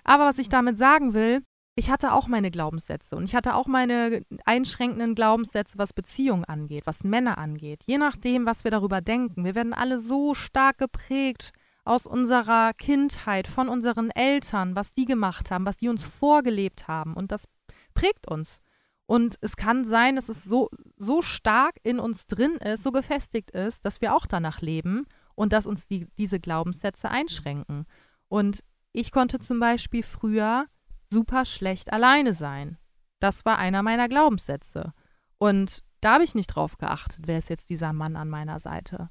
Aber 0.05 0.24
was 0.24 0.38
ich 0.38 0.48
damit 0.48 0.78
sagen 0.78 1.14
will, 1.14 1.42
ich 1.74 1.90
hatte 1.90 2.12
auch 2.12 2.28
meine 2.28 2.50
Glaubenssätze 2.50 3.16
und 3.16 3.24
ich 3.24 3.35
hatte 3.35 3.55
auch 3.55 3.66
meine 3.66 4.22
einschränkenden 4.44 5.14
Glaubenssätze, 5.14 5.78
was 5.78 5.94
Beziehungen 5.94 6.44
angeht, 6.44 6.87
was 6.87 7.02
Männer 7.02 7.38
angeht. 7.38 7.85
Je 7.87 7.96
nachdem, 7.96 8.44
was 8.44 8.64
wir 8.64 8.70
darüber 8.70 9.00
denken. 9.00 9.44
Wir 9.44 9.55
werden 9.55 9.72
alle 9.72 9.96
so 9.96 10.35
stark 10.35 10.78
geprägt 10.78 11.52
aus 11.84 12.06
unserer 12.06 12.72
Kindheit, 12.74 13.46
von 13.48 13.68
unseren 13.68 14.10
Eltern, 14.10 14.76
was 14.76 14.92
die 14.92 15.04
gemacht 15.04 15.50
haben, 15.50 15.66
was 15.66 15.76
die 15.76 15.88
uns 15.88 16.04
vorgelebt 16.04 16.88
haben. 16.88 17.14
Und 17.14 17.32
das 17.32 17.48
prägt 17.94 18.28
uns. 18.28 18.60
Und 19.06 19.36
es 19.40 19.56
kann 19.56 19.84
sein, 19.84 20.16
dass 20.16 20.28
es 20.28 20.44
so, 20.44 20.70
so 20.96 21.22
stark 21.22 21.76
in 21.82 21.98
uns 21.98 22.26
drin 22.26 22.56
ist, 22.56 22.82
so 22.82 22.92
gefestigt 22.92 23.50
ist, 23.50 23.84
dass 23.84 24.00
wir 24.00 24.14
auch 24.14 24.26
danach 24.26 24.60
leben 24.60 25.06
und 25.34 25.52
dass 25.52 25.66
uns 25.66 25.86
die, 25.86 26.06
diese 26.18 26.40
Glaubenssätze 26.40 27.10
einschränken. 27.10 27.86
Und 28.28 28.62
ich 28.92 29.10
konnte 29.10 29.38
zum 29.38 29.58
Beispiel 29.58 30.02
früher 30.02 30.66
super 31.10 31.44
schlecht 31.44 31.92
alleine 31.92 32.32
sein. 32.32 32.78
Das 33.18 33.44
war 33.44 33.58
einer 33.58 33.82
meiner 33.82 34.08
Glaubenssätze. 34.08 34.92
Und 35.38 35.82
da 36.00 36.14
habe 36.14 36.24
ich 36.24 36.34
nicht 36.34 36.48
drauf 36.48 36.78
geachtet, 36.78 37.26
wer 37.26 37.38
ist 37.38 37.50
jetzt 37.50 37.70
dieser 37.70 37.92
Mann 37.92 38.16
an 38.16 38.28
meiner 38.28 38.60
Seite. 38.60 39.10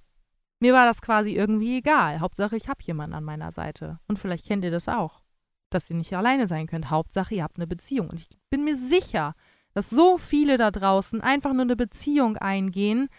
Mir 0.61 0.73
war 0.73 0.85
das 0.85 1.01
quasi 1.01 1.31
irgendwie 1.31 1.79
egal. 1.79 2.19
Hauptsache, 2.19 2.55
ich 2.55 2.69
habe 2.69 2.83
jemanden 2.83 3.15
an 3.15 3.23
meiner 3.23 3.51
Seite. 3.51 3.99
Und 4.07 4.19
vielleicht 4.19 4.45
kennt 4.45 4.63
ihr 4.63 4.69
das 4.69 4.87
auch, 4.87 5.23
dass 5.71 5.89
ihr 5.89 5.95
nicht 5.95 6.15
alleine 6.15 6.45
sein 6.45 6.67
könnt. 6.67 6.91
Hauptsache, 6.91 7.33
ihr 7.33 7.43
habt 7.43 7.57
eine 7.57 7.65
Beziehung. 7.65 8.09
Und 8.09 8.19
ich 8.19 8.29
bin 8.51 8.63
mir 8.63 8.77
sicher, 8.77 9.33
dass 9.73 9.89
so 9.89 10.19
viele 10.19 10.57
da 10.57 10.69
draußen 10.69 11.19
einfach 11.19 11.53
nur 11.53 11.63
eine 11.63 11.75
Beziehung 11.75 12.37
eingehen, 12.37 13.09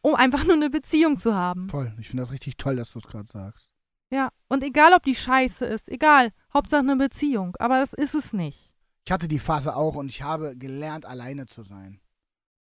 um 0.00 0.14
einfach 0.14 0.44
nur 0.44 0.54
eine 0.54 0.70
Beziehung 0.70 1.18
zu 1.18 1.34
haben. 1.34 1.68
Voll. 1.68 1.92
Ich 1.98 2.08
finde 2.08 2.22
das 2.22 2.30
richtig 2.30 2.56
toll, 2.56 2.76
dass 2.76 2.92
du 2.92 3.00
es 3.00 3.06
gerade 3.08 3.26
sagst. 3.26 3.68
Ja, 4.10 4.28
und 4.46 4.62
egal, 4.62 4.92
ob 4.92 5.02
die 5.02 5.16
scheiße 5.16 5.64
ist, 5.64 5.88
egal, 5.88 6.30
Hauptsache 6.52 6.82
eine 6.82 6.94
Beziehung, 6.94 7.56
aber 7.58 7.80
das 7.80 7.94
ist 7.94 8.14
es 8.14 8.32
nicht. 8.32 8.76
Ich 9.04 9.10
hatte 9.10 9.26
die 9.26 9.40
Phase 9.40 9.74
auch 9.74 9.96
und 9.96 10.06
ich 10.06 10.22
habe 10.22 10.56
gelernt, 10.56 11.04
alleine 11.04 11.46
zu 11.46 11.64
sein. 11.64 12.00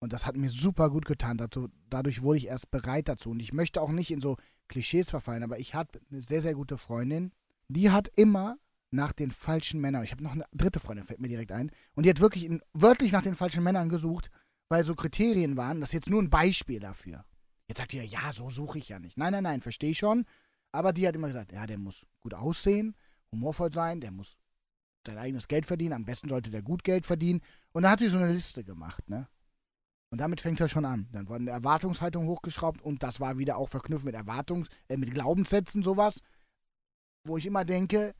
Und 0.02 0.12
das 0.12 0.26
hat 0.26 0.36
mir 0.36 0.50
super 0.50 0.90
gut 0.90 1.04
getan. 1.04 1.38
Dazu, 1.38 1.68
dadurch 1.88 2.22
wurde 2.22 2.38
ich 2.38 2.48
erst 2.48 2.72
bereit 2.72 3.06
dazu. 3.06 3.30
Und 3.30 3.38
ich 3.38 3.52
möchte 3.52 3.80
auch 3.80 3.92
nicht 3.92 4.10
in 4.10 4.20
so 4.20 4.36
Klischees 4.66 5.08
verfallen, 5.08 5.44
aber 5.44 5.60
ich 5.60 5.76
hatte 5.76 6.00
eine 6.10 6.20
sehr, 6.20 6.40
sehr 6.40 6.56
gute 6.56 6.76
Freundin, 6.76 7.30
die 7.68 7.88
hat 7.88 8.08
immer 8.16 8.56
nach 8.90 9.12
den 9.12 9.30
falschen 9.30 9.80
Männern, 9.80 10.02
ich 10.02 10.10
habe 10.10 10.24
noch 10.24 10.32
eine 10.32 10.44
dritte 10.52 10.80
Freundin, 10.80 11.04
fällt 11.04 11.20
mir 11.20 11.28
direkt 11.28 11.52
ein, 11.52 11.70
und 11.94 12.04
die 12.04 12.10
hat 12.10 12.18
wirklich 12.18 12.46
in, 12.46 12.60
wörtlich 12.72 13.12
nach 13.12 13.22
den 13.22 13.36
falschen 13.36 13.62
Männern 13.62 13.88
gesucht, 13.88 14.28
weil 14.68 14.84
so 14.84 14.96
Kriterien 14.96 15.56
waren, 15.56 15.80
das 15.80 15.90
ist 15.90 15.94
jetzt 15.94 16.10
nur 16.10 16.20
ein 16.20 16.30
Beispiel 16.30 16.80
dafür. 16.80 17.24
Jetzt 17.68 17.78
sagt 17.78 17.94
ihr, 17.94 18.04
ja, 18.04 18.32
so 18.32 18.50
suche 18.50 18.78
ich 18.78 18.88
ja 18.88 18.98
nicht. 18.98 19.16
Nein, 19.16 19.32
nein, 19.32 19.44
nein, 19.44 19.60
verstehe 19.60 19.90
ich 19.90 19.98
schon. 19.98 20.24
Aber 20.72 20.92
die 20.92 21.06
hat 21.06 21.14
immer 21.14 21.28
gesagt, 21.28 21.52
ja, 21.52 21.64
der 21.64 21.78
muss 21.78 22.08
gut 22.18 22.34
aussehen, 22.34 22.96
humorvoll 23.30 23.72
sein, 23.72 24.00
der 24.00 24.10
muss 24.10 24.36
sein 25.06 25.18
eigenes 25.18 25.46
Geld 25.46 25.64
verdienen, 25.64 25.92
am 25.92 26.04
besten 26.04 26.28
sollte 26.28 26.50
der 26.50 26.62
gut 26.62 26.82
Geld 26.82 27.06
verdienen. 27.06 27.40
Und 27.70 27.84
da 27.84 27.90
hat 27.90 28.00
sie 28.00 28.08
so 28.08 28.18
eine 28.18 28.32
Liste 28.32 28.64
gemacht, 28.64 29.08
ne? 29.08 29.28
Und 30.12 30.18
damit 30.18 30.42
fängt 30.42 30.56
es 30.56 30.60
ja 30.60 30.68
schon 30.68 30.84
an. 30.84 31.08
Dann 31.12 31.26
wurde 31.26 31.40
eine 31.40 31.50
Erwartungshaltung 31.52 32.26
hochgeschraubt 32.26 32.82
und 32.82 33.02
das 33.02 33.18
war 33.18 33.38
wieder 33.38 33.56
auch 33.56 33.70
verknüpft 33.70 34.04
mit 34.04 34.14
Erwartungs-, 34.14 34.68
äh, 34.88 34.98
mit 34.98 35.10
Glaubenssätzen, 35.10 35.82
sowas, 35.82 36.20
wo 37.24 37.38
ich 37.38 37.46
immer 37.46 37.64
denke, 37.64 38.14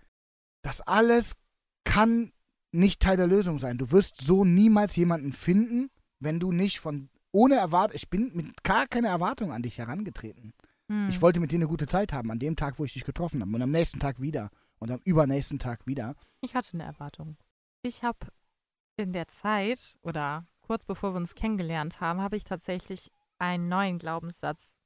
das 0.63 0.81
alles 0.81 1.37
kann 1.85 2.33
nicht 2.73 3.01
Teil 3.01 3.19
der 3.19 3.27
Lösung 3.27 3.59
sein. 3.59 3.77
Du 3.77 3.91
wirst 3.91 4.23
so 4.23 4.43
niemals 4.43 4.97
jemanden 4.97 5.35
finden, 5.35 5.91
wenn 6.19 6.41
du 6.41 6.51
nicht 6.51 6.81
von 6.81 7.11
ohne 7.31 7.57
Erwartung, 7.57 7.95
ich 7.95 8.09
bin 8.09 8.31
mit 8.35 8.65
gar 8.65 8.87
keiner 8.87 9.11
Erwartung 9.11 9.53
an 9.53 9.61
dich 9.61 9.77
herangetreten. 9.77 10.55
Hm. 10.89 11.11
Ich 11.11 11.21
wollte 11.21 11.41
mit 11.41 11.53
dir 11.53 11.57
eine 11.57 11.69
gute 11.69 11.87
Zeit 11.87 12.15
haben, 12.15 12.31
an 12.31 12.39
dem 12.39 12.57
Tag, 12.57 12.79
wo 12.79 12.87
ich 12.87 12.95
dich 12.95 13.05
getroffen 13.05 13.43
habe. 13.43 13.55
Und 13.55 13.61
am 13.61 13.71
nächsten 13.71 14.01
Tag 14.01 14.19
wieder. 14.19 14.51
Und 14.79 14.91
am 14.91 15.01
übernächsten 15.05 15.59
Tag 15.59 15.87
wieder. 15.87 16.15
Ich 16.41 16.55
hatte 16.55 16.73
eine 16.73 16.85
Erwartung. 16.85 17.37
Ich 17.83 18.03
habe 18.03 18.29
in 18.97 19.13
der 19.13 19.29
Zeit 19.29 19.99
oder 20.01 20.47
kurz 20.73 20.87
bevor 20.87 21.13
wir 21.13 21.19
uns 21.19 21.35
kennengelernt 21.35 22.01
haben, 22.01 22.23
habe 22.23 22.35
ich 22.39 22.45
tatsächlich 22.45 23.13
einen 23.39 23.69
neuen 23.69 23.99
Glaubenssatz 23.99 24.81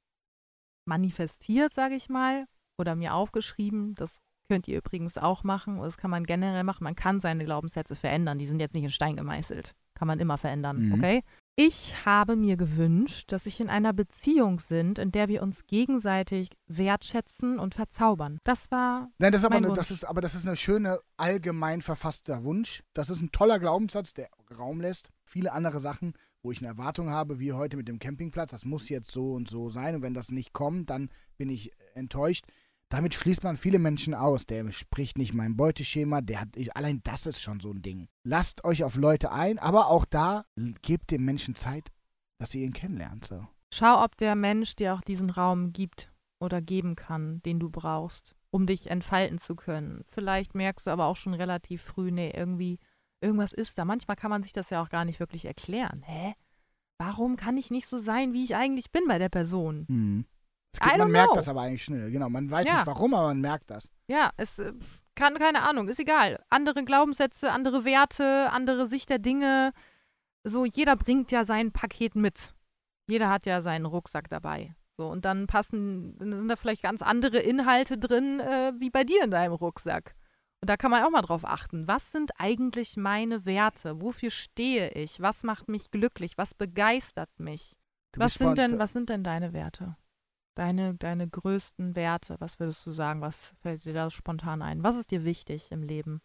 manifestiert, 0.85 1.73
sage 1.73 1.95
ich 1.95 2.09
mal, 2.09 2.45
oder 2.77 2.93
mir 2.93 3.13
aufgeschrieben. 3.13 3.95
Das 3.95 4.17
könnt 4.49 4.67
ihr 4.67 4.79
übrigens 4.79 5.17
auch 5.17 5.45
machen. 5.45 5.79
Das 5.79 5.95
kann 5.95 6.11
man 6.11 6.25
generell 6.25 6.65
machen. 6.65 6.83
Man 6.83 6.97
kann 6.97 7.21
seine 7.21 7.45
Glaubenssätze 7.45 7.95
verändern. 7.95 8.37
Die 8.37 8.45
sind 8.45 8.59
jetzt 8.59 8.73
nicht 8.75 8.83
in 8.83 8.89
Stein 8.91 9.15
gemeißelt. 9.15 9.75
Kann 9.95 10.09
man 10.09 10.19
immer 10.19 10.37
verändern, 10.37 10.87
Mhm. 10.87 10.93
okay? 10.95 11.23
Ich 11.55 12.05
habe 12.05 12.35
mir 12.35 12.57
gewünscht, 12.57 13.31
dass 13.31 13.45
ich 13.45 13.61
in 13.61 13.69
einer 13.69 13.93
Beziehung 13.93 14.59
sind, 14.59 14.99
in 14.99 15.13
der 15.13 15.29
wir 15.29 15.41
uns 15.41 15.67
gegenseitig 15.67 16.49
wertschätzen 16.67 17.59
und 17.59 17.75
verzaubern. 17.75 18.39
Das 18.43 18.69
war 18.71 19.07
Nein, 19.19 19.31
das 19.31 19.39
ist 19.41 19.45
aber, 19.45 19.55
Mein 19.55 19.65
eine, 19.65 19.73
das 19.73 19.89
Wunsch. 19.89 19.99
ist, 20.01 20.03
aber 20.03 20.19
das 20.19 20.35
ist 20.35 20.45
eine 20.45 20.57
schöne, 20.57 20.99
allgemein 21.15 21.81
verfasster 21.81 22.43
Wunsch. 22.43 22.83
Das 22.93 23.09
ist 23.09 23.21
ein 23.21 23.31
toller 23.31 23.57
Glaubenssatz, 23.57 24.13
der 24.13 24.29
Raum 24.57 24.81
lässt. 24.81 25.11
Viele 25.27 25.51
andere 25.51 25.79
Sachen, 25.79 26.13
wo 26.41 26.51
ich 26.51 26.59
eine 26.59 26.69
Erwartung 26.69 27.09
habe, 27.09 27.39
wie 27.39 27.53
heute 27.53 27.75
mit 27.75 27.87
dem 27.87 27.99
Campingplatz, 27.99 28.51
das 28.51 28.65
muss 28.65 28.89
jetzt 28.89 29.11
so 29.11 29.33
und 29.33 29.49
so 29.49 29.69
sein. 29.69 29.95
Und 29.95 30.01
wenn 30.01 30.13
das 30.13 30.31
nicht 30.31 30.53
kommt, 30.53 30.89
dann 30.89 31.09
bin 31.37 31.49
ich 31.49 31.71
enttäuscht. 31.93 32.45
Damit 32.89 33.13
schließt 33.13 33.43
man 33.43 33.57
viele 33.57 33.79
Menschen 33.79 34.13
aus. 34.13 34.45
Der 34.45 34.71
spricht 34.71 35.17
nicht 35.17 35.33
mein 35.33 35.57
Beuteschema, 35.57 36.21
der 36.21 36.41
hat. 36.41 36.55
Ich, 36.55 36.75
allein 36.77 37.01
das 37.03 37.25
ist 37.25 37.41
schon 37.41 37.59
so 37.59 37.71
ein 37.71 37.81
Ding. 37.81 38.07
Lasst 38.23 38.63
euch 38.63 38.85
auf 38.85 38.95
Leute 38.95 39.31
ein, 39.31 39.59
aber 39.59 39.87
auch 39.87 40.05
da 40.05 40.45
gebt 40.81 41.11
dem 41.11 41.25
Menschen 41.25 41.55
Zeit, 41.55 41.89
dass 42.39 42.55
ihr 42.55 42.65
ihn 42.65 42.73
kennenlernt. 42.73 43.25
So. 43.25 43.45
Schau, 43.73 44.03
ob 44.03 44.15
der 44.15 44.35
Mensch 44.35 44.75
dir 44.75 44.93
auch 44.93 45.01
diesen 45.01 45.29
Raum 45.29 45.73
gibt 45.73 46.09
oder 46.39 46.61
geben 46.61 46.95
kann, 46.95 47.41
den 47.41 47.59
du 47.59 47.69
brauchst, 47.69 48.35
um 48.51 48.65
dich 48.65 48.89
entfalten 48.89 49.37
zu 49.37 49.55
können. 49.55 50.05
Vielleicht 50.07 50.55
merkst 50.55 50.87
du 50.87 50.91
aber 50.91 51.07
auch 51.07 51.17
schon 51.17 51.33
relativ 51.33 51.81
früh, 51.81 52.11
nee, 52.11 52.31
irgendwie, 52.33 52.79
irgendwas 53.21 53.53
ist 53.53 53.77
da. 53.77 53.85
Manchmal 53.85 54.15
kann 54.15 54.29
man 54.29 54.43
sich 54.43 54.53
das 54.53 54.69
ja 54.69 54.81
auch 54.81 54.89
gar 54.89 55.05
nicht 55.05 55.19
wirklich 55.19 55.45
erklären. 55.45 56.03
Hä? 56.05 56.35
Warum 56.99 57.35
kann 57.35 57.57
ich 57.57 57.69
nicht 57.69 57.87
so 57.87 57.99
sein, 57.99 58.33
wie 58.33 58.43
ich 58.43 58.55
eigentlich 58.55 58.91
bin 58.91 59.03
bei 59.07 59.19
der 59.19 59.29
Person? 59.29 59.85
Hm. 59.87 60.25
Gibt, 60.79 60.97
man 60.97 61.11
merkt 61.11 61.29
know. 61.29 61.35
das 61.35 61.47
aber 61.47 61.61
eigentlich 61.61 61.83
schnell. 61.83 62.11
Genau, 62.11 62.29
man 62.29 62.49
weiß 62.49 62.67
Ja. 62.67 62.75
nicht 62.75 62.87
warum, 62.87 63.13
aber 63.13 63.27
man 63.27 63.41
merkt 63.41 63.69
das. 63.69 63.91
Ja, 64.07 64.31
es 64.37 64.59
äh, 64.59 64.73
kann, 65.15 65.35
keine 65.35 65.63
Ahnung, 65.63 65.87
ist 65.87 65.99
egal. 65.99 66.43
Andere 66.49 66.83
Glaubenssätze, 66.83 67.51
andere 67.51 67.85
Werte, 67.85 68.49
andere 68.51 68.87
Sicht 68.87 69.09
der 69.09 69.19
Dinge. 69.19 69.73
So, 70.43 70.65
jeder 70.65 70.95
bringt 70.95 71.31
ja 71.31 71.45
sein 71.45 71.71
Paket 71.71 72.15
mit. 72.15 72.53
Jeder 73.07 73.29
hat 73.29 73.45
ja 73.45 73.61
seinen 73.61 73.85
Rucksack 73.85 74.29
dabei. 74.29 74.75
So, 74.97 75.07
und 75.07 75.25
dann 75.25 75.47
passen, 75.47 76.17
dann 76.17 76.33
sind 76.33 76.47
da 76.47 76.55
vielleicht 76.55 76.83
ganz 76.83 77.01
andere 77.01 77.37
Inhalte 77.37 77.97
drin, 77.97 78.39
äh, 78.39 78.73
wie 78.79 78.89
bei 78.89 79.03
dir 79.03 79.23
in 79.23 79.31
deinem 79.31 79.53
Rucksack. 79.53 80.15
Und 80.61 80.69
da 80.69 80.77
kann 80.77 80.91
man 80.91 81.03
auch 81.03 81.11
mal 81.11 81.21
drauf 81.21 81.45
achten. 81.45 81.87
Was 81.87 82.11
sind 82.11 82.31
eigentlich 82.39 82.97
meine 82.97 83.45
Werte? 83.45 84.01
Wofür 84.01 84.31
stehe 84.31 84.89
ich? 84.91 85.21
Was 85.21 85.43
macht 85.43 85.67
mich 85.67 85.91
glücklich? 85.91 86.37
Was 86.37 86.53
begeistert 86.53 87.29
mich? 87.39 87.77
Was 88.15 88.35
sind, 88.35 88.57
denn, 88.57 88.79
was 88.79 88.93
sind 88.93 89.09
denn 89.09 89.23
deine 89.23 89.53
Werte? 89.53 89.95
Deine, 90.55 90.95
deine 90.95 91.29
größten 91.29 91.95
Werte? 91.95 92.37
Was 92.39 92.59
würdest 92.59 92.83
du 92.85 92.91
sagen? 92.91 93.21
Was 93.21 93.53
fällt 93.61 93.85
dir 93.85 93.93
da 93.93 94.09
spontan 94.09 94.63
ein? 94.63 94.83
Was 94.83 94.97
ist 94.97 95.11
dir 95.11 95.23
wichtig 95.23 95.71
im 95.71 95.83
Leben? 95.83 96.21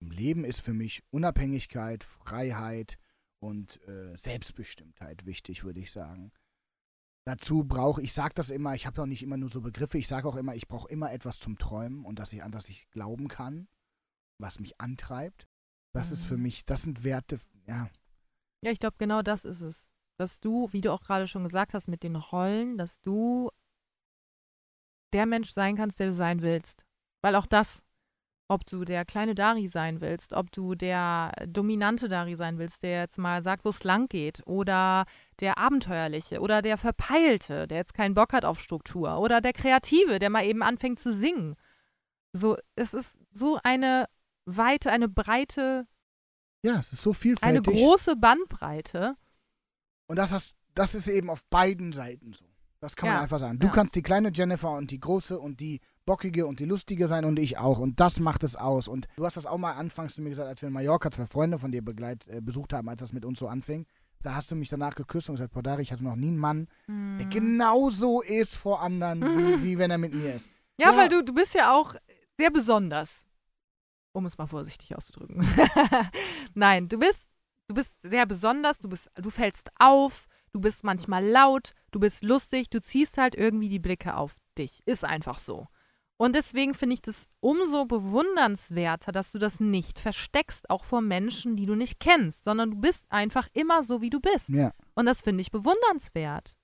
Im 0.00 0.12
Leben 0.12 0.44
ist 0.44 0.60
für 0.60 0.72
mich 0.72 1.02
Unabhängigkeit, 1.10 2.04
Freiheit 2.04 2.98
und 3.40 3.82
äh, 3.88 4.16
Selbstbestimmtheit 4.16 5.26
wichtig, 5.26 5.64
würde 5.64 5.80
ich 5.80 5.90
sagen. 5.90 6.30
Dazu 7.28 7.62
brauche 7.62 8.00
ich, 8.00 8.14
sage 8.14 8.32
das 8.34 8.48
immer, 8.48 8.74
ich 8.74 8.86
habe 8.86 9.02
auch 9.02 9.06
nicht 9.06 9.22
immer 9.22 9.36
nur 9.36 9.50
so 9.50 9.60
Begriffe, 9.60 9.98
ich 9.98 10.08
sage 10.08 10.26
auch 10.26 10.36
immer, 10.36 10.54
ich 10.54 10.66
brauche 10.66 10.88
immer 10.88 11.12
etwas 11.12 11.38
zum 11.38 11.58
Träumen 11.58 12.06
und 12.06 12.18
dass 12.18 12.32
ich 12.32 12.42
an 12.42 12.52
das 12.52 12.70
ich 12.70 12.88
glauben 12.90 13.28
kann, 13.28 13.68
was 14.40 14.60
mich 14.60 14.80
antreibt. 14.80 15.46
Das 15.92 16.10
ist 16.10 16.24
für 16.24 16.38
Mhm. 16.38 16.44
mich, 16.44 16.64
das 16.64 16.80
sind 16.84 17.04
Werte, 17.04 17.38
ja, 17.66 17.90
Ja, 18.64 18.70
ich 18.72 18.78
glaube, 18.78 18.96
genau 18.98 19.20
das 19.20 19.44
ist 19.44 19.60
es. 19.60 19.90
Dass 20.18 20.40
du, 20.40 20.72
wie 20.72 20.80
du 20.80 20.90
auch 20.90 21.02
gerade 21.02 21.28
schon 21.28 21.44
gesagt 21.44 21.74
hast, 21.74 21.86
mit 21.86 22.02
den 22.02 22.16
Rollen, 22.16 22.78
dass 22.78 23.02
du 23.02 23.50
der 25.12 25.26
Mensch 25.26 25.50
sein 25.50 25.76
kannst, 25.76 26.00
der 26.00 26.06
du 26.06 26.12
sein 26.14 26.40
willst. 26.40 26.86
Weil 27.22 27.36
auch 27.36 27.46
das, 27.46 27.84
ob 28.48 28.66
du 28.66 28.84
der 28.84 29.04
kleine 29.04 29.34
Dari 29.34 29.68
sein 29.68 30.00
willst, 30.00 30.32
ob 30.32 30.50
du 30.50 30.74
der 30.74 31.32
dominante 31.46 32.08
Dari 32.08 32.34
sein 32.34 32.58
willst, 32.58 32.82
der 32.82 33.00
jetzt 33.00 33.18
mal 33.18 33.42
sagt, 33.42 33.64
wo 33.64 33.68
es 33.68 33.84
lang 33.84 34.08
geht, 34.08 34.42
oder 34.46 35.04
der 35.40 35.58
abenteuerliche, 35.58 36.40
oder 36.40 36.62
der 36.62 36.78
verpeilte, 36.78 37.68
der 37.68 37.78
jetzt 37.78 37.94
keinen 37.94 38.14
Bock 38.14 38.32
hat 38.32 38.44
auf 38.46 38.60
Struktur, 38.60 39.18
oder 39.18 39.40
der 39.42 39.52
kreative, 39.52 40.18
der 40.18 40.30
mal 40.30 40.44
eben 40.46 40.62
anfängt 40.62 40.98
zu 40.98 41.12
singen. 41.12 41.56
So, 42.32 42.56
es 42.74 42.94
ist 42.94 43.18
so 43.32 43.58
eine 43.62 44.06
weite, 44.46 44.90
eine 44.90 45.08
breite, 45.08 45.86
ja, 46.62 46.78
es 46.78 46.92
ist 46.92 47.02
so 47.02 47.10
eine 47.10 47.18
vielfältig. 47.18 47.74
große 47.74 48.16
Bandbreite. 48.16 49.16
Und 50.06 50.16
das, 50.16 50.32
hast, 50.32 50.56
das 50.74 50.94
ist 50.94 51.06
eben 51.08 51.30
auf 51.30 51.44
beiden 51.44 51.92
Seiten 51.92 52.32
so. 52.32 52.46
Das 52.80 52.96
kann 52.96 53.08
man 53.08 53.16
Ja, 53.16 53.22
einfach 53.22 53.40
sagen. 53.40 53.58
Du 53.58 53.66
ja. 53.66 53.72
kannst 53.72 53.94
die 53.94 54.02
kleine 54.02 54.30
Jennifer 54.32 54.72
und 54.72 54.90
die 54.90 55.00
große 55.00 55.38
und 55.38 55.60
die 55.60 55.80
bockige 56.08 56.46
und 56.46 56.58
die 56.60 56.64
lustige 56.64 57.06
sein 57.06 57.24
und 57.24 57.38
ich 57.38 57.58
auch. 57.58 57.78
Und 57.78 58.00
das 58.00 58.18
macht 58.18 58.42
es 58.42 58.56
aus. 58.56 58.88
Und 58.88 59.06
du 59.16 59.24
hast 59.24 59.36
das 59.36 59.46
auch 59.46 59.58
mal 59.58 59.72
anfangs 59.72 60.14
zu 60.14 60.22
mir 60.22 60.30
gesagt, 60.30 60.48
als 60.48 60.62
wir 60.62 60.66
in 60.68 60.72
Mallorca 60.72 61.10
zwei 61.10 61.26
Freunde 61.26 61.58
von 61.58 61.70
dir 61.70 61.82
begleit, 61.84 62.26
äh, 62.28 62.40
besucht 62.40 62.72
haben, 62.72 62.88
als 62.88 63.00
das 63.00 63.12
mit 63.12 63.24
uns 63.24 63.38
so 63.38 63.46
anfing. 63.48 63.86
Da 64.22 64.34
hast 64.34 64.50
du 64.50 64.56
mich 64.56 64.68
danach 64.68 64.96
geküsst 64.96 65.28
und 65.28 65.36
gesagt, 65.36 65.52
Podari, 65.52 65.82
ich 65.82 65.92
hatte 65.92 66.02
noch 66.02 66.16
nie 66.16 66.28
einen 66.28 66.38
Mann, 66.38 66.66
der 66.88 66.94
Mhm. 67.26 67.30
genauso 67.30 68.20
ist 68.22 68.56
vor 68.56 68.82
anderen, 68.82 69.20
wie, 69.22 69.62
wie 69.62 69.78
wenn 69.78 69.90
er 69.92 69.98
mit 69.98 70.12
mir 70.12 70.34
ist. 70.34 70.48
Ja, 70.80 70.90
Ja. 70.90 70.96
weil 70.96 71.08
du, 71.08 71.22
du 71.22 71.32
bist 71.32 71.54
ja 71.54 71.72
auch 71.72 71.94
sehr 72.36 72.50
besonders. 72.50 73.24
Um 74.12 74.26
es 74.26 74.36
mal 74.38 74.46
vorsichtig 74.48 74.96
auszudrücken. 74.96 75.46
Nein, 76.54 76.88
du 76.88 76.98
bist, 76.98 77.20
du 77.68 77.74
bist 77.74 77.92
sehr 78.02 78.26
besonders, 78.26 78.78
du 78.78 78.88
bist, 78.88 79.10
du 79.14 79.30
fällst 79.30 79.70
auf, 79.78 80.26
du 80.52 80.60
bist 80.60 80.82
manchmal 80.84 81.24
laut, 81.24 81.74
du 81.92 82.00
bist 82.00 82.24
lustig, 82.24 82.70
du 82.70 82.80
ziehst 82.80 83.18
halt 83.18 83.34
irgendwie 83.34 83.68
die 83.68 83.78
Blicke 83.78 84.16
auf 84.16 84.36
dich. 84.56 84.80
Ist 84.86 85.04
einfach 85.04 85.38
so. 85.38 85.68
Und 86.20 86.34
deswegen 86.34 86.74
finde 86.74 86.94
ich 86.94 87.02
das 87.02 87.28
umso 87.40 87.84
bewundernswerter, 87.84 89.12
dass 89.12 89.30
du 89.30 89.38
das 89.38 89.60
nicht 89.60 90.00
versteckst, 90.00 90.68
auch 90.68 90.84
vor 90.84 91.00
Menschen, 91.00 91.54
die 91.54 91.64
du 91.64 91.76
nicht 91.76 92.00
kennst, 92.00 92.44
sondern 92.44 92.72
du 92.72 92.76
bist 92.78 93.06
einfach 93.08 93.48
immer 93.52 93.84
so, 93.84 94.02
wie 94.02 94.10
du 94.10 94.20
bist. 94.20 94.48
Ja. 94.48 94.72
Und 94.94 95.06
das 95.06 95.22
finde 95.22 95.42
ich 95.42 95.52
bewundernswert. 95.52 96.56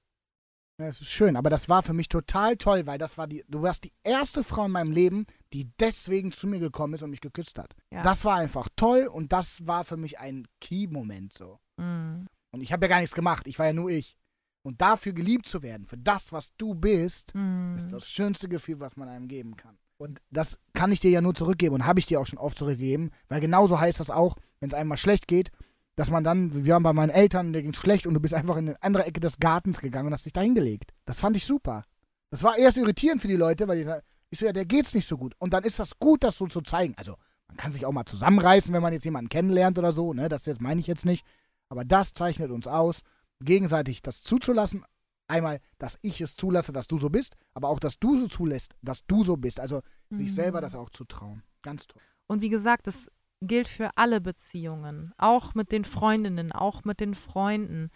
Ja, 0.81 0.89
es 0.89 1.01
ist 1.01 1.11
schön, 1.11 1.37
aber 1.37 1.51
das 1.51 1.69
war 1.69 1.85
für 1.85 1.93
mich 1.93 2.09
total 2.09 2.57
toll, 2.57 2.85
weil 2.87 2.99
das 2.99 3.17
war 3.17 3.29
die, 3.29 3.45
du 3.47 3.63
warst 3.63 3.85
die 3.85 3.93
erste 4.03 4.43
Frau 4.43 4.65
in 4.65 4.73
meinem 4.73 4.91
Leben, 4.91 5.25
die 5.53 5.71
deswegen 5.79 6.33
zu 6.33 6.49
mir 6.49 6.59
gekommen 6.59 6.95
ist 6.95 7.03
und 7.05 7.11
mich 7.11 7.21
geküsst 7.21 7.61
hat. 7.61 7.77
Ja. 7.93 8.03
Das 8.03 8.25
war 8.25 8.35
einfach 8.37 8.69
toll 8.75 9.07
und 9.07 9.33
das 9.33 9.69
war 9.69 9.85
für 9.85 9.97
mich 9.97 10.19
ein 10.19 10.49
Key-Moment 10.61 11.33
so. 11.33 11.61
Mm. 11.77 12.27
Und 12.51 12.61
ich 12.61 12.73
habe 12.73 12.87
ja 12.87 12.89
gar 12.89 13.01
nichts 13.01 13.15
gemacht, 13.15 13.47
ich 13.47 13.61
war 13.61 13.67
ja 13.67 13.73
nur 13.73 13.89
ich. 13.89 14.17
Und 14.65 14.81
dafür 14.81 15.13
geliebt 15.13 15.47
zu 15.47 15.63
werden, 15.63 15.87
für 15.87 15.99
das, 15.99 16.33
was 16.33 16.53
du 16.57 16.75
bist, 16.75 17.35
Mm. 17.35 17.77
ist 17.77 17.93
das 17.93 18.09
schönste 18.09 18.49
Gefühl, 18.49 18.81
was 18.81 18.97
man 18.97 19.09
einem 19.09 19.29
geben 19.29 19.57
kann. 19.57 19.77
Und 19.99 20.21
das 20.31 20.59
kann 20.73 20.91
ich 20.91 21.01
dir 21.01 21.11
ja 21.11 21.21
nur 21.21 21.35
zurückgeben 21.35 21.75
und 21.77 21.87
habe 21.87 22.01
ich 22.01 22.07
dir 22.07 22.19
auch 22.19 22.27
schon 22.27 22.39
oft 22.39 22.59
zurückgegeben, 22.59 23.11
weil 23.29 23.41
genauso 23.41 23.79
heißt 23.79 24.01
das 24.01 24.11
auch, 24.11 24.37
wenn 24.61 24.69
es 24.71 24.75
einem 24.75 24.89
mal 24.89 24.97
schlecht 24.97 25.29
geht, 25.29 25.51
dass 25.97 26.11
man 26.11 26.25
dann, 26.25 26.65
wir 26.65 26.73
waren 26.75 26.83
bei 26.83 26.93
meinen 26.93 27.11
Eltern, 27.11 27.53
der 27.53 27.63
ging 27.63 27.75
schlecht 27.75 28.07
und 28.07 28.15
du 28.15 28.21
bist 28.21 28.35
einfach 28.35 28.57
in 28.57 28.71
eine 28.71 28.83
andere 28.83 29.05
Ecke 29.05 29.21
des 29.21 29.39
Gartens 29.39 29.81
gegangen 29.81 30.09
und 30.09 30.13
hast 30.15 30.25
dich 30.25 30.33
da 30.33 30.41
hingelegt. 30.41 30.93
Das 31.05 31.21
fand 31.21 31.37
ich 31.37 31.45
super. 31.45 31.85
Das 32.31 32.43
war 32.43 32.57
erst 32.59 32.79
irritierend 32.79 33.21
für 33.23 33.29
die 33.29 33.37
Leute, 33.37 33.69
weil 33.69 33.77
die 33.77 33.85
sagen, 33.85 34.03
ich 34.31 34.39
so, 34.41 34.47
ja, 34.47 34.53
der 34.53 34.65
geht's 34.65 34.95
nicht 34.95 35.07
so 35.07 35.17
gut. 35.17 35.35
Und 35.39 35.53
dann 35.53 35.63
ist 35.63 35.79
das 35.79 35.99
gut, 36.01 36.25
das 36.25 36.37
so 36.37 36.47
zu 36.49 36.63
zeigen. 36.63 36.95
Also, 36.97 37.17
man 37.47 37.57
kann 37.57 37.71
sich 37.71 37.87
auch 37.87 37.93
mal 37.93 38.07
zusammenreißen, 38.07 38.75
wenn 38.75 38.83
man 38.83 38.93
jetzt 38.93 39.05
jemanden 39.05 39.29
kennenlernt 39.29 39.79
oder 39.79 39.93
so, 39.93 40.13
ne, 40.15 40.29
das 40.29 40.47
jetzt 40.47 40.61
meine 40.61 40.81
ich 40.81 40.89
jetzt 40.89 41.05
nicht. 41.05 41.25
Aber 41.69 41.85
das 41.85 42.13
zeichnet 42.15 42.51
uns 42.51 42.67
aus, 42.67 43.03
gegenseitig 43.45 44.03
das 44.03 44.23
zuzulassen. 44.23 44.85
Einmal, 45.27 45.61
dass 45.79 45.99
ich 46.03 46.21
es 46.21 46.37
zulasse, 46.37 46.73
dass 46.73 46.87
du 46.87 46.99
so 46.99 47.09
bist, 47.09 47.37
aber 47.55 47.69
auch, 47.69 47.79
dass 47.79 47.99
du 47.99 48.17
so 48.19 48.29
zulässt, 48.29 48.75
dass 48.83 49.07
du 49.07 49.25
so 49.25 49.37
bist. 49.37 49.59
Also, 49.59 49.81
sich 50.11 50.35
selber 50.35 50.61
das 50.61 50.75
auch 50.75 50.91
zu 50.91 51.05
trauen. 51.05 51.43
Ganz 51.63 51.87
toll. 51.87 52.03
Und 52.27 52.43
wie 52.43 52.51
gesagt, 52.51 52.87
das 52.87 53.11
gilt 53.41 53.69
für 53.69 53.91
alle 53.97 54.21
Beziehungen, 54.21 55.13
auch 55.19 55.55
mit 55.55 55.73
den 55.73 55.85
Freundinnen, 55.85 56.53
auch 56.53 56.85
mit 56.85 57.01
den 57.01 57.15
Freunden, 57.15 57.91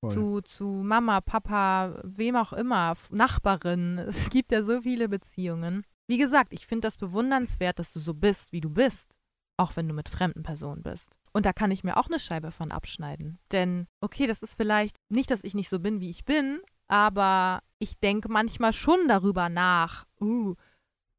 Voll. 0.00 0.10
zu, 0.10 0.40
zu 0.42 0.64
Mama, 0.66 1.20
Papa, 1.20 2.00
wem 2.04 2.36
auch 2.36 2.52
immer, 2.52 2.94
Nachbarin. 3.10 3.98
Es 4.08 4.30
gibt 4.30 4.52
ja 4.52 4.62
so 4.62 4.82
viele 4.82 5.08
Beziehungen. 5.08 5.84
Wie 6.06 6.18
gesagt, 6.18 6.52
ich 6.52 6.66
finde 6.66 6.86
das 6.86 6.96
bewundernswert, 6.96 7.78
dass 7.78 7.92
du 7.92 8.00
so 8.00 8.14
bist, 8.14 8.52
wie 8.52 8.60
du 8.60 8.70
bist, 8.70 9.18
auch 9.56 9.76
wenn 9.76 9.88
du 9.88 9.94
mit 9.94 10.08
fremden 10.08 10.42
Personen 10.42 10.82
bist. 10.82 11.18
Und 11.38 11.46
da 11.46 11.52
kann 11.52 11.70
ich 11.70 11.84
mir 11.84 11.96
auch 11.96 12.08
eine 12.08 12.18
Scheibe 12.18 12.50
von 12.50 12.72
abschneiden. 12.72 13.38
Denn, 13.52 13.86
okay, 14.00 14.26
das 14.26 14.42
ist 14.42 14.56
vielleicht 14.56 14.96
nicht, 15.08 15.30
dass 15.30 15.44
ich 15.44 15.54
nicht 15.54 15.68
so 15.68 15.78
bin, 15.78 16.00
wie 16.00 16.10
ich 16.10 16.24
bin, 16.24 16.58
aber 16.88 17.60
ich 17.78 18.00
denke 18.00 18.28
manchmal 18.28 18.72
schon 18.72 19.06
darüber 19.06 19.48
nach, 19.48 20.04
uh, 20.20 20.56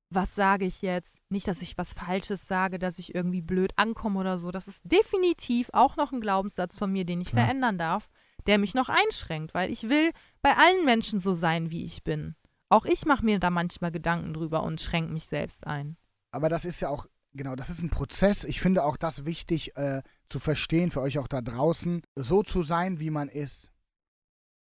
was 0.09 0.35
sage 0.35 0.65
ich 0.65 0.81
jetzt? 0.81 1.21
Nicht, 1.29 1.47
dass 1.47 1.61
ich 1.61 1.77
was 1.77 1.93
Falsches 1.93 2.45
sage, 2.47 2.79
dass 2.79 2.99
ich 2.99 3.15
irgendwie 3.15 3.41
blöd 3.41 3.71
ankomme 3.77 4.19
oder 4.19 4.37
so. 4.37 4.51
Das 4.51 4.67
ist 4.67 4.81
definitiv 4.83 5.69
auch 5.71 5.95
noch 5.95 6.11
ein 6.11 6.19
Glaubenssatz 6.19 6.77
von 6.77 6.91
mir, 6.91 7.05
den 7.05 7.21
ich 7.21 7.29
Klar. 7.29 7.45
verändern 7.45 7.77
darf, 7.77 8.09
der 8.45 8.57
mich 8.57 8.73
noch 8.73 8.89
einschränkt, 8.89 9.53
weil 9.53 9.71
ich 9.71 9.87
will 9.87 10.11
bei 10.41 10.53
allen 10.57 10.83
Menschen 10.83 11.21
so 11.21 11.33
sein, 11.33 11.71
wie 11.71 11.85
ich 11.85 12.03
bin. 12.03 12.35
Auch 12.67 12.83
ich 12.83 13.05
mache 13.05 13.23
mir 13.23 13.39
da 13.39 13.51
manchmal 13.51 13.93
Gedanken 13.93 14.33
drüber 14.33 14.63
und 14.63 14.81
schränke 14.81 15.13
mich 15.13 15.27
selbst 15.27 15.65
ein. 15.65 15.95
Aber 16.31 16.49
das 16.49 16.65
ist 16.65 16.81
ja 16.81 16.89
auch, 16.89 17.05
genau, 17.39 17.55
das 17.55 17.69
ist 17.69 17.81
ein 17.81 17.89
Prozess. 17.89 18.43
Ich 18.43 18.59
finde 18.59 18.83
auch 18.83 18.97
das 18.97 19.23
wichtig 19.23 19.75
äh, 19.77 20.03
zu 20.27 20.39
verstehen, 20.39 20.91
für 20.91 20.99
euch 20.99 21.17
auch 21.19 21.29
da 21.29 21.41
draußen. 21.41 22.01
So 22.15 22.43
zu 22.43 22.63
sein, 22.63 22.99
wie 22.99 23.09
man 23.09 23.29
ist, 23.29 23.71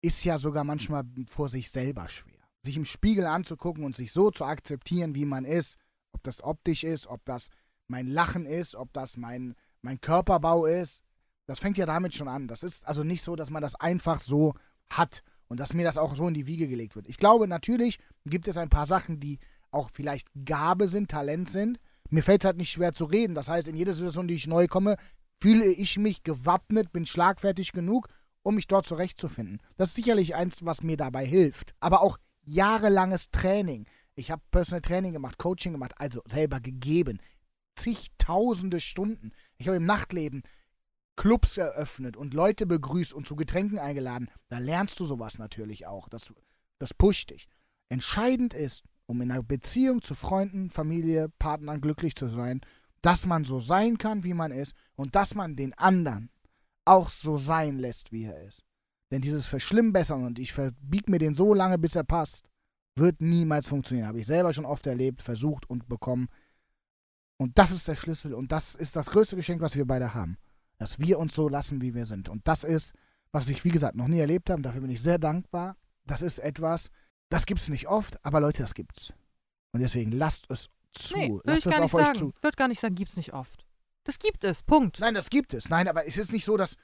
ist 0.02 0.22
ja 0.24 0.36
sogar 0.36 0.62
manchmal 0.62 1.04
vor 1.26 1.48
sich 1.48 1.70
selber 1.70 2.06
schwer. 2.06 2.44
Sich 2.62 2.76
im 2.76 2.84
Spiegel 2.84 3.24
anzugucken 3.24 3.82
und 3.82 3.96
sich 3.96 4.12
so 4.12 4.30
zu 4.30 4.44
akzeptieren, 4.44 5.14
wie 5.14 5.24
man 5.24 5.46
ist. 5.46 5.78
Ob 6.12 6.22
das 6.22 6.44
optisch 6.44 6.84
ist, 6.84 7.06
ob 7.06 7.24
das 7.24 7.48
mein 7.88 8.08
Lachen 8.08 8.44
ist, 8.44 8.76
ob 8.76 8.92
das 8.92 9.16
mein, 9.16 9.54
mein 9.80 9.98
Körperbau 9.98 10.66
ist. 10.66 11.02
Das 11.46 11.58
fängt 11.58 11.78
ja 11.78 11.86
damit 11.86 12.14
schon 12.14 12.28
an. 12.28 12.46
Das 12.46 12.62
ist 12.62 12.86
also 12.86 13.04
nicht 13.04 13.22
so, 13.22 13.36
dass 13.36 13.48
man 13.48 13.62
das 13.62 13.74
einfach 13.74 14.20
so 14.20 14.52
hat 14.90 15.22
und 15.48 15.60
dass 15.60 15.72
mir 15.72 15.84
das 15.84 15.96
auch 15.96 16.14
so 16.14 16.28
in 16.28 16.34
die 16.34 16.46
Wiege 16.46 16.68
gelegt 16.68 16.94
wird. 16.94 17.08
Ich 17.08 17.16
glaube, 17.16 17.48
natürlich 17.48 17.98
gibt 18.26 18.48
es 18.48 18.58
ein 18.58 18.68
paar 18.68 18.86
Sachen, 18.86 19.18
die 19.18 19.38
auch 19.70 19.88
vielleicht 19.90 20.28
Gabe 20.44 20.88
sind, 20.88 21.10
Talent 21.10 21.48
sind. 21.48 21.78
Mir 22.11 22.22
fällt 22.22 22.42
es 22.42 22.46
halt 22.46 22.57
nicht 22.57 22.70
schwer 22.70 22.92
zu 22.92 23.04
reden. 23.04 23.34
Das 23.34 23.48
heißt, 23.48 23.68
in 23.68 23.76
jeder 23.76 23.94
Situation, 23.94 24.28
die 24.28 24.34
ich 24.34 24.46
neu 24.46 24.66
komme, 24.66 24.96
fühle 25.40 25.66
ich 25.66 25.98
mich 25.98 26.22
gewappnet, 26.22 26.92
bin 26.92 27.07
schlagfertig 27.07 27.72
genug, 27.72 28.09
um 28.42 28.54
mich 28.54 28.66
dort 28.66 28.86
zurechtzufinden. 28.86 29.61
Das 29.76 29.90
ist 29.90 29.96
sicherlich 29.96 30.34
eins, 30.34 30.64
was 30.64 30.82
mir 30.82 30.96
dabei 30.96 31.26
hilft. 31.26 31.74
Aber 31.80 32.00
auch 32.00 32.18
jahrelanges 32.44 33.30
Training. 33.30 33.86
Ich 34.14 34.30
habe 34.30 34.42
Personal 34.50 34.80
Training 34.80 35.12
gemacht, 35.12 35.38
Coaching 35.38 35.72
gemacht, 35.72 35.94
also 35.98 36.22
selber 36.26 36.61
gegeben. 36.61 37.20
Zigtausende 37.74 38.80
Stunden. 38.80 39.32
Ich 39.59 39.66
habe 39.66 39.76
im 39.76 39.84
Nachtleben 39.84 40.42
Clubs 41.16 41.57
eröffnet 41.57 42.16
und 42.16 42.34
Leute 42.34 42.66
begrüßt 42.66 43.12
und 43.12 43.26
zu 43.26 43.36
Getränken 43.36 43.78
eingeladen. 43.78 44.30
Da 44.48 44.59
lernst 44.59 45.00
du 45.00 45.07
sowas 45.07 45.38
natürlich 45.38 45.86
auch. 45.86 46.09
Das, 46.09 46.32
das 46.78 46.94
pusht 46.94 47.30
dich. 47.30 47.48
Entscheidend 47.88 48.54
ist, 48.54 48.82
um 49.07 49.20
in 49.22 49.30
einer 49.30 49.42
Beziehung 49.42 50.02
zu 50.02 50.14
Freunden, 50.14 50.70
Familie, 50.70 51.28
Partnern 51.38 51.80
glücklich 51.80 52.14
zu 52.14 52.28
sein, 52.28 52.61
dass 53.02 53.26
man 53.26 53.44
so 53.44 53.61
sein 53.61 53.98
kann, 53.98 54.24
wie 54.24 54.34
man 54.34 54.50
ist 54.50 54.74
und 54.96 55.14
dass 55.14 55.34
man 55.34 55.57
den 55.57 55.74
anderen 55.74 56.30
auch 56.84 57.09
so 57.09 57.38
sein 57.38 57.78
lässt, 57.78 58.12
wie 58.12 58.24
er 58.24 58.42
ist. 58.42 58.64
Denn 59.11 59.20
dieses 59.20 59.46
Verschlimmbessern 59.46 60.24
und 60.24 60.38
ich 60.38 60.52
verbieg 60.52 61.09
mir 61.09 61.18
den 61.18 61.34
so 61.34 61.54
lange, 61.54 61.78
bis 61.78 61.94
er 61.94 62.04
passt, 62.04 62.42
wird 62.96 63.20
niemals 63.20 63.66
funktionieren. 63.66 64.09
Habe 64.09 64.20
ich 64.20 64.26
selber 64.26 64.52
schon 64.52 64.64
oft 64.64 64.86
erlebt, 64.86 65.22
versucht 65.22 65.68
und 65.68 65.88
bekommen. 65.88 66.28
Und 67.36 67.59
das 67.59 67.70
ist 67.70 67.86
der 67.86 67.94
Schlüssel 67.94 68.34
und 68.34 68.50
das 68.50 68.74
ist 68.74 68.96
das 68.96 69.11
größte 69.11 69.36
Geschenk, 69.36 69.61
was 69.61 69.76
wir 69.76 69.86
beide 69.86 70.14
haben. 70.14 70.38
Dass 70.78 70.98
wir 70.98 71.18
uns 71.18 71.34
so 71.34 71.48
lassen, 71.48 71.80
wie 71.80 71.94
wir 71.94 72.07
sind. 72.07 72.28
Und 72.28 72.48
das 72.48 72.64
ist, 72.64 72.94
was 73.30 73.48
ich, 73.48 73.64
wie 73.64 73.70
gesagt, 73.70 73.96
noch 73.96 74.09
nie 74.09 74.18
erlebt 74.18 74.50
habe. 74.50 74.62
Dafür 74.62 74.80
bin 74.80 74.90
ich 74.90 75.02
sehr 75.02 75.18
dankbar. 75.18 75.76
Das 76.07 76.22
ist 76.22 76.38
etwas, 76.38 76.90
das 77.28 77.46
gibt's 77.46 77.68
nicht 77.68 77.86
oft, 77.88 78.24
aber 78.24 78.40
Leute, 78.40 78.62
das 78.62 78.74
gibt's. 78.74 79.12
Und 79.72 79.80
deswegen 79.80 80.12
lasst 80.12 80.46
es 80.50 80.68
zu. 80.92 81.16
Nee, 81.16 81.26
ich 81.26 81.40
lasst 81.44 81.66
es 81.66 81.72
gar 81.72 81.74
auf 81.74 81.80
nicht 81.92 81.94
euch 81.94 82.06
sagen. 82.06 82.18
zu. 82.18 82.32
Würde 82.40 82.56
gar 82.56 82.68
nicht 82.68 82.80
sagen, 82.80 82.94
gibt's 82.94 83.16
nicht 83.16 83.32
oft. 83.32 83.66
Das 84.04 84.18
gibt 84.18 84.44
es, 84.44 84.62
Punkt. 84.62 85.00
Nein, 85.00 85.14
das 85.14 85.30
gibt 85.30 85.52
es. 85.52 85.68
Nein, 85.68 85.88
aber 85.88 86.06
es 86.06 86.16
ist 86.16 86.32
nicht 86.32 86.44
so, 86.44 86.56
dass 86.56 86.76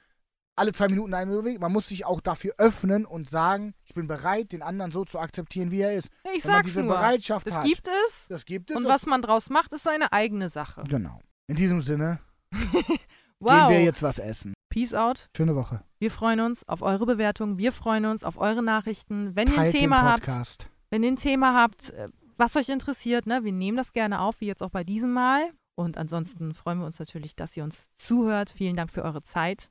alle 0.55 0.73
zwei 0.73 0.87
Minuten 0.87 1.13
ein 1.13 1.31
Weg. 1.45 1.59
Man 1.59 1.71
muss 1.71 1.87
sich 1.87 2.05
auch 2.05 2.21
dafür 2.21 2.53
öffnen 2.57 3.05
und 3.05 3.27
sagen, 3.27 3.73
ich 3.85 3.93
bin 3.93 4.07
bereit, 4.07 4.51
den 4.51 4.61
anderen 4.61 4.91
so 4.91 5.03
zu 5.05 5.17
akzeptieren, 5.19 5.71
wie 5.71 5.79
er 5.81 5.95
ist. 5.95 6.09
Ja, 6.25 6.31
ich 6.33 6.43
Wenn 6.43 6.51
man 6.51 6.57
sag's 6.57 6.67
diese 6.67 6.83
nur. 6.83 6.93
Bereitschaft 6.93 7.47
Das 7.47 7.55
hat. 7.55 7.63
gibt 7.65 7.87
es. 8.07 8.27
das 8.27 8.45
gibt 8.45 8.69
es. 8.71 8.77
Und 8.77 8.85
was 8.85 9.05
man 9.05 9.21
draus 9.21 9.49
macht, 9.49 9.73
ist 9.73 9.83
seine 9.83 10.11
eigene 10.13 10.49
Sache. 10.49 10.83
Genau. 10.87 11.19
In 11.47 11.55
diesem 11.55 11.81
Sinne 11.81 12.19
Wow. 12.51 12.61
gehen 13.67 13.69
wir 13.69 13.83
jetzt 13.83 14.03
was 14.03 14.19
essen. 14.19 14.53
Peace 14.73 14.95
out. 14.95 15.29
Schöne 15.37 15.55
Woche. 15.55 15.83
Wir 15.99 16.09
freuen 16.09 16.39
uns 16.39 16.67
auf 16.67 16.81
eure 16.81 17.05
Bewertung. 17.05 17.59
Wir 17.59 17.71
freuen 17.71 18.05
uns 18.05 18.23
auf 18.23 18.39
eure 18.39 18.63
Nachrichten. 18.63 19.35
Wenn 19.35 19.47
ihr 19.47 19.53
ein 19.53 19.57
Teilt 19.57 19.73
den 19.75 19.81
Thema 19.81 20.01
habt, 20.01 20.67
wenn 20.89 21.03
ihr 21.03 21.11
ein 21.11 21.15
Thema 21.15 21.53
habt, 21.53 21.91
äh, 21.91 22.07
was 22.37 22.55
euch 22.55 22.69
interessiert, 22.69 23.27
ne, 23.27 23.43
wir 23.43 23.51
nehmen 23.51 23.77
das 23.77 23.93
gerne 23.93 24.19
auf, 24.19 24.41
wie 24.41 24.47
jetzt 24.47 24.63
auch 24.63 24.71
bei 24.71 24.83
diesem 24.83 25.13
Mal. 25.13 25.51
Und 25.75 25.99
ansonsten 25.99 26.55
freuen 26.55 26.79
wir 26.79 26.87
uns 26.87 26.97
natürlich, 26.97 27.35
dass 27.35 27.55
ihr 27.55 27.63
uns 27.63 27.91
zuhört. 27.93 28.49
Vielen 28.49 28.75
Dank 28.75 28.89
für 28.89 29.03
eure 29.03 29.21
Zeit. 29.21 29.69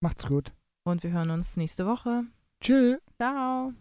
Macht's 0.00 0.26
gut. 0.26 0.52
Und 0.84 1.02
wir 1.04 1.12
hören 1.12 1.30
uns 1.30 1.56
nächste 1.56 1.86
Woche. 1.86 2.24
Tschüss. 2.60 2.98
Ciao. 3.16 3.72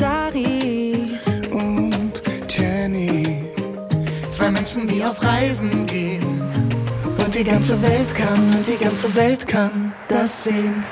Dari 0.00 1.18
und 1.52 2.22
Jenny. 2.48 3.52
Zwei 4.30 4.50
Menschen, 4.50 4.86
die 4.86 5.04
auf 5.04 5.22
Reisen 5.22 5.84
gehen. 5.84 6.33
Die 7.36 7.42
ganze 7.42 7.82
Welt 7.82 8.14
kann, 8.14 8.54
und 8.54 8.64
die 8.68 8.76
ganze 8.76 9.12
Welt 9.16 9.48
kann 9.48 9.92
das 10.06 10.44
sehen. 10.44 10.84